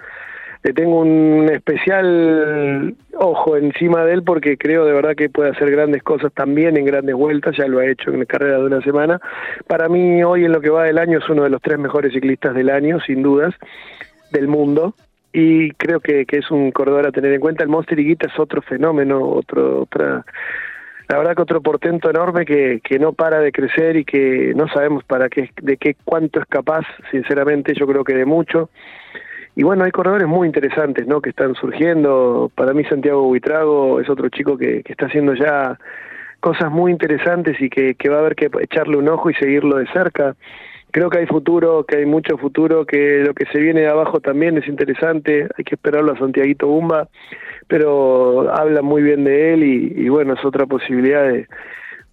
le 0.62 0.72
tengo 0.72 1.00
un 1.00 1.48
especial 1.52 2.96
ojo 3.14 3.56
encima 3.56 4.04
de 4.04 4.14
él 4.14 4.24
porque 4.24 4.58
creo 4.58 4.84
de 4.84 4.92
verdad 4.92 5.14
que 5.14 5.28
puede 5.28 5.50
hacer 5.50 5.70
grandes 5.70 6.02
cosas 6.02 6.32
también 6.32 6.76
en 6.76 6.84
grandes 6.84 7.14
vueltas, 7.14 7.56
ya 7.56 7.68
lo 7.68 7.78
ha 7.78 7.86
hecho 7.86 8.10
en 8.10 8.18
la 8.18 8.26
carrera 8.26 8.58
de 8.58 8.64
una 8.64 8.80
semana. 8.80 9.20
Para 9.68 9.88
mí 9.88 10.24
hoy 10.24 10.44
en 10.44 10.50
lo 10.50 10.60
que 10.60 10.70
va 10.70 10.82
del 10.82 10.98
año 10.98 11.18
es 11.18 11.28
uno 11.28 11.44
de 11.44 11.50
los 11.50 11.62
tres 11.62 11.78
mejores 11.78 12.12
ciclistas 12.12 12.52
del 12.52 12.70
año, 12.70 12.98
sin 12.98 13.22
dudas, 13.22 13.54
del 14.32 14.48
mundo. 14.48 14.94
Y 15.32 15.70
creo 15.72 16.00
que, 16.00 16.26
que 16.26 16.38
es 16.38 16.50
un 16.50 16.72
corredor 16.72 17.06
a 17.06 17.12
tener 17.12 17.32
en 17.32 17.40
cuenta. 17.40 17.62
El 17.62 17.68
Monster 17.68 18.00
Higuita 18.00 18.26
es 18.26 18.36
otro 18.36 18.60
fenómeno, 18.60 19.20
otro, 19.22 19.82
otra, 19.82 20.24
la 21.08 21.18
verdad 21.18 21.36
que 21.36 21.42
otro 21.42 21.60
portento 21.60 22.10
enorme 22.10 22.44
que, 22.44 22.80
que 22.82 22.98
no 22.98 23.12
para 23.12 23.38
de 23.40 23.52
crecer 23.52 23.96
y 23.96 24.04
que 24.04 24.52
no 24.56 24.68
sabemos 24.68 25.04
para 25.04 25.28
qué, 25.28 25.50
de 25.62 25.76
qué 25.76 25.96
cuánto 26.04 26.40
es 26.40 26.46
capaz, 26.46 26.84
sinceramente 27.10 27.74
yo 27.74 27.86
creo 27.86 28.04
que 28.04 28.14
de 28.14 28.24
mucho 28.24 28.70
y 29.58 29.62
bueno, 29.62 29.84
hay 29.84 29.90
corredores 29.90 30.28
muy 30.28 30.46
interesantes, 30.46 31.06
¿no? 31.06 31.22
Que 31.22 31.30
están 31.30 31.54
surgiendo. 31.54 32.52
Para 32.54 32.74
mí 32.74 32.84
Santiago 32.84 33.22
Buitrago 33.22 34.00
es 34.00 34.10
otro 34.10 34.28
chico 34.28 34.58
que, 34.58 34.82
que 34.82 34.92
está 34.92 35.06
haciendo 35.06 35.32
ya 35.32 35.78
cosas 36.40 36.70
muy 36.70 36.92
interesantes 36.92 37.58
y 37.58 37.70
que, 37.70 37.94
que 37.94 38.10
va 38.10 38.16
a 38.16 38.20
haber 38.20 38.36
que 38.36 38.50
echarle 38.60 38.98
un 38.98 39.08
ojo 39.08 39.30
y 39.30 39.34
seguirlo 39.34 39.78
de 39.78 39.86
cerca. 39.94 40.36
Creo 40.90 41.08
que 41.08 41.20
hay 41.20 41.26
futuro, 41.26 41.84
que 41.84 41.96
hay 41.96 42.06
mucho 42.06 42.36
futuro, 42.36 42.84
que 42.84 43.24
lo 43.26 43.32
que 43.32 43.46
se 43.46 43.58
viene 43.58 43.80
de 43.80 43.88
abajo 43.88 44.20
también 44.20 44.58
es 44.58 44.68
interesante. 44.68 45.48
Hay 45.56 45.64
que 45.64 45.74
esperarlo 45.76 46.12
a 46.12 46.18
Santiaguito 46.18 46.66
Bumba, 46.66 47.08
pero 47.68 48.52
habla 48.54 48.82
muy 48.82 49.02
bien 49.02 49.24
de 49.24 49.54
él 49.54 49.64
y, 49.64 49.92
y 49.96 50.08
bueno, 50.08 50.34
es 50.34 50.44
otra 50.44 50.66
posibilidad 50.66 51.24
de, 51.24 51.48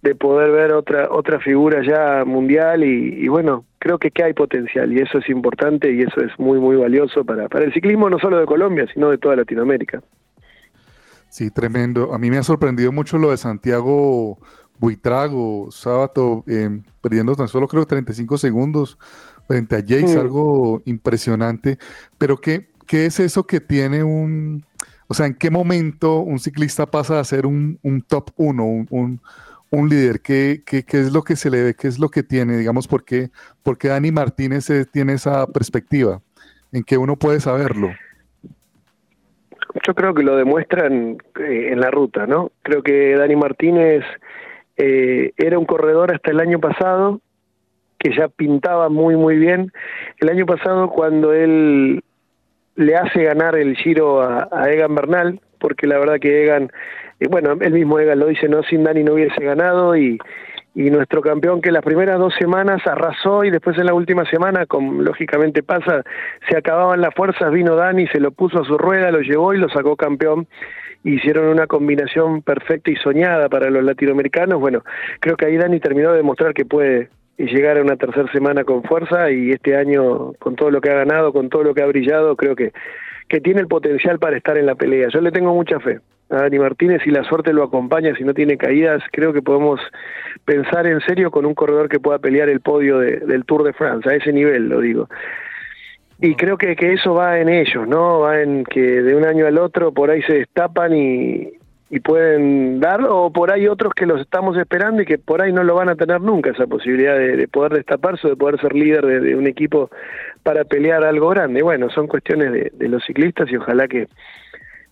de 0.02 0.14
poder 0.14 0.50
ver 0.50 0.72
otra 0.72 1.08
otra 1.10 1.40
figura 1.40 1.82
ya 1.82 2.24
mundial 2.24 2.84
y, 2.84 3.24
y, 3.24 3.28
bueno, 3.28 3.64
creo 3.78 3.98
que, 3.98 4.10
que 4.10 4.24
hay 4.24 4.34
potencial 4.34 4.92
y 4.92 5.00
eso 5.00 5.18
es 5.18 5.28
importante 5.30 5.90
y 5.92 6.02
eso 6.02 6.20
es 6.20 6.38
muy, 6.38 6.58
muy 6.58 6.76
valioso 6.76 7.24
para, 7.24 7.48
para 7.48 7.64
el 7.64 7.72
ciclismo 7.72 8.10
no 8.10 8.18
solo 8.18 8.38
de 8.38 8.46
Colombia, 8.46 8.86
sino 8.92 9.10
de 9.10 9.18
toda 9.18 9.36
Latinoamérica. 9.36 10.02
Sí, 11.30 11.50
tremendo. 11.50 12.14
A 12.14 12.18
mí 12.18 12.30
me 12.30 12.38
ha 12.38 12.42
sorprendido 12.42 12.92
mucho 12.92 13.18
lo 13.18 13.30
de 13.30 13.36
Santiago 13.38 14.38
Buitrago, 14.78 15.70
sábado, 15.70 16.44
eh, 16.46 16.80
perdiendo 17.00 17.34
tan 17.34 17.48
solo 17.48 17.66
creo 17.66 17.86
35 17.86 18.38
segundos 18.38 18.98
frente 19.48 19.76
a 19.76 19.80
Jace, 19.80 20.16
mm. 20.16 20.20
algo 20.20 20.82
impresionante. 20.84 21.78
Pero 22.18 22.36
¿qué, 22.36 22.68
¿qué 22.86 23.06
es 23.06 23.20
eso 23.20 23.46
que 23.46 23.60
tiene 23.60 24.04
un... 24.04 24.64
O 25.06 25.14
sea, 25.14 25.26
¿en 25.26 25.34
qué 25.34 25.50
momento 25.50 26.20
un 26.20 26.38
ciclista 26.38 26.86
pasa 26.86 27.20
a 27.20 27.24
ser 27.24 27.46
un, 27.46 27.78
top 28.08 28.30
1, 28.36 28.86
un, 28.90 29.20
líder? 29.88 30.20
¿Qué, 30.20 30.62
qué, 30.64 30.84
qué 30.84 31.00
es 31.00 31.12
lo 31.12 31.22
que 31.22 31.36
se 31.36 31.50
le 31.50 31.62
ve? 31.62 31.74
¿Qué 31.74 31.88
es 31.88 31.98
lo 31.98 32.08
que 32.08 32.22
tiene? 32.22 32.56
Digamos, 32.56 32.88
¿por 32.88 33.04
qué, 33.04 33.30
por 33.62 33.76
qué 33.76 33.88
Dani 33.88 34.12
Martínez 34.12 34.68
tiene 34.92 35.14
esa 35.14 35.46
perspectiva? 35.46 36.20
¿En 36.72 36.82
qué 36.84 36.96
uno 36.96 37.16
puede 37.16 37.40
saberlo? 37.40 37.90
Yo 39.86 39.94
creo 39.94 40.14
que 40.14 40.22
lo 40.22 40.36
demuestran 40.36 41.18
eh, 41.40 41.68
en 41.72 41.80
la 41.80 41.90
ruta, 41.90 42.26
¿no? 42.26 42.52
Creo 42.62 42.82
que 42.82 43.16
Dani 43.16 43.36
Martínez 43.36 44.04
eh, 44.76 45.32
era 45.36 45.58
un 45.58 45.66
corredor 45.66 46.12
hasta 46.14 46.30
el 46.30 46.40
año 46.40 46.60
pasado 46.60 47.20
que 47.98 48.14
ya 48.14 48.28
pintaba 48.28 48.88
muy, 48.88 49.16
muy 49.16 49.36
bien. 49.36 49.72
El 50.18 50.28
año 50.30 50.46
pasado 50.46 50.90
cuando 50.90 51.32
él 51.32 52.04
le 52.76 52.96
hace 52.96 53.24
ganar 53.24 53.56
el 53.56 53.76
giro 53.76 54.22
a, 54.22 54.70
Egan 54.70 54.94
Bernal, 54.94 55.40
porque 55.58 55.86
la 55.86 55.98
verdad 55.98 56.18
que 56.20 56.44
Egan 56.44 56.70
y 57.20 57.28
bueno, 57.28 57.52
el 57.60 57.72
mismo 57.72 57.98
Egan 57.98 58.18
lo 58.18 58.26
dice, 58.26 58.48
no, 58.48 58.62
sin 58.64 58.82
Dani 58.84 59.04
no 59.04 59.14
hubiese 59.14 59.42
ganado 59.42 59.96
y, 59.96 60.18
y 60.74 60.90
nuestro 60.90 61.22
campeón 61.22 61.60
que 61.60 61.70
las 61.70 61.84
primeras 61.84 62.18
dos 62.18 62.34
semanas 62.38 62.84
arrasó 62.86 63.44
y 63.44 63.50
después 63.50 63.78
en 63.78 63.86
la 63.86 63.94
última 63.94 64.28
semana, 64.28 64.66
como 64.66 65.02
lógicamente 65.02 65.62
pasa, 65.62 66.02
se 66.48 66.56
acababan 66.56 67.00
las 67.00 67.14
fuerzas, 67.14 67.52
vino 67.52 67.76
Dani, 67.76 68.08
se 68.08 68.18
lo 68.18 68.32
puso 68.32 68.62
a 68.62 68.64
su 68.64 68.76
rueda, 68.76 69.12
lo 69.12 69.20
llevó 69.20 69.54
y 69.54 69.58
lo 69.58 69.68
sacó 69.68 69.96
campeón. 69.96 70.46
Hicieron 71.04 71.48
una 71.48 71.66
combinación 71.66 72.42
perfecta 72.42 72.90
y 72.90 72.96
soñada 72.96 73.48
para 73.50 73.70
los 73.70 73.84
latinoamericanos. 73.84 74.58
Bueno, 74.58 74.82
creo 75.20 75.36
que 75.36 75.46
ahí 75.46 75.56
Dani 75.56 75.78
terminó 75.78 76.10
de 76.10 76.16
demostrar 76.16 76.54
que 76.54 76.64
puede 76.64 77.10
llegar 77.38 77.78
a 77.78 77.82
una 77.82 77.96
tercera 77.96 78.30
semana 78.32 78.64
con 78.64 78.82
fuerza 78.82 79.30
y 79.30 79.50
este 79.50 79.76
año, 79.76 80.32
con 80.38 80.56
todo 80.56 80.70
lo 80.70 80.80
que 80.80 80.90
ha 80.90 80.94
ganado, 80.94 81.32
con 81.32 81.48
todo 81.48 81.64
lo 81.64 81.74
que 81.74 81.82
ha 81.82 81.86
brillado, 81.86 82.36
creo 82.36 82.54
que, 82.54 82.72
que 83.28 83.40
tiene 83.40 83.60
el 83.60 83.66
potencial 83.66 84.18
para 84.18 84.36
estar 84.36 84.56
en 84.56 84.66
la 84.66 84.74
pelea. 84.74 85.08
Yo 85.08 85.20
le 85.20 85.32
tengo 85.32 85.54
mucha 85.54 85.80
fe 85.80 86.00
a 86.30 86.36
Dani 86.36 86.58
Martínez, 86.58 87.02
si 87.02 87.10
la 87.10 87.24
suerte 87.24 87.52
lo 87.52 87.64
acompaña, 87.64 88.14
si 88.16 88.24
no 88.24 88.34
tiene 88.34 88.56
caídas, 88.56 89.02
creo 89.12 89.32
que 89.32 89.42
podemos 89.42 89.80
pensar 90.44 90.86
en 90.86 91.00
serio 91.00 91.30
con 91.30 91.44
un 91.44 91.54
corredor 91.54 91.88
que 91.88 92.00
pueda 92.00 92.18
pelear 92.18 92.48
el 92.48 92.60
podio 92.60 92.98
de, 92.98 93.18
del 93.18 93.44
Tour 93.44 93.64
de 93.64 93.72
France, 93.72 94.08
a 94.08 94.14
ese 94.14 94.32
nivel 94.32 94.68
lo 94.68 94.80
digo. 94.80 95.08
Y 96.20 96.36
creo 96.36 96.56
que, 96.56 96.76
que 96.76 96.92
eso 96.92 97.14
va 97.14 97.40
en 97.40 97.48
ellos, 97.48 97.86
¿no? 97.88 98.20
Va 98.20 98.40
en 98.40 98.64
que 98.64 98.80
de 98.80 99.14
un 99.14 99.24
año 99.24 99.46
al 99.46 99.58
otro 99.58 99.92
por 99.92 100.10
ahí 100.10 100.22
se 100.22 100.34
destapan 100.34 100.94
y, 100.94 101.52
y 101.90 102.00
pueden 102.00 102.80
dar, 102.80 103.02
o 103.08 103.30
por 103.30 103.52
ahí 103.52 103.68
otros 103.68 103.92
que 103.94 104.06
los 104.06 104.20
estamos 104.20 104.56
esperando 104.56 105.02
y 105.02 105.06
que 105.06 105.18
por 105.18 105.42
ahí 105.42 105.52
no 105.52 105.62
lo 105.62 105.74
van 105.74 105.90
a 105.90 105.96
tener 105.96 106.20
nunca 106.20 106.50
esa 106.50 106.66
posibilidad 106.66 107.16
de, 107.16 107.36
de 107.36 107.48
poder 107.48 107.74
destaparse 107.74 108.26
o 108.26 108.30
de 108.30 108.36
poder 108.36 108.60
ser 108.60 108.74
líder 108.74 109.04
de, 109.04 109.36
un 109.36 109.46
equipo 109.46 109.90
para 110.42 110.64
pelear 110.64 111.04
algo 111.04 111.28
grande. 111.28 111.62
Bueno, 111.62 111.90
son 111.90 112.06
cuestiones 112.06 112.52
de, 112.52 112.72
de 112.74 112.88
los 112.88 113.04
ciclistas 113.04 113.50
y 113.50 113.56
ojalá 113.56 113.86
que, 113.86 114.08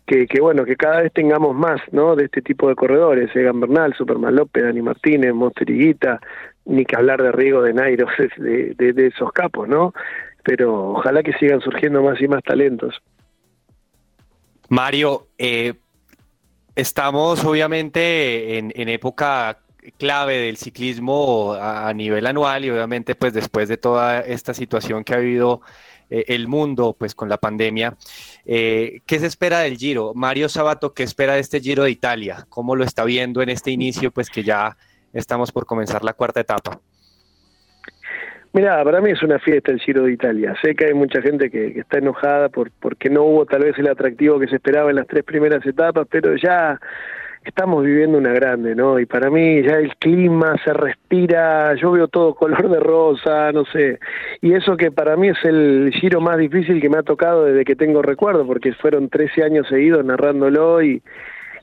que, 0.06 0.26
que, 0.26 0.40
bueno, 0.40 0.64
que 0.64 0.76
cada 0.76 1.02
vez 1.02 1.12
tengamos 1.12 1.56
más, 1.56 1.80
¿no? 1.92 2.14
De 2.14 2.26
este 2.26 2.42
tipo 2.42 2.68
de 2.68 2.74
corredores, 2.74 3.34
Egan 3.34 3.60
Bernal, 3.60 3.94
Superman 3.94 4.36
López, 4.36 4.62
Dani 4.62 4.82
Martínez, 4.82 5.32
Monsteriguita, 5.32 6.20
ni 6.66 6.84
que 6.84 6.96
hablar 6.96 7.22
de 7.22 7.32
Rigo, 7.32 7.62
de 7.62 7.72
Nairo, 7.72 8.06
de, 8.36 8.74
de, 8.76 8.92
de 8.92 9.06
esos 9.06 9.32
capos, 9.32 9.66
¿no? 9.68 9.94
Pero 10.44 10.90
ojalá 10.90 11.22
que 11.22 11.32
sigan 11.34 11.60
surgiendo 11.60 12.02
más 12.02 12.20
y 12.20 12.28
más 12.28 12.42
talentos. 12.42 13.00
Mario, 14.68 15.26
eh, 15.38 15.74
estamos 16.74 17.44
obviamente 17.44 18.58
en, 18.58 18.88
época 18.88 19.58
clave 19.98 20.38
del 20.38 20.56
ciclismo 20.56 21.54
a, 21.54 21.92
nivel 21.92 22.26
anual 22.26 22.64
y 22.64 22.70
obviamente 22.70 23.14
pues 23.14 23.32
después 23.32 23.68
de 23.68 23.76
toda 23.76 24.20
esta 24.20 24.54
situación 24.54 25.04
que 25.04 25.14
ha 25.14 25.16
habido 25.16 25.60
eh, 26.10 26.24
el 26.28 26.48
mundo 26.48 26.94
pues 26.98 27.14
con 27.14 27.28
la 27.28 27.38
pandemia, 27.38 27.96
eh, 28.44 29.00
¿qué 29.06 29.18
se 29.18 29.26
espera 29.26 29.60
del 29.60 29.76
Giro? 29.76 30.12
Mario 30.14 30.48
Sabato, 30.48 30.94
¿qué 30.94 31.02
espera 31.02 31.34
de 31.34 31.40
este 31.40 31.60
Giro 31.60 31.84
de 31.84 31.90
Italia? 31.90 32.46
¿Cómo 32.48 32.76
lo 32.76 32.84
está 32.84 33.04
viendo 33.04 33.42
en 33.42 33.48
este 33.48 33.70
inicio 33.70 34.10
pues 34.10 34.30
que 34.30 34.44
ya 34.44 34.76
estamos 35.12 35.52
por 35.52 35.66
comenzar 35.66 36.04
la 36.04 36.14
cuarta 36.14 36.40
etapa? 36.40 36.80
Mira, 38.54 38.84
para 38.84 39.00
mí 39.00 39.10
es 39.10 39.22
una 39.22 39.38
fiesta 39.38 39.72
el 39.72 39.80
Giro 39.80 40.04
de 40.04 40.12
Italia. 40.12 40.54
Sé 40.62 40.74
que 40.74 40.86
hay 40.86 40.94
mucha 40.94 41.22
gente 41.22 41.50
que, 41.50 41.72
que, 41.72 41.80
está 41.80 41.98
enojada 41.98 42.50
por 42.50 42.70
porque 42.80 43.08
no 43.08 43.22
hubo 43.22 43.46
tal 43.46 43.62
vez 43.62 43.78
el 43.78 43.88
atractivo 43.88 44.38
que 44.38 44.48
se 44.48 44.56
esperaba 44.56 44.90
en 44.90 44.96
las 44.96 45.06
tres 45.06 45.24
primeras 45.24 45.64
etapas, 45.64 46.06
pero 46.10 46.36
ya 46.36 46.78
estamos 47.44 47.84
viviendo 47.84 48.18
una 48.18 48.32
grande, 48.32 48.74
¿no? 48.74 48.98
Y 48.98 49.06
para 49.06 49.30
mí 49.30 49.62
ya 49.62 49.76
el 49.76 49.96
clima 49.96 50.54
se 50.64 50.72
respira, 50.72 51.74
yo 51.74 51.92
veo 51.92 52.08
todo 52.08 52.34
color 52.34 52.68
de 52.68 52.80
rosa, 52.80 53.52
no 53.52 53.64
sé. 53.64 53.98
Y 54.40 54.52
eso 54.52 54.76
que 54.76 54.90
para 54.90 55.16
mí 55.16 55.28
es 55.28 55.44
el 55.44 55.90
Giro 55.94 56.20
más 56.20 56.38
difícil 56.38 56.80
que 56.80 56.88
me 56.88 56.98
ha 56.98 57.02
tocado 57.02 57.44
desde 57.46 57.64
que 57.64 57.76
tengo 57.76 58.02
recuerdo, 58.02 58.46
porque 58.46 58.72
fueron 58.74 59.08
13 59.08 59.44
años 59.44 59.66
seguidos 59.68 60.04
narrándolo 60.04 60.82
y 60.82 61.02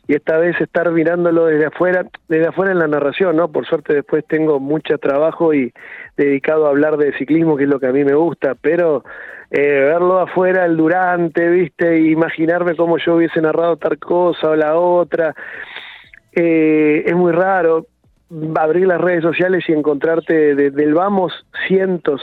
y 0.10 0.16
esta 0.16 0.40
vez 0.40 0.60
estar 0.60 0.92
mirándolo 0.92 1.46
desde 1.46 1.68
afuera, 1.68 2.04
desde 2.28 2.48
afuera 2.48 2.72
en 2.72 2.80
la 2.80 2.88
narración, 2.88 3.36
¿no? 3.36 3.52
Por 3.52 3.68
suerte 3.68 3.94
después 3.94 4.26
tengo 4.26 4.60
mucho 4.60 4.98
trabajo 4.98 5.54
y 5.54 5.72
dedicado 6.18 6.66
a 6.66 6.70
hablar 6.70 6.98
de 6.98 7.16
ciclismo, 7.16 7.56
que 7.56 7.66
es 7.66 7.70
lo 7.70 7.80
que 7.80 7.86
a 7.86 7.92
mí 7.92 8.04
me 8.04 8.16
gusta, 8.16 8.56
pero 8.60 9.04
eh, 9.52 9.84
verlo 9.86 10.18
afuera, 10.18 10.66
el 10.66 10.78
durante, 10.78 11.48
¿viste? 11.50 12.00
imaginarme 12.00 12.76
cómo 12.76 12.98
yo 12.98 13.18
hubiese 13.18 13.40
narrado 13.40 13.78
tal 13.78 14.00
cosa 14.00 14.50
o 14.50 14.56
la 14.56 14.80
otra, 14.80 15.36
eh, 16.32 17.04
es 17.06 17.16
muy 17.16 17.32
raro 17.32 17.86
abrir 18.56 18.88
las 18.88 19.00
redes 19.00 19.22
sociales 19.22 19.64
y 19.68 19.74
encontrarte 19.74 20.56
desde 20.56 20.84
el 20.86 20.96
vamos 20.96 21.46
cientos 21.68 22.20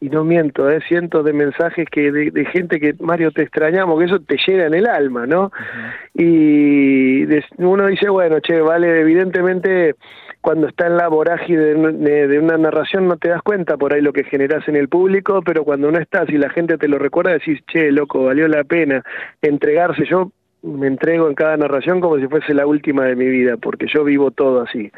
y 0.00 0.08
no 0.08 0.24
miento, 0.24 0.70
¿eh? 0.70 0.80
cientos 0.88 1.24
de 1.26 1.34
mensajes 1.34 1.86
que 1.90 2.10
de, 2.10 2.44
gente 2.46 2.80
que, 2.80 2.94
Mario, 3.00 3.32
te 3.32 3.42
extrañamos, 3.42 3.98
que 3.98 4.06
eso 4.06 4.18
te 4.18 4.38
llega 4.46 4.66
en 4.66 4.74
el 4.74 4.86
alma, 4.86 5.26
¿no? 5.26 5.44
Uh 5.44 5.50
-huh. 5.50 5.92
Y 6.14 7.26
de, 7.26 7.44
uno 7.58 7.86
dice, 7.86 8.08
bueno, 8.08 8.40
che, 8.40 8.60
vale, 8.62 9.00
evidentemente 9.00 9.96
cuando 10.40 10.68
está 10.68 10.86
en 10.86 10.96
la 10.96 11.08
vorágine 11.08 11.60
de, 11.60 11.92
de, 11.92 12.28
de, 12.28 12.38
una 12.38 12.56
narración 12.56 13.08
no 13.08 13.18
te 13.18 13.28
das 13.28 13.42
cuenta 13.42 13.76
por 13.76 13.92
ahí 13.92 14.00
lo 14.00 14.14
que 14.14 14.24
generas 14.24 14.66
en 14.68 14.76
el 14.76 14.88
público, 14.88 15.42
pero 15.42 15.64
cuando 15.64 15.90
no 15.90 15.98
estás 15.98 16.30
y 16.30 16.38
la 16.38 16.48
gente 16.48 16.78
te 16.78 16.88
lo 16.88 16.98
recuerda, 16.98 17.32
decís, 17.32 17.60
che, 17.66 17.92
loco, 17.92 18.24
valió 18.24 18.48
la 18.48 18.64
pena 18.64 19.04
entregarse. 19.42 20.06
Yo 20.06 20.32
me 20.62 20.86
entrego 20.86 21.28
en 21.28 21.34
cada 21.34 21.58
narración 21.58 22.00
como 22.00 22.16
si 22.18 22.26
fuese 22.26 22.54
la 22.54 22.66
última 22.66 23.04
de 23.04 23.16
mi 23.16 23.26
vida, 23.26 23.58
porque 23.58 23.86
yo 23.86 24.02
vivo 24.02 24.30
todo 24.30 24.62
así. 24.62 24.90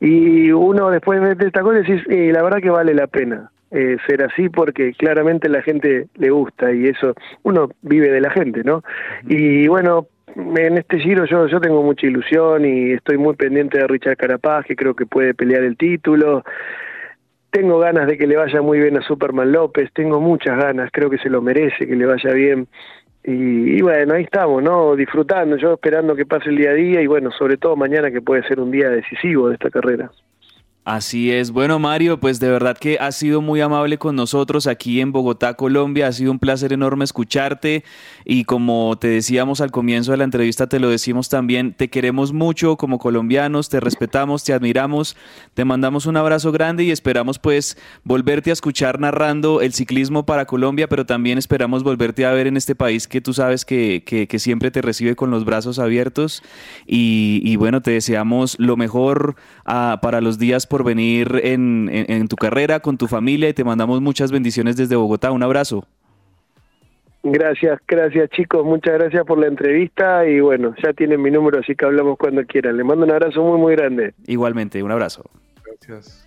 Y 0.00 0.52
uno 0.52 0.90
después 0.90 1.20
de 1.36 1.46
esta 1.46 1.60
cosa 1.60 1.80
decís, 1.80 2.02
eh, 2.08 2.30
la 2.32 2.42
verdad 2.42 2.60
que 2.62 2.70
vale 2.70 2.94
la 2.94 3.08
pena 3.08 3.50
eh, 3.70 3.96
ser 4.06 4.22
así 4.24 4.48
porque 4.48 4.92
claramente 4.94 5.48
la 5.48 5.62
gente 5.62 6.06
le 6.16 6.30
gusta 6.30 6.72
y 6.72 6.86
eso 6.86 7.14
uno 7.42 7.68
vive 7.82 8.10
de 8.10 8.20
la 8.20 8.30
gente, 8.30 8.64
¿no? 8.64 8.82
Y 9.28 9.68
bueno, 9.68 10.06
en 10.36 10.78
este 10.78 10.98
giro 10.98 11.24
yo, 11.26 11.46
yo 11.48 11.60
tengo 11.60 11.82
mucha 11.82 12.06
ilusión 12.06 12.64
y 12.64 12.92
estoy 12.92 13.18
muy 13.18 13.34
pendiente 13.34 13.78
de 13.78 13.86
Richard 13.86 14.16
Carapaz, 14.16 14.64
que 14.64 14.76
creo 14.76 14.94
que 14.94 15.06
puede 15.06 15.34
pelear 15.34 15.64
el 15.64 15.76
título. 15.76 16.44
Tengo 17.50 17.78
ganas 17.78 18.06
de 18.06 18.18
que 18.18 18.26
le 18.26 18.36
vaya 18.36 18.60
muy 18.62 18.78
bien 18.78 18.96
a 18.98 19.02
Superman 19.02 19.52
López, 19.52 19.90
tengo 19.92 20.20
muchas 20.20 20.56
ganas, 20.58 20.90
creo 20.92 21.10
que 21.10 21.18
se 21.18 21.30
lo 21.30 21.42
merece, 21.42 21.86
que 21.86 21.96
le 21.96 22.06
vaya 22.06 22.32
bien. 22.32 22.68
Y, 23.24 23.76
y, 23.76 23.82
bueno, 23.82 24.14
ahí 24.14 24.22
estamos, 24.22 24.62
¿no? 24.62 24.96
Disfrutando, 24.96 25.56
yo 25.56 25.74
esperando 25.74 26.14
que 26.14 26.24
pase 26.24 26.50
el 26.50 26.56
día 26.56 26.70
a 26.70 26.74
día 26.74 27.02
y 27.02 27.06
bueno, 27.06 27.30
sobre 27.32 27.56
todo 27.56 27.76
mañana 27.76 28.10
que 28.10 28.22
puede 28.22 28.42
ser 28.44 28.60
un 28.60 28.70
día 28.70 28.88
decisivo 28.88 29.48
de 29.48 29.54
esta 29.54 29.70
carrera. 29.70 30.10
Así 30.88 31.30
es. 31.30 31.50
Bueno, 31.50 31.78
Mario, 31.78 32.18
pues 32.18 32.40
de 32.40 32.48
verdad 32.48 32.74
que 32.74 32.96
has 32.98 33.14
sido 33.14 33.42
muy 33.42 33.60
amable 33.60 33.98
con 33.98 34.16
nosotros 34.16 34.66
aquí 34.66 35.02
en 35.02 35.12
Bogotá, 35.12 35.52
Colombia. 35.52 36.06
Ha 36.06 36.12
sido 36.12 36.32
un 36.32 36.38
placer 36.38 36.72
enorme 36.72 37.04
escucharte 37.04 37.84
y 38.24 38.44
como 38.44 38.96
te 38.98 39.08
decíamos 39.08 39.60
al 39.60 39.70
comienzo 39.70 40.12
de 40.12 40.16
la 40.16 40.24
entrevista, 40.24 40.66
te 40.66 40.80
lo 40.80 40.88
decimos 40.88 41.28
también, 41.28 41.74
te 41.74 41.90
queremos 41.90 42.32
mucho 42.32 42.78
como 42.78 42.98
colombianos, 42.98 43.68
te 43.68 43.80
respetamos, 43.80 44.44
te 44.44 44.54
admiramos, 44.54 45.14
te 45.52 45.66
mandamos 45.66 46.06
un 46.06 46.16
abrazo 46.16 46.52
grande 46.52 46.84
y 46.84 46.90
esperamos 46.90 47.38
pues 47.38 47.76
volverte 48.02 48.48
a 48.48 48.54
escuchar 48.54 48.98
narrando 48.98 49.60
el 49.60 49.74
ciclismo 49.74 50.24
para 50.24 50.46
Colombia, 50.46 50.88
pero 50.88 51.04
también 51.04 51.36
esperamos 51.36 51.82
volverte 51.82 52.24
a 52.24 52.32
ver 52.32 52.46
en 52.46 52.56
este 52.56 52.74
país 52.74 53.06
que 53.06 53.20
tú 53.20 53.34
sabes 53.34 53.66
que, 53.66 54.04
que, 54.06 54.26
que 54.26 54.38
siempre 54.38 54.70
te 54.70 54.80
recibe 54.80 55.16
con 55.16 55.30
los 55.30 55.44
brazos 55.44 55.78
abiertos 55.78 56.42
y, 56.86 57.56
bueno, 57.56 57.82
te 57.82 57.90
deseamos 57.90 58.56
lo 58.58 58.78
mejor 58.78 59.36
uh, 59.66 60.00
para 60.00 60.22
los 60.22 60.38
días 60.38 60.66
por 60.66 60.77
venir 60.84 61.40
en, 61.42 61.88
en, 61.92 62.10
en, 62.10 62.28
tu 62.28 62.36
carrera, 62.36 62.80
con 62.80 62.96
tu 62.98 63.06
familia 63.06 63.48
y 63.48 63.54
te 63.54 63.64
mandamos 63.64 64.00
muchas 64.00 64.32
bendiciones 64.32 64.76
desde 64.76 64.96
Bogotá. 64.96 65.30
Un 65.32 65.42
abrazo. 65.42 65.84
Gracias, 67.22 67.80
gracias 67.86 68.30
chicos, 68.30 68.64
muchas 68.64 68.94
gracias 68.94 69.24
por 69.26 69.38
la 69.38 69.48
entrevista 69.48 70.26
y 70.26 70.40
bueno, 70.40 70.74
ya 70.82 70.92
tienen 70.92 71.20
mi 71.20 71.30
número, 71.30 71.58
así 71.58 71.74
que 71.74 71.84
hablamos 71.84 72.16
cuando 72.16 72.44
quieran. 72.44 72.76
Les 72.76 72.86
mando 72.86 73.04
un 73.04 73.10
abrazo 73.10 73.42
muy, 73.42 73.58
muy 73.58 73.76
grande. 73.76 74.14
Igualmente, 74.26 74.82
un 74.82 74.92
abrazo. 74.92 75.24
Gracias. 75.64 76.26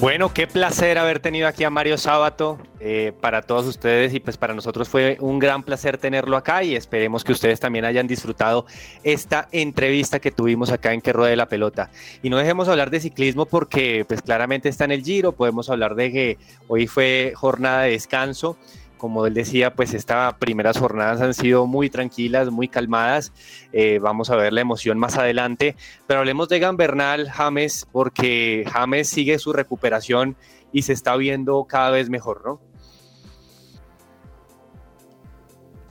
Bueno, 0.00 0.32
qué 0.32 0.46
placer 0.46 0.96
haber 0.96 1.20
tenido 1.20 1.46
aquí 1.46 1.62
a 1.62 1.68
Mario 1.68 1.98
Sábato 1.98 2.58
eh, 2.80 3.12
para 3.20 3.42
todos 3.42 3.66
ustedes 3.66 4.14
y 4.14 4.20
pues 4.20 4.38
para 4.38 4.54
nosotros 4.54 4.88
fue 4.88 5.18
un 5.20 5.38
gran 5.38 5.62
placer 5.62 5.98
tenerlo 5.98 6.38
acá 6.38 6.64
y 6.64 6.74
esperemos 6.74 7.22
que 7.22 7.32
ustedes 7.32 7.60
también 7.60 7.84
hayan 7.84 8.06
disfrutado 8.06 8.64
esta 9.04 9.46
entrevista 9.52 10.18
que 10.18 10.30
tuvimos 10.30 10.70
acá 10.70 10.94
en 10.94 11.02
Que 11.02 11.12
Ruede 11.12 11.36
la 11.36 11.50
Pelota. 11.50 11.90
Y 12.22 12.30
no 12.30 12.38
dejemos 12.38 12.66
hablar 12.68 12.88
de 12.88 13.00
ciclismo 13.00 13.44
porque 13.44 14.06
pues 14.08 14.22
claramente 14.22 14.70
está 14.70 14.86
en 14.86 14.92
el 14.92 15.04
Giro, 15.04 15.32
podemos 15.32 15.68
hablar 15.68 15.94
de 15.94 16.10
que 16.10 16.38
hoy 16.66 16.86
fue 16.86 17.34
jornada 17.36 17.82
de 17.82 17.90
descanso 17.90 18.56
como 19.00 19.24
él 19.24 19.32
decía, 19.32 19.74
pues 19.74 19.94
estas 19.94 20.34
primeras 20.34 20.78
jornadas 20.78 21.22
han 21.22 21.32
sido 21.32 21.66
muy 21.66 21.88
tranquilas, 21.88 22.50
muy 22.50 22.68
calmadas. 22.68 23.32
Eh, 23.72 23.98
vamos 23.98 24.28
a 24.28 24.36
ver 24.36 24.52
la 24.52 24.60
emoción 24.60 24.98
más 24.98 25.16
adelante. 25.16 25.74
Pero 26.06 26.20
hablemos 26.20 26.50
de 26.50 26.58
Gambernal, 26.58 27.30
James, 27.30 27.86
porque 27.90 28.64
James 28.70 29.08
sigue 29.08 29.38
su 29.38 29.54
recuperación 29.54 30.36
y 30.70 30.82
se 30.82 30.92
está 30.92 31.16
viendo 31.16 31.64
cada 31.64 31.90
vez 31.90 32.10
mejor, 32.10 32.42
¿no? 32.44 32.60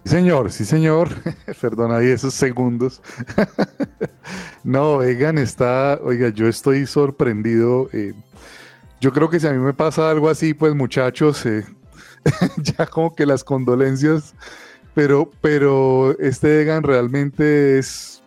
Sí, 0.03 0.12
señor, 0.12 0.51
sí, 0.51 0.64
señor. 0.64 1.10
Perdón 1.62 1.91
ahí 1.91 2.10
esos 2.10 2.36
segundos. 2.36 3.01
no, 4.64 5.01
Egan 5.01 5.39
está, 5.39 5.99
oiga, 6.03 6.30
yo 6.30 6.47
estoy 6.47 6.86
sorprendido. 6.86 7.89
Eh, 7.91 8.14
yo 9.01 9.12
creo 9.14 9.32
que 9.32 9.39
si 9.39 9.47
a 9.47 9.51
mí 9.51 9.57
me 9.57 9.74
pasa 9.74 10.12
algo 10.12 10.30
así, 10.30 10.53
pues 10.53 10.76
muchachos, 10.76 11.43
eh, 11.47 11.66
ya 12.57 12.86
como 12.86 13.15
que 13.15 13.26
las 13.26 13.43
condolencias, 13.43 14.34
pero, 14.93 15.30
pero 15.41 16.17
este 16.20 16.61
Egan 16.61 16.84
realmente 16.84 17.78
es, 17.78 18.24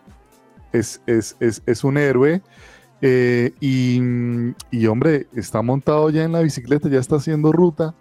es, 0.71 1.01
es, 1.05 1.35
es, 1.39 1.61
es 1.65 1.83
un 1.83 1.97
héroe. 1.97 2.41
Eh, 3.05 3.51
y, 3.59 3.99
y, 4.71 4.87
hombre, 4.87 5.27
está 5.35 5.61
montado 5.61 6.09
ya 6.09 6.23
en 6.23 6.31
la 6.31 6.39
bicicleta, 6.39 6.87
ya 6.87 6.99
está 6.99 7.17
haciendo 7.17 7.51
ruta. 7.51 7.93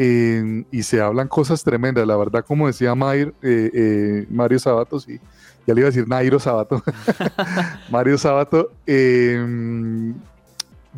Eh, 0.00 0.64
y 0.70 0.84
se 0.84 1.00
hablan 1.00 1.26
cosas 1.26 1.64
tremendas, 1.64 2.06
la 2.06 2.16
verdad, 2.16 2.44
como 2.46 2.68
decía 2.68 2.94
Mair, 2.94 3.34
eh, 3.42 4.26
Mario 4.30 4.60
Sabato, 4.60 5.00
sí, 5.00 5.18
ya 5.66 5.74
le 5.74 5.80
iba 5.80 5.88
a 5.88 5.90
decir 5.90 6.06
Nairo 6.06 6.38
Sabato, 6.38 6.80
Mario 7.90 8.16
Sabato, 8.16 8.70
em, 8.86 10.14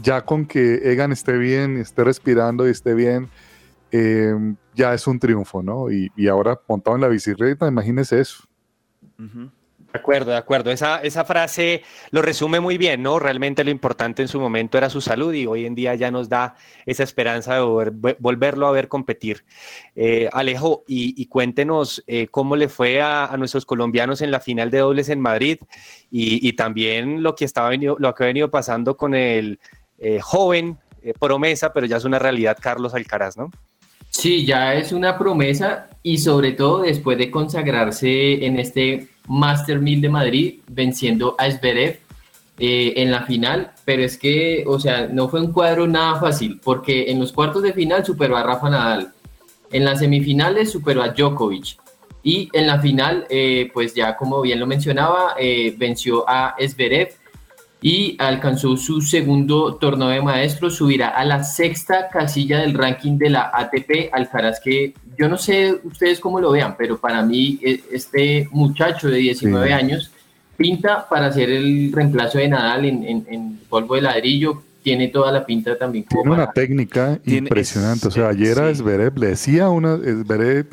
ya 0.03 0.23
con 0.23 0.45
que 0.45 0.93
Egan 0.93 1.13
esté 1.13 1.39
bien, 1.39 1.79
esté 1.79 2.05
respirando 2.05 2.69
y 2.69 2.73
esté 2.73 2.93
bien, 2.93 3.31
em, 3.93 4.57
ya 4.75 4.95
es 4.95 5.07
un 5.07 5.19
triunfo, 5.19 5.63
¿no? 5.63 5.91
Y, 5.91 6.11
ahora 6.29 6.61
montado 6.69 6.97
en 6.97 7.03
la 7.03 7.09
bicicleta, 7.09 7.67
imagínese 7.67 8.21
eso. 8.21 8.45
De 9.93 9.99
acuerdo, 9.99 10.31
de 10.31 10.37
acuerdo. 10.37 10.71
Esa, 10.71 11.03
esa 11.03 11.25
frase 11.25 11.83
lo 12.13 12.23
resume 12.23 12.61
muy 12.61 12.79
bien, 12.79 13.03
¿no? 13.03 13.19
Realmente 13.19 13.65
lo 13.65 13.73
importante 13.73 14.23
en 14.23 14.29
su 14.29 14.39
momento 14.39 14.79
era 14.79 14.89
su 14.89 15.01
salud 15.01 15.35
y 15.35 15.47
hoy 15.47 15.67
en 15.67 15.75
día 15.75 15.97
ya 15.97 16.13
nos 16.13 16.29
da 16.29 16.55
esa 16.87 17.03
esperanza 17.03 17.55
de 17.55 17.61
volver- 17.63 18.17
volverlo 18.21 18.69
a 18.69 18.71
ver 18.71 18.87
competir. 18.87 19.45
Eh, 19.97 20.29
Alejo, 20.33 20.85
y, 20.87 21.27
cuéntenos 21.27 22.05
eh, 22.07 22.29
cómo 22.31 22.55
le 22.55 22.69
fue 22.69 23.03
a, 23.03 23.27
a 23.27 23.37
nuestros 23.37 23.67
colombianos 23.67 24.23
en 24.23 24.31
la 24.31 24.39
final 24.39 24.71
de 24.71 24.79
dobles 24.79 25.09
en 25.09 25.21
Madrid 25.21 25.59
y, 26.09 26.53
también 26.53 27.25
lo 27.25 27.35
que, 27.35 27.45
estaba 27.45 27.69
venido, 27.71 27.97
lo 27.99 28.15
que 28.15 28.23
ha 28.23 28.27
venido 28.27 28.51
pasando 28.51 28.97
con 28.97 29.15
el 29.15 29.59
eh, 29.99 30.21
joven 30.21 30.79
promesa, 31.19 31.73
pero 31.73 31.87
ya 31.87 31.97
es 31.97 32.05
una 32.05 32.19
realidad, 32.21 32.57
Carlos 32.61 32.95
Alcaraz, 32.95 33.37
¿no? 33.37 33.51
Sí, 34.11 34.45
ya 34.45 34.75
es 34.75 34.93
una 34.93 35.17
promesa 35.17 35.89
y 36.03 36.19
sobre 36.19 36.53
todo 36.53 36.83
después 36.83 37.17
de 37.17 37.31
consagrarse 37.31 38.45
en 38.45 38.59
este 38.59 39.09
Master 39.29 39.79
1000 39.79 40.01
de 40.01 40.09
Madrid, 40.09 40.55
venciendo 40.69 41.37
a 41.39 41.51
Zverev 41.51 42.01
eh, 42.59 42.95
en 42.97 43.11
la 43.11 43.23
final, 43.23 43.73
pero 43.85 44.03
es 44.03 44.19
que, 44.19 44.65
o 44.67 44.79
sea, 44.79 45.07
no 45.07 45.29
fue 45.29 45.41
un 45.41 45.53
cuadro 45.53 45.87
nada 45.87 46.21
fácil, 46.21 46.61
porque 46.63 47.11
en 47.11 47.21
los 47.21 47.33
cuartos 47.33 47.63
de 47.63 47.73
final 47.73 48.05
superó 48.05 48.37
a 48.37 48.43
Rafa 48.43 48.69
Nadal, 48.69 49.13
en 49.71 49.85
las 49.85 50.01
semifinales 50.01 50.71
superó 50.71 51.03
a 51.03 51.11
Djokovic 51.11 51.79
y 52.23 52.51
en 52.53 52.67
la 52.67 52.81
final, 52.81 53.27
eh, 53.31 53.71
pues 53.73 53.95
ya 53.95 54.17
como 54.17 54.41
bien 54.43 54.59
lo 54.59 54.67
mencionaba, 54.67 55.35
eh, 55.39 55.75
venció 55.79 56.29
a 56.29 56.57
Zverev 56.61 57.15
y 57.83 58.17
alcanzó 58.19 58.77
su 58.77 59.01
segundo 59.01 59.77
torneo 59.77 60.09
de 60.09 60.21
maestros, 60.23 60.77
subirá 60.77 61.09
a 61.09 61.25
la 61.25 61.43
sexta 61.45 62.09
casilla 62.09 62.59
del 62.61 62.75
ranking 62.75 63.17
de 63.17 63.31
la 63.31 63.51
ATP 63.55 64.11
Alcaraz, 64.13 64.61
que 64.61 64.93
yo 65.19 65.29
no 65.29 65.37
sé 65.39 65.79
ustedes 65.85 66.21
cómo 66.21 66.41
lo 66.41 66.51
vean, 66.53 66.75
pero 66.77 66.99
para 66.99 67.23
mí 67.23 67.59
eh, 67.63 67.81
este 67.91 68.49
muchacho 68.53 69.09
de 69.09 69.19
19 69.19 69.67
Sí. 69.67 69.73
años 69.73 70.11
pinta 70.57 71.09
para 71.09 71.33
ser 71.33 71.49
el 71.51 71.91
reemplazo 71.93 72.39
de 72.39 72.49
Nadal 72.49 72.85
en, 72.85 73.03
en- 73.05 73.27
en 73.31 73.59
polvo 73.69 73.95
de 73.95 74.03
ladrillo, 74.03 74.63
tiene 74.83 75.09
toda 75.09 75.31
la 75.33 75.45
pinta 75.45 75.77
también 75.77 76.05
como 76.05 76.23
Tiene 76.23 76.37
para... 76.37 76.45
una 76.45 76.53
técnica 76.53 77.19
impresionante. 77.27 78.09
O 78.09 78.11
sea, 78.11 78.29
ayer 78.29 78.59
a 78.59 78.75
Zverev 78.75 79.19
le 79.19 79.27
decía 79.29 79.69
una. 79.71 79.97
Zverev 79.97 80.67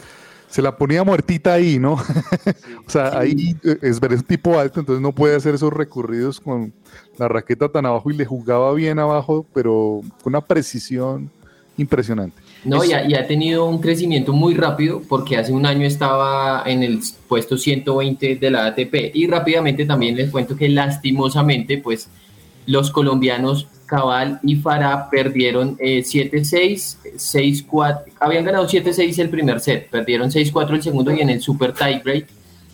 se 0.50 0.62
la 0.62 0.78
ponía 0.78 1.04
muertita 1.04 1.54
ahí, 1.54 1.80
¿no? 1.80 1.94
o 2.88 2.90
sea, 2.90 3.20
ahí 3.20 3.56
eh, 3.64 3.94
Zverev 3.94 4.14
es 4.14 4.22
un 4.22 4.28
tipo 4.28 4.58
alto, 4.58 4.80
entonces 4.80 5.02
no 5.02 5.12
puede 5.12 5.36
hacer 5.36 5.56
esos 5.56 5.74
recorridos 5.74 6.40
con 6.40 6.74
la 7.18 7.28
raqueta 7.28 7.70
tan 7.70 7.86
abajo 7.86 8.10
y 8.12 8.16
le 8.16 8.26
jugaba 8.26 8.74
bien 8.74 9.00
abajo, 9.00 9.46
pero 9.54 10.02
con 10.24 10.32
una 10.32 10.42
precisión 10.42 11.30
impresionante. 11.78 12.42
No, 12.64 12.84
y 12.84 12.92
ha, 12.92 13.08
y 13.08 13.14
ha 13.14 13.28
tenido 13.28 13.66
un 13.66 13.80
crecimiento 13.80 14.34
muy 14.34 14.56
rápido 14.56 15.02
porque 15.08 15.38
hace 15.38 15.52
un 15.52 15.66
año 15.66 15.86
estaba 15.86 16.64
en 16.66 16.82
el 16.84 17.00
puesto 17.28 17.58
120 17.58 18.36
de 18.36 18.52
la 18.52 18.66
ATP 18.68 19.12
y 19.14 19.28
rápidamente 19.28 19.86
también 19.86 20.16
les 20.16 20.32
cuento 20.32 20.56
que 20.56 20.70
lastimosamente 20.70 21.78
pues 21.78 22.10
los 22.68 22.92
colombianos 22.92 23.68
Cabal 23.88 24.40
y 24.44 24.58
Farah 24.58 25.10
perdieron 25.10 25.78
eh, 25.80 26.04
7-6, 26.04 27.16
6-4, 27.16 28.02
habían 28.20 28.46
ganado 28.46 28.68
7-6 28.68 29.18
el 29.20 29.30
primer 29.30 29.60
set, 29.60 29.90
perdieron 29.90 30.30
6-4 30.30 30.72
el 30.76 30.84
segundo 30.84 31.12
y 31.12 31.22
en 31.22 31.30
el 31.30 31.42
super 31.42 31.74
tiebreak 31.74 32.28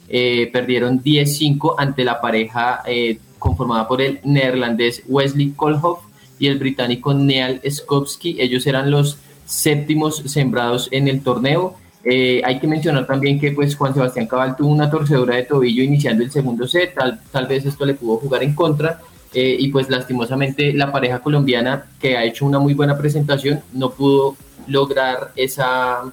eh, 0.10 0.50
perdieron 0.52 1.02
10-5 1.02 1.76
ante 1.78 2.04
la 2.04 2.20
pareja 2.20 2.82
eh, 2.86 3.20
conformada 3.40 3.88
por 3.88 4.02
el 4.02 4.20
neerlandés 4.24 5.04
Wesley 5.08 5.52
Kolhoff 5.52 6.02
y 6.40 6.48
el 6.48 6.60
británico 6.60 7.14
Neal 7.14 7.62
Skopsky. 7.70 8.42
Ellos 8.42 8.68
eran 8.68 8.92
los 8.92 9.18
séptimos 9.46 10.18
sembrados 10.26 10.90
en 10.92 11.08
el 11.08 11.22
torneo. 11.22 11.76
Eh, 12.04 12.42
hay 12.44 12.60
que 12.60 12.68
mencionar 12.68 13.08
también 13.08 13.40
que 13.40 13.52
pues 13.52 13.76
Juan 13.76 13.94
Sebastián 13.94 14.28
Cabal 14.28 14.56
tuvo 14.58 14.70
una 14.70 14.90
torcedura 14.90 15.36
de 15.36 15.44
tobillo 15.44 15.84
iniciando 15.84 16.24
el 16.24 16.32
segundo 16.32 16.68
set, 16.68 16.94
tal, 16.96 17.22
tal 17.32 17.48
vez 17.48 17.66
esto 17.66 17.86
le 17.86 17.94
pudo 17.94 18.18
jugar 18.18 18.44
en 18.44 18.54
contra 18.54 19.00
eh, 19.34 19.56
y 19.60 19.70
pues 19.70 19.90
lastimosamente 19.90 20.74
la 20.74 20.92
pareja 20.92 21.20
colombiana 21.20 21.86
que 22.00 22.18
ha 22.18 22.24
hecho 22.24 22.46
una 22.46 22.60
muy 22.60 22.74
buena 22.74 22.98
presentación 22.98 23.62
no 23.74 23.92
pudo 23.92 24.36
lograr 24.68 25.32
esa, 25.36 26.04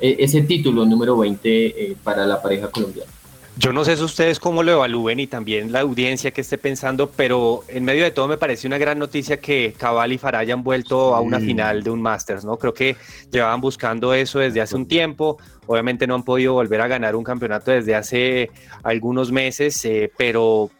eh, 0.00 0.16
ese 0.20 0.42
título 0.42 0.84
número 0.84 1.16
20 1.16 1.48
eh, 1.66 1.96
para 2.02 2.26
la 2.26 2.40
pareja 2.40 2.68
colombiana. 2.68 3.10
Yo 3.58 3.72
no 3.72 3.84
sé 3.84 3.96
si 3.96 4.04
ustedes 4.04 4.38
cómo 4.38 4.62
lo 4.62 4.70
evalúen 4.70 5.18
y 5.18 5.26
también 5.26 5.72
la 5.72 5.80
audiencia 5.80 6.30
que 6.30 6.42
esté 6.42 6.58
pensando, 6.58 7.10
pero 7.10 7.64
en 7.66 7.84
medio 7.84 8.04
de 8.04 8.12
todo 8.12 8.28
me 8.28 8.36
parece 8.36 8.68
una 8.68 8.78
gran 8.78 9.00
noticia 9.00 9.40
que 9.40 9.74
Cabal 9.76 10.12
y 10.12 10.18
Farah 10.18 10.38
hayan 10.38 10.62
vuelto 10.62 11.16
a 11.16 11.20
una 11.20 11.40
final 11.40 11.82
de 11.82 11.90
un 11.90 12.00
Masters, 12.00 12.44
¿no? 12.44 12.56
Creo 12.56 12.72
que 12.72 12.94
llevaban 13.32 13.60
buscando 13.60 14.14
eso 14.14 14.38
desde 14.38 14.60
hace 14.60 14.76
un 14.76 14.86
tiempo. 14.86 15.38
Obviamente 15.66 16.06
no 16.06 16.14
han 16.14 16.22
podido 16.22 16.52
volver 16.52 16.80
a 16.80 16.86
ganar 16.86 17.16
un 17.16 17.24
campeonato 17.24 17.72
desde 17.72 17.96
hace 17.96 18.50
algunos 18.84 19.32
meses, 19.32 19.84
eh, 19.84 20.12
pero 20.16 20.70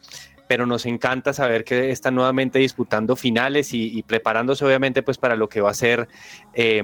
pero 0.48 0.66
nos 0.66 0.86
encanta 0.86 1.32
saber 1.32 1.64
que 1.64 1.90
están 1.90 2.14
nuevamente 2.14 2.58
disputando 2.58 3.14
finales 3.14 3.72
y, 3.72 4.02
preparándose 4.02 4.64
obviamente 4.64 5.02
pues 5.02 5.18
para 5.18 5.36
lo 5.36 5.48
que 5.48 5.60
va 5.60 5.70
a 5.70 5.74
ser 5.74 6.08
eh, 6.54 6.82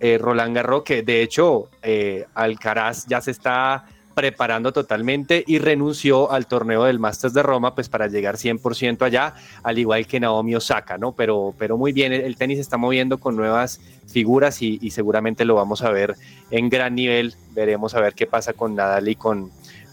eh, 0.00 0.18
Roland 0.18 0.54
Garros, 0.54 0.84
que 0.84 1.02
de 1.02 1.22
hecho 1.22 1.68
eh, 1.82 2.24
Alcaraz 2.34 3.06
ya 3.06 3.20
se 3.20 3.32
está 3.32 3.84
preparando 4.14 4.72
totalmente 4.72 5.42
y 5.46 5.58
renunció 5.58 6.30
al 6.30 6.46
torneo 6.46 6.84
del 6.84 6.98
Masters 6.98 7.34
de 7.34 7.42
Roma 7.42 7.74
pues 7.74 7.88
para 7.88 8.06
llegar 8.08 8.36
100% 8.36 9.02
allá, 9.02 9.34
al 9.62 9.78
igual 9.78 10.06
que 10.06 10.20
Naomi 10.20 10.54
Osaka, 10.54 10.98
¿no? 10.98 11.12
Pero, 11.12 11.54
pero 11.58 11.78
muy 11.78 11.92
bien, 11.92 12.12
el, 12.12 12.20
el 12.20 12.36
tenis 12.36 12.58
se 12.58 12.62
está 12.62 12.76
moviendo 12.76 13.18
con 13.18 13.36
nuevas 13.36 13.80
figuras 14.06 14.60
y, 14.62 14.78
y 14.82 14.90
seguramente 14.90 15.44
lo 15.44 15.54
vamos 15.54 15.82
a 15.82 15.90
ver 15.90 16.14
en 16.50 16.68
gran 16.68 16.94
nivel, 16.94 17.34
veremos 17.52 17.94
a 17.94 18.00
ver 18.00 18.14
qué 18.14 18.26
pasa 18.26 18.52
con 18.52 18.74
Nadal 18.74 19.08
y 19.08 19.16
con, 19.16 19.50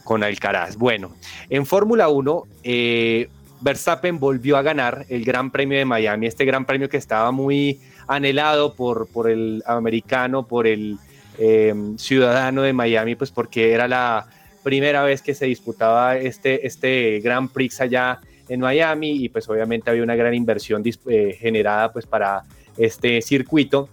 con 0.09 0.23
Alcaraz. 0.23 0.75
Bueno, 0.75 1.15
en 1.51 1.67
Fórmula 1.67 2.09
1, 2.09 2.47
eh, 2.63 3.29
Verstappen 3.61 4.19
volvió 4.19 4.57
a 4.57 4.63
ganar 4.63 5.05
el 5.07 5.23
Gran 5.23 5.51
Premio 5.51 5.77
de 5.77 5.85
Miami, 5.85 6.25
este 6.25 6.45
Gran 6.45 6.65
Premio 6.65 6.89
que 6.89 6.97
estaba 6.97 7.29
muy 7.31 7.79
anhelado 8.07 8.73
por, 8.73 9.07
por 9.09 9.29
el 9.29 9.61
americano, 9.67 10.47
por 10.47 10.65
el 10.65 10.97
eh, 11.37 11.75
ciudadano 11.97 12.63
de 12.63 12.73
Miami, 12.73 13.13
pues 13.13 13.29
porque 13.29 13.71
era 13.71 13.87
la 13.87 14.25
primera 14.63 15.03
vez 15.03 15.21
que 15.21 15.35
se 15.35 15.45
disputaba 15.45 16.17
este, 16.17 16.65
este 16.65 17.19
Gran 17.19 17.47
Prix 17.47 17.79
allá 17.79 18.19
en 18.47 18.61
Miami 18.61 19.11
y 19.11 19.29
pues 19.29 19.47
obviamente 19.47 19.91
había 19.91 20.01
una 20.01 20.15
gran 20.15 20.33
inversión 20.33 20.81
eh, 21.05 21.37
generada 21.39 21.93
pues 21.93 22.07
para 22.07 22.41
este 22.79 23.21
circuito 23.21 23.89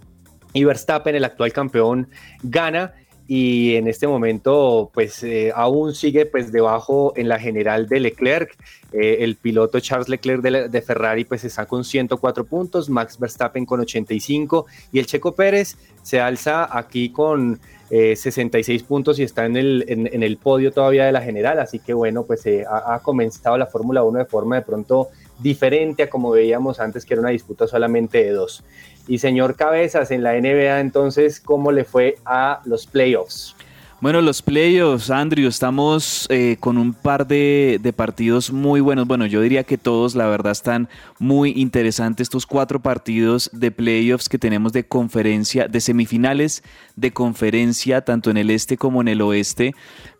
y 0.51 0.63
Verstappen, 0.63 1.13
el 1.13 1.25
actual 1.25 1.53
campeón, 1.53 2.09
gana 2.41 2.95
y 3.27 3.75
en 3.75 3.87
este 3.87 4.07
momento 4.07 4.89
pues 4.93 5.21
eh, 5.23 5.51
aún 5.53 5.93
sigue 5.93 6.25
pues 6.25 6.51
debajo 6.51 7.13
en 7.15 7.27
la 7.27 7.39
general 7.39 7.87
de 7.87 7.99
Leclerc. 7.99 8.55
Eh, 8.93 9.17
el 9.19 9.35
piloto 9.35 9.81
Charles 9.81 10.07
Leclerc 10.07 10.41
de, 10.41 10.69
de 10.69 10.81
Ferrari 10.81 11.25
pues 11.25 11.43
está 11.43 11.65
con 11.65 11.83
104 11.83 12.45
puntos, 12.45 12.89
Max 12.89 13.19
Verstappen 13.19 13.65
con 13.65 13.81
85 13.81 14.65
y 14.93 14.99
el 14.99 15.05
Checo 15.05 15.33
Pérez 15.33 15.77
se 16.01 16.21
alza 16.21 16.69
aquí 16.71 17.09
con 17.09 17.59
eh, 17.89 18.15
66 18.15 18.83
puntos 18.83 19.19
y 19.19 19.23
está 19.23 19.45
en 19.45 19.57
el, 19.57 19.85
en, 19.89 20.09
en 20.11 20.23
el 20.23 20.37
podio 20.37 20.71
todavía 20.71 21.05
de 21.05 21.11
la 21.11 21.21
general, 21.21 21.59
así 21.59 21.79
que 21.79 21.93
bueno 21.93 22.23
pues 22.23 22.45
eh, 22.45 22.65
ha, 22.69 22.95
ha 22.95 22.99
comenzado 22.99 23.57
la 23.57 23.65
Fórmula 23.65 24.03
1 24.03 24.19
de 24.19 24.25
forma 24.25 24.55
de 24.55 24.61
pronto 24.61 25.09
diferente 25.39 26.03
a 26.03 26.09
como 26.09 26.31
veíamos 26.31 26.79
antes 26.79 27.05
que 27.05 27.13
era 27.13 27.21
una 27.21 27.31
disputa 27.31 27.67
solamente 27.67 28.23
de 28.23 28.31
dos. 28.31 28.63
Y 29.07 29.19
señor 29.19 29.55
Cabezas, 29.55 30.11
en 30.11 30.23
la 30.23 30.33
NBA 30.33 30.79
entonces, 30.79 31.39
¿cómo 31.39 31.71
le 31.71 31.85
fue 31.85 32.17
a 32.25 32.61
los 32.65 32.85
playoffs? 32.85 33.55
Bueno, 33.99 34.21
los 34.21 34.43
playoffs, 34.43 35.09
Andrew, 35.09 35.47
estamos 35.47 36.27
eh, 36.29 36.57
con 36.59 36.77
un 36.77 36.93
par 36.93 37.25
de, 37.25 37.79
de 37.81 37.93
partidos 37.93 38.51
muy 38.51 38.79
buenos. 38.79 39.07
Bueno, 39.07 39.25
yo 39.25 39.41
diría 39.41 39.63
que 39.63 39.79
todos, 39.79 40.13
la 40.13 40.27
verdad, 40.27 40.51
están 40.51 40.87
muy 41.17 41.53
interesantes 41.55 42.25
estos 42.25 42.45
cuatro 42.45 42.79
partidos 42.79 43.49
de 43.53 43.71
playoffs 43.71 44.29
que 44.29 44.37
tenemos 44.37 44.71
de 44.71 44.85
conferencia, 44.85 45.67
de 45.67 45.81
semifinales 45.81 46.61
de 46.95 47.11
conferencia, 47.11 48.01
tanto 48.01 48.29
en 48.29 48.37
el 48.37 48.51
este 48.51 48.77
como 48.77 49.01
en 49.01 49.07
el 49.07 49.19
oeste. 49.19 49.73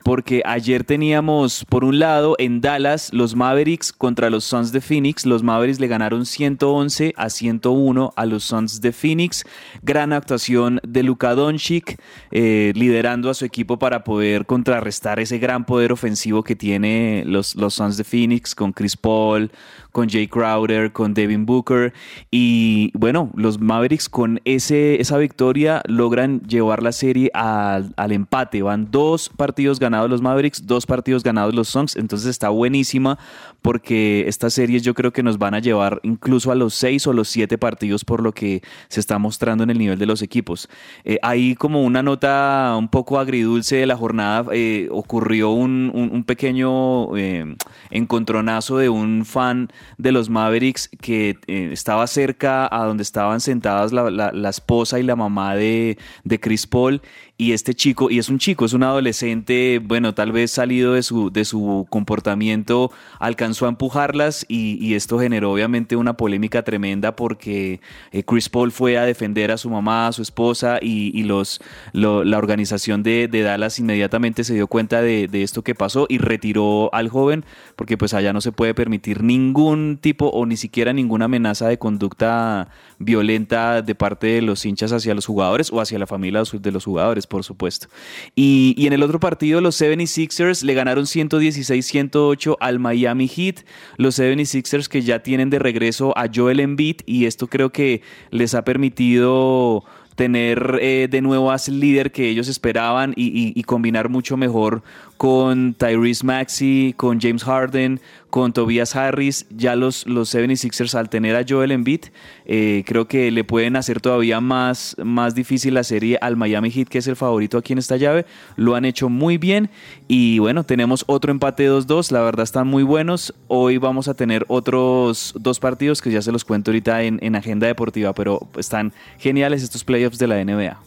Porque 0.04 0.42
ayer 0.46 0.86
teníamos, 0.86 1.66
por 1.66 1.84
un 1.84 2.00
lado, 2.00 2.36
en 2.40 2.62
Dallas, 2.62 3.12
los 3.14 3.36
Mavericks 3.36 3.92
contra 3.92 4.30
los 4.30 4.46
Suns 4.46 4.72
de 4.72 4.80
Phoenix. 4.80 5.26
Los 5.26 5.44
Mavericks 5.44 5.82
le 5.82 5.88
ganaron 5.88 6.26
111 6.26 7.14
a 7.18 7.30
101 7.30 8.14
a 8.16 8.26
los 8.26 8.46
Suns 8.46 8.80
de 8.80 8.94
Phoenix. 8.94 9.44
Gran 9.82 10.14
actuación 10.14 10.80
de 10.88 11.04
Luka 11.04 11.36
Doncic, 11.36 12.00
eh, 12.32 12.72
liderando 12.76 13.30
a 13.30 13.34
su 13.34 13.44
equipo 13.44 13.80
para 13.80 14.04
poder 14.06 14.46
contrarrestar 14.46 15.20
ese 15.20 15.40
gran 15.40 15.66
poder 15.66 15.92
ofensivo 15.92 16.44
que 16.44 16.56
tiene 16.56 17.24
los, 17.26 17.56
los 17.56 17.74
Suns 17.74 17.98
de 17.98 18.06
Phoenix 18.06 18.56
con 18.56 18.72
Chris 18.72 18.96
Paul, 18.96 19.52
con 19.92 20.08
Jay 20.08 20.28
Crowder, 20.28 20.94
con 20.94 21.14
Devin 21.14 21.46
Booker. 21.46 21.94
Y 22.32 22.92
bueno, 22.94 23.32
los 23.36 23.60
Mavericks 23.60 24.08
con 24.08 24.40
ese, 24.46 25.02
esa 25.02 25.18
victoria 25.18 25.82
logran 25.86 26.42
llevar 26.42 26.82
la 26.82 26.94
serie 26.94 27.30
al, 27.34 27.94
al 27.98 28.12
empate. 28.14 28.62
Van 28.62 28.90
dos 28.90 29.30
partidos 29.30 29.80
ganados 29.80 29.87
los 29.90 30.22
Mavericks, 30.22 30.66
dos 30.68 30.86
partidos 30.86 31.24
ganados 31.24 31.54
los 31.56 31.68
Suns. 31.70 31.96
Entonces 31.96 32.28
está 32.30 32.50
buenísima 32.50 33.18
porque 33.62 34.26
estas 34.28 34.54
series 34.54 34.84
yo 34.84 34.94
creo 34.94 35.12
que 35.12 35.24
nos 35.24 35.38
van 35.38 35.54
a 35.54 35.60
llevar 35.60 36.00
incluso 36.04 36.52
a 36.52 36.56
los 36.56 36.74
seis 36.74 37.08
o 37.08 37.14
los 37.14 37.28
siete 37.28 37.58
partidos 37.58 38.04
por 38.06 38.22
lo 38.22 38.34
que 38.34 38.62
se 38.88 39.00
está 39.00 39.18
mostrando 39.18 39.64
en 39.64 39.70
el 39.70 39.78
nivel 39.78 39.98
de 40.00 40.06
los 40.06 40.22
equipos. 40.22 40.70
Eh, 41.04 41.18
ahí 41.22 41.56
como 41.56 41.84
una 41.84 42.04
nota 42.04 42.76
un 42.78 42.88
poco 42.90 43.20
agridulce 43.20 43.78
de 43.78 43.86
la 43.86 43.96
jornada, 43.98 44.46
eh, 44.54 44.88
ocurrió 44.92 45.50
un, 45.52 45.92
un- 45.94 46.10
un 46.14 46.24
pequeño 46.24 47.16
eh, 47.18 47.56
encontronazo 47.90 48.78
de 48.78 48.90
un 48.90 49.26
fan 49.26 49.70
de 49.98 50.12
los 50.12 50.30
Mavericks 50.30 50.90
que 51.02 51.38
eh, 51.48 51.70
estaba 51.72 52.06
cerca 52.08 52.68
a 52.72 52.86
donde 52.86 53.04
estaban 53.04 53.40
sentadas 53.42 53.92
la, 53.92 54.10
la- 54.12 54.32
la 54.32 54.50
esposa 54.50 55.00
y 55.00 55.04
la 55.04 55.16
mamá 55.16 55.56
de, 55.56 55.98
de 56.24 56.40
Chris 56.40 56.68
Paul 56.68 57.02
y 57.40 57.52
este 57.52 57.76
chico, 57.76 58.10
y 58.10 58.18
es 58.18 58.30
un 58.30 58.40
chico, 58.40 58.66
es 58.66 58.74
un 58.74 58.82
adolescente, 58.82 59.80
bueno, 59.84 60.16
tal 60.16 60.32
vez 60.32 60.50
salido 60.50 60.94
de 60.94 61.04
su, 61.04 61.30
de 61.32 61.46
su 61.46 61.86
comportamiento, 61.90 62.92
alcanzó 63.20 63.68
a 63.68 63.70
empujarlas 63.70 64.44
y, 64.48 64.84
y 64.84 64.96
esto 64.96 65.20
generó 65.20 65.52
obviamente 65.52 65.96
una 65.96 66.18
polémica 66.18 66.64
tremenda 66.64 67.16
porque 67.16 67.80
eh, 68.12 68.24
Chris 68.24 68.50
Paul 68.50 68.72
fue 68.72 68.98
a 68.98 69.06
defender 69.06 69.52
a 69.52 69.58
su 69.58 69.70
mamá, 69.70 70.08
a 70.08 70.14
su 70.14 70.24
esposa 70.24 70.80
y, 70.82 71.12
y 71.14 71.24
los, 71.26 71.62
lo- 71.94 72.24
la 72.24 72.40
organización 72.40 73.04
de, 73.04 73.28
de 73.28 73.44
Dallas 73.44 73.78
inmediatamente 73.78 74.44
se 74.44 74.56
dio 74.56 74.66
cuenta 74.66 75.04
de, 75.04 75.28
de 75.28 75.44
esto 75.44 75.62
que 75.64 75.76
pasó 75.76 76.08
y 76.10 76.18
retiró 76.18 76.90
al 76.92 77.08
joven 77.10 77.46
porque 77.76 77.98
pues 77.98 78.16
allá 78.16 78.34
no 78.34 78.42
se 78.42 78.52
puede 78.52 78.74
permitir 78.74 79.22
ningún 79.22 80.00
tipo 80.02 80.28
o 80.30 80.48
ni 80.48 80.58
siquiera 80.58 80.92
ninguna 80.92 81.26
amenaza 81.26 81.68
de 81.68 81.78
conducta 81.78 82.70
violenta 83.00 83.82
de 83.82 83.96
parte 83.96 84.28
de 84.28 84.42
los 84.42 84.66
hinchas 84.66 84.92
hacia 84.92 85.14
los 85.14 85.26
jugadores 85.26 85.72
o 85.72 85.80
hacia 85.82 86.00
la 86.00 86.08
familia 86.08 86.42
de 86.52 86.72
los 86.72 86.86
jugadores, 86.86 87.28
por 87.28 87.44
supuesto. 87.44 87.88
Y, 88.36 88.74
y 88.78 88.88
en 88.88 88.94
el 88.94 89.04
otro 89.04 89.20
partido, 89.20 89.62
los 89.62 89.80
76ers 89.80 90.64
le 90.64 90.74
ganaron 90.74 91.06
116-108 91.06 92.58
al 92.60 92.80
Miami 92.80 93.28
Heat. 93.28 93.66
Los 93.98 94.20
76ers 94.20 94.88
que 94.88 95.02
ya 95.02 95.20
tienen 95.24 95.50
de 95.50 95.60
regreso 95.60 96.18
a 96.18 96.28
Joel 96.34 96.60
Embiid 96.60 96.98
y 97.06 97.26
esto 97.26 97.48
creo 97.48 97.72
que 97.72 98.02
les 98.32 98.54
ha 98.56 98.64
permitido 98.64 99.84
tener 100.16 100.80
eh, 100.82 101.08
de 101.12 101.22
nuevo 101.22 101.52
a 101.52 101.58
líder 101.68 102.12
que 102.12 102.28
ellos 102.28 102.48
esperaban 102.48 103.14
y, 103.16 103.26
y- 103.28 103.54
y 103.56 103.64
combinar 103.64 104.10
mucho 104.10 104.36
mejor 104.36 104.82
con 105.18 105.74
Tyrese 105.74 106.26
Maxey, 106.26 106.94
con 106.96 107.20
James 107.20 107.44
Harden, 107.44 108.00
con 108.30 108.54
Tobias 108.54 108.96
Harris. 108.96 109.46
Ya 109.50 109.76
los, 109.76 110.06
los 110.06 110.34
76ers 110.34 110.96
al 110.96 111.10
tener 111.10 111.36
a 111.36 111.44
Joel 111.48 111.72
Embiid, 111.72 112.06
eh, 112.46 112.84
creo 112.86 113.08
que 113.08 113.32
le 113.32 113.44
pueden 113.44 113.76
hacer 113.76 114.00
todavía 114.00 114.40
más, 114.40 114.96
más 115.04 115.36
difícil 115.36 115.74
la 115.74 115.84
serie 115.84 116.18
al 116.22 116.38
Miami 116.38 116.70
Heat, 116.72 116.88
que 116.88 117.00
es 117.00 117.08
el 117.08 117.16
favorito 117.16 117.58
aquí 117.58 117.74
en 117.74 117.80
esta 117.80 117.98
llave. 117.98 118.26
Lo 118.56 118.76
han 118.76 118.86
hecho 118.86 119.10
muy 119.10 119.38
bien 119.38 119.70
y 120.08 120.40
bueno, 120.40 120.64
tenemos 120.64 121.04
otro 121.08 121.32
empate 121.32 121.70
2-2. 121.70 122.12
La 122.12 122.22
verdad 122.22 122.44
están 122.44 122.68
muy 122.68 122.84
buenos. 122.84 123.34
Hoy 123.48 123.78
vamos 123.78 124.08
a 124.08 124.14
tener 124.14 124.46
otros 124.48 125.34
dos 125.40 125.60
partidos 125.60 126.02
que 126.02 126.12
ya 126.12 126.22
se 126.22 126.32
los 126.32 126.46
cuento 126.46 126.72
ahorita 126.72 127.04
en, 127.04 127.20
en 127.22 127.36
agenda 127.36 127.68
deportiva, 127.68 128.14
pero 128.14 128.48
están 128.58 128.94
geniales 129.18 129.64
estos 129.64 129.84
playoffs 129.84 130.20
de 130.20 130.28
la 130.28 130.44
NBA. 130.44 130.80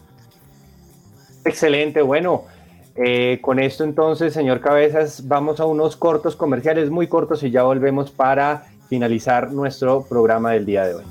Excelente, 1.44 2.02
bueno. 2.02 2.44
Eh, 3.02 3.38
con 3.40 3.58
esto 3.58 3.82
entonces, 3.82 4.34
señor 4.34 4.60
Cabezas, 4.60 5.26
vamos 5.26 5.58
a 5.58 5.64
unos 5.64 5.96
cortos 5.96 6.36
comerciales 6.36 6.90
muy 6.90 7.06
cortos 7.06 7.42
y 7.42 7.50
ya 7.50 7.62
volvemos 7.62 8.10
para 8.10 8.64
finalizar 8.90 9.52
nuestro 9.52 10.02
programa 10.02 10.50
del 10.50 10.66
día 10.66 10.84
de 10.84 10.96
hoy. 10.96 11.04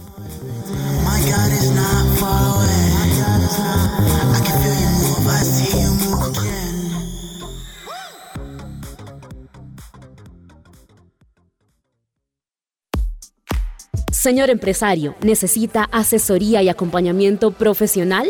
Señor 14.12 14.52
empresario, 14.52 15.16
¿necesita 15.22 15.86
asesoría 15.92 16.62
y 16.62 16.70
acompañamiento 16.70 17.50
profesional? 17.50 18.30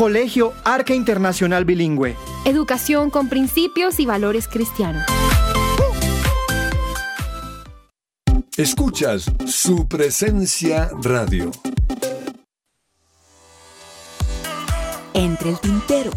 Colegio 0.00 0.54
Arca 0.64 0.94
Internacional 0.94 1.66
Bilingüe. 1.66 2.16
Educación 2.46 3.10
con 3.10 3.28
principios 3.28 4.00
y 4.00 4.06
valores 4.06 4.48
cristianos. 4.48 5.04
Escuchas 8.56 9.30
su 9.44 9.86
presencia 9.88 10.88
radio. 11.02 11.50
Entre 15.12 15.50
el 15.50 15.60
tintero. 15.60 16.10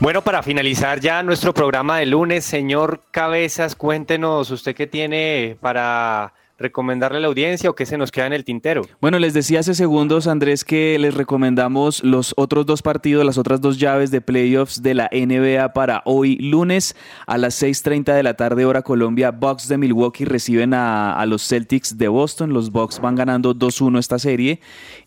Bueno, 0.00 0.22
para 0.22 0.42
finalizar 0.42 0.98
ya 0.98 1.22
nuestro 1.22 1.54
programa 1.54 1.98
de 1.98 2.06
lunes, 2.06 2.44
señor 2.44 3.04
Cabezas, 3.12 3.76
cuéntenos 3.76 4.50
usted 4.50 4.74
qué 4.74 4.88
tiene 4.88 5.56
para 5.60 6.34
recomendarle 6.58 7.18
a 7.18 7.20
la 7.20 7.28
audiencia 7.28 7.70
o 7.70 7.74
qué 7.74 7.86
se 7.86 7.96
nos 7.96 8.10
queda 8.10 8.26
en 8.26 8.32
el 8.32 8.44
tintero. 8.44 8.82
Bueno, 9.00 9.18
les 9.18 9.32
decía 9.32 9.60
hace 9.60 9.74
segundos, 9.74 10.26
Andrés, 10.26 10.64
que 10.64 10.98
les 10.98 11.14
recomendamos 11.14 12.02
los 12.02 12.34
otros 12.36 12.66
dos 12.66 12.82
partidos, 12.82 13.24
las 13.24 13.38
otras 13.38 13.60
dos 13.60 13.78
llaves 13.78 14.10
de 14.10 14.20
playoffs 14.20 14.82
de 14.82 14.94
la 14.94 15.08
NBA 15.12 15.72
para 15.72 16.02
hoy 16.04 16.36
lunes 16.36 16.96
a 17.26 17.38
las 17.38 17.62
6.30 17.62 18.14
de 18.14 18.22
la 18.22 18.34
tarde 18.34 18.64
hora 18.64 18.82
Colombia. 18.82 19.30
Bucks 19.30 19.68
de 19.68 19.78
Milwaukee 19.78 20.24
reciben 20.24 20.74
a, 20.74 21.24
los 21.26 21.46
Celtics 21.46 21.96
de 21.96 22.08
Boston. 22.08 22.52
Los 22.52 22.72
Bucks 22.72 23.00
van 23.00 23.14
ganando 23.14 23.54
2-1 23.54 23.98
esta 23.98 24.18
serie. 24.18 24.60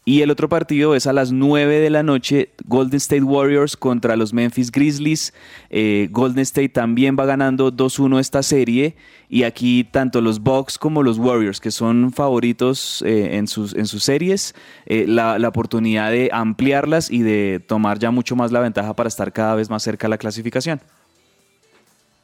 Y 0.06 0.22
el 0.22 0.32
otro 0.32 0.50
partido 0.50 0.96
es 0.96 1.06
a 1.06 1.14
las 1.14 1.32
9 1.32 1.80
de 1.80 1.90
la 1.90 2.02
noche, 2.02 2.50
Golden 2.66 2.98
State 2.98 3.22
Warriors 3.24 3.78
contra 3.78 4.16
los 4.16 4.34
Memphis 4.34 4.72
Grizzlies. 4.72 5.34
Eh, 5.70 6.08
Golden 6.12 6.42
State 6.42 6.70
también 6.70 7.16
va 7.20 7.26
ganando 7.26 7.72
2-1 7.72 8.20
esta 8.20 8.42
serie. 8.42 8.96
Y 9.34 9.44
aquí 9.44 9.86
tanto 9.86 10.20
los 10.20 10.42
Bucks 10.42 10.78
como 10.78 11.04
los 11.04 11.18
Warriors, 11.18 11.62
que 11.62 11.72
son 11.72 12.12
favoritos 12.12 13.02
eh, 13.08 13.38
en, 13.38 13.48
sus, 13.48 13.74
en 13.74 13.88
sus 13.88 14.04
series, 14.04 14.54
eh, 14.86 15.06
la, 15.08 15.40
la 15.40 15.48
oportunidad 15.48 16.12
de 16.12 16.30
ampliarlas 16.34 17.10
y 17.10 17.22
de 17.22 17.64
tomar 17.66 17.98
ya 17.98 18.12
mucho 18.12 18.36
más 18.36 18.52
la 18.52 18.60
ventaja 18.60 18.94
para 18.94 19.08
estar 19.08 19.32
cada 19.32 19.56
vez 19.56 19.70
más 19.70 19.84
cerca 19.84 20.08
de 20.08 20.10
la 20.10 20.18
clasificación. 20.18 20.82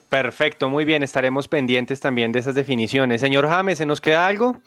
Perfecto, 0.10 0.70
muy 0.70 0.84
bien, 0.84 1.01
estaremos 1.01 1.47
pendientes 1.47 2.01
también 2.01 2.34
de 2.34 2.39
esas 2.39 2.55
definiciones. 2.55 3.22
Señor 3.22 3.47
James, 3.47 3.78
¿se 3.78 3.86
nos 3.86 4.01
queda 4.01 4.28
algo? 4.28 4.58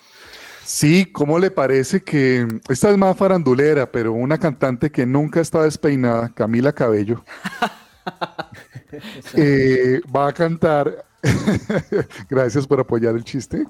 Sí, 0.64 1.06
¿cómo 1.06 1.38
le 1.38 1.50
parece 1.50 2.02
que 2.02 2.48
esta 2.70 2.90
es 2.90 2.96
más 2.96 3.18
farandulera, 3.18 3.90
pero 3.90 4.12
una 4.12 4.38
cantante 4.38 4.90
que 4.90 5.04
nunca 5.04 5.40
está 5.40 5.64
despeinada, 5.64 6.30
Camila 6.30 6.72
Cabello, 6.72 7.22
eh, 9.34 10.00
va 10.14 10.28
a 10.28 10.32
cantar, 10.32 11.04
gracias 12.28 12.66
por 12.66 12.80
apoyar 12.80 13.14
el 13.14 13.24
chiste, 13.24 13.64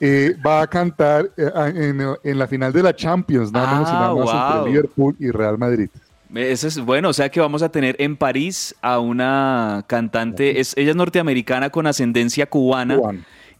eh, 0.00 0.34
va 0.44 0.62
a 0.62 0.66
cantar 0.66 1.30
eh, 1.36 1.50
en, 1.74 2.00
en 2.22 2.38
la 2.38 2.46
final 2.46 2.72
de 2.72 2.82
la 2.82 2.94
Champions, 2.94 3.52
nada 3.52 3.72
menos 3.72 3.88
y 3.88 3.92
nada 3.92 4.06
Ah, 4.08 4.14
más 4.14 4.24
wow. 4.24 4.56
entre 4.58 4.70
Liverpool 4.72 5.16
y 5.18 5.30
Real 5.30 5.58
Madrid. 5.58 5.88
Eso 6.34 6.68
es 6.68 6.78
bueno, 6.78 7.08
o 7.08 7.12
sea 7.12 7.28
que 7.28 7.40
vamos 7.40 7.62
a 7.62 7.70
tener 7.70 7.96
en 7.98 8.16
París 8.16 8.74
a 8.82 9.00
una 9.00 9.84
cantante, 9.88 10.60
es, 10.60 10.76
ella 10.76 10.90
es 10.90 10.96
norteamericana 10.96 11.70
con 11.70 11.86
ascendencia 11.86 12.46
cubana. 12.46 12.98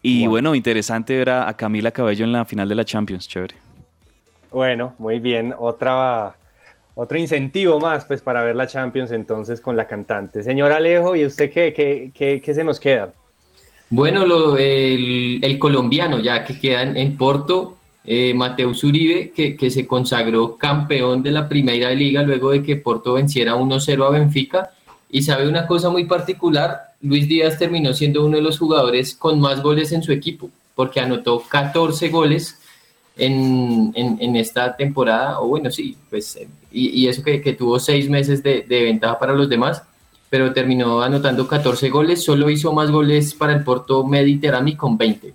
Y 0.03 0.27
bueno, 0.29 0.55
interesante 0.55 1.17
ver 1.19 1.29
a, 1.31 1.49
a 1.49 1.57
Camila 1.57 1.91
Cabello 1.91 2.25
en 2.25 2.33
la 2.33 2.45
final 2.47 2.69
de 2.69 2.75
la 2.75 2.85
Champions, 2.85 3.29
chévere. 3.29 3.57
Bueno, 4.51 4.95
muy 4.99 5.19
bien. 5.21 5.55
Otra, 5.59 6.35
otro 6.95 7.19
incentivo 7.19 7.79
más 7.81 8.05
pues 8.05 8.23
para 8.23 8.43
ver 8.43 8.57
la 8.57 8.67
Champions 8.67 9.11
entonces 9.13 9.61
con 9.61 9.77
la 9.77 9.87
cantante. 9.87 10.43
Señor 10.43 10.73
Alejo, 10.73 11.15
¿y 11.17 11.27
usted 11.27 11.53
qué, 11.53 11.73
qué, 11.75 12.11
qué, 12.15 12.41
qué 12.41 12.55
se 12.55 12.65
nos 12.65 12.81
queda? 12.81 13.13
Bueno, 13.91 14.25
lo, 14.25 14.57
el, 14.57 15.59
colombiano 15.59 16.21
ya 16.21 16.45
que 16.45 16.61
queda 16.61 16.83
en, 16.83 17.17
Porto, 17.17 17.77
eh, 18.05 18.33
Mateus 18.35 18.85
Uribe, 18.85 19.33
que, 19.35 19.57
que 19.57 19.69
se 19.69 19.85
consagró 19.85 20.57
campeón 20.57 21.25
de 21.25 21.33
la 21.33 21.49
primera 21.49 21.91
liga 21.91 22.23
luego 22.23 22.53
de 22.53 22.63
que 22.63 22.77
Porto 22.77 23.15
venciera 23.15 23.57
1-0 23.57 24.07
a 24.07 24.11
Benfica. 24.11 24.71
Y 25.11 25.23
sabe 25.23 25.49
una 25.49 25.67
cosa 25.67 25.91
muy 25.91 26.05
particular, 26.05 26.93
Luis 27.03 27.27
Díaz 27.27 27.59
terminó 27.59 27.93
siendo 27.93 28.25
uno 28.25 28.37
de 28.37 28.45
los 28.45 28.61
jugadores 28.61 29.17
con 29.17 29.41
más 29.41 29.61
goles 29.61 29.91
en 29.91 30.05
su 30.05 30.13
equipo, 30.13 30.51
porque 30.77 31.01
anotó 31.01 31.43
14 31.49 32.11
goles 32.11 32.61
en, 33.17 33.93
en, 33.97 34.37
esta 34.37 34.77
temporada, 34.77 35.41
o 35.41 35.49
bueno, 35.49 35.69
sí, 35.69 35.97
pues, 36.09 36.37
eh, 36.37 36.49
y, 36.71 37.09
eso 37.09 37.25
que, 37.25 37.41
tuvo 37.59 37.81
seis 37.81 38.09
meses 38.09 38.41
de 38.41 38.65
ventaja 38.69 39.19
para 39.19 39.35
los 39.35 39.49
demás, 39.49 39.83
pero 40.31 40.53
terminó 40.53 41.03
anotando 41.03 41.47
14 41.47 41.91
goles, 41.91 42.23
solo 42.23 42.49
hizo 42.49 42.73
más 42.73 42.91
goles 42.91 43.35
para 43.35 43.53
el 43.53 43.65
Porto 43.65 44.05
Mediterráneo 44.07 44.77
con 44.77 44.97
20. 44.97 45.35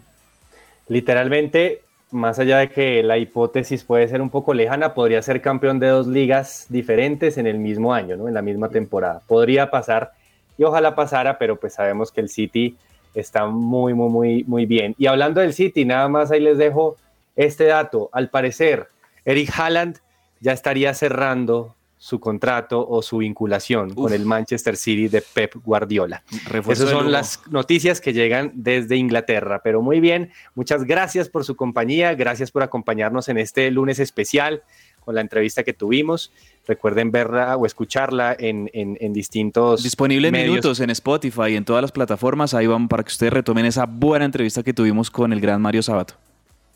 Literalmente, 0.87 1.81
más 2.11 2.39
allá 2.39 2.59
de 2.59 2.69
que 2.69 3.03
la 3.03 3.17
hipótesis 3.17 3.83
puede 3.83 4.07
ser 4.07 4.21
un 4.21 4.29
poco 4.29 4.53
lejana, 4.53 4.93
podría 4.93 5.21
ser 5.21 5.41
campeón 5.41 5.79
de 5.79 5.87
dos 5.87 6.07
ligas 6.07 6.67
diferentes 6.69 7.37
en 7.37 7.45
el 7.45 7.57
mismo 7.57 7.93
año, 7.93 8.15
¿no? 8.15 8.29
En 8.29 8.33
la 8.33 8.41
misma 8.41 8.69
temporada. 8.69 9.21
Podría 9.27 9.69
pasar 9.69 10.13
y 10.57 10.63
ojalá 10.63 10.95
pasara, 10.95 11.37
pero 11.37 11.57
pues 11.57 11.73
sabemos 11.73 12.11
que 12.11 12.21
el 12.21 12.29
City 12.29 12.77
está 13.13 13.47
muy, 13.47 13.93
muy, 13.93 14.09
muy, 14.09 14.43
muy 14.45 14.65
bien. 14.65 14.95
Y 14.97 15.07
hablando 15.07 15.41
del 15.41 15.53
City, 15.53 15.83
nada 15.83 16.07
más 16.07 16.31
ahí 16.31 16.39
les 16.39 16.57
dejo 16.57 16.95
este 17.35 17.65
dato. 17.65 18.09
Al 18.13 18.29
parecer, 18.29 18.87
Eric 19.25 19.51
Haaland 19.57 19.97
ya 20.39 20.53
estaría 20.53 20.93
cerrando 20.93 21.75
su 22.05 22.19
contrato 22.19 22.87
o 22.87 23.01
su 23.01 23.17
vinculación 23.17 23.95
con 23.95 24.13
el 24.13 24.25
Manchester 24.27 24.77
City 24.77 25.07
de 25.07 25.23
Pep 25.23 25.55
Guardiola. 25.63 26.21
Refuerzo 26.47 26.83
Esas 26.83 26.95
son 26.95 27.11
las 27.11 27.41
noticias 27.49 27.99
que 27.99 28.13
llegan 28.13 28.51
desde 28.53 28.95
Inglaterra. 28.95 29.61
Pero 29.63 29.81
muy 29.81 29.99
bien, 29.99 30.29
muchas 30.53 30.83
gracias 30.83 31.29
por 31.29 31.45
su 31.45 31.55
compañía, 31.55 32.13
gracias 32.13 32.51
por 32.51 32.61
acompañarnos 32.61 33.27
en 33.27 33.39
este 33.39 33.71
lunes 33.71 33.97
especial 33.97 34.61
con 34.99 35.15
la 35.15 35.21
entrevista 35.21 35.63
que 35.63 35.73
tuvimos. 35.73 36.31
Recuerden 36.67 37.09
verla 37.09 37.57
o 37.57 37.65
escucharla 37.65 38.35
en, 38.37 38.69
en- 38.73 38.99
en 39.01 39.11
distintos 39.11 39.81
Disponible 39.81 40.27
en 40.27 40.33
minutos 40.35 40.79
en 40.81 40.91
Spotify 40.91 41.53
y 41.53 41.55
en 41.55 41.65
todas 41.65 41.81
las 41.81 41.91
plataformas. 41.91 42.53
Ahí 42.53 42.67
vamos 42.67 42.87
para 42.87 43.01
que 43.03 43.09
ustedes 43.09 43.33
retomen 43.33 43.65
esa 43.65 43.87
buena 43.87 44.25
entrevista 44.25 44.61
que 44.61 44.73
tuvimos 44.75 45.09
con 45.09 45.33
el 45.33 45.41
gran 45.41 45.59
Mario 45.59 45.81
Sabato. 45.81 46.13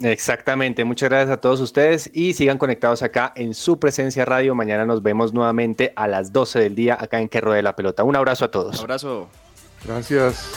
Exactamente, 0.02 0.86
muchas 0.86 1.10
gracias 1.10 1.32
a 1.32 1.42
todos 1.42 1.60
ustedes 1.60 2.10
y 2.14 2.34
sigan 2.34 2.58
conectados 2.58 3.04
acá 3.04 3.34
en 3.36 3.54
su 3.54 3.80
presencia 3.80 4.24
radio. 4.24 4.56
Mañana 4.56 4.86
nos 4.86 5.04
vemos 5.04 5.34
nuevamente 5.34 5.92
a 5.96 6.08
las 6.08 6.32
12 6.32 6.60
del 6.60 6.76
día 6.76 6.98
acá 7.00 7.20
en 7.20 7.28
Que 7.28 7.42
Ruede 7.42 7.62
la 7.62 7.76
Pelota. 7.76 8.04
Un 8.04 8.16
abrazo 8.16 8.46
a 8.46 8.52
todos. 8.52 8.80
abrazo. 8.80 9.28
Gracias. 9.86 10.50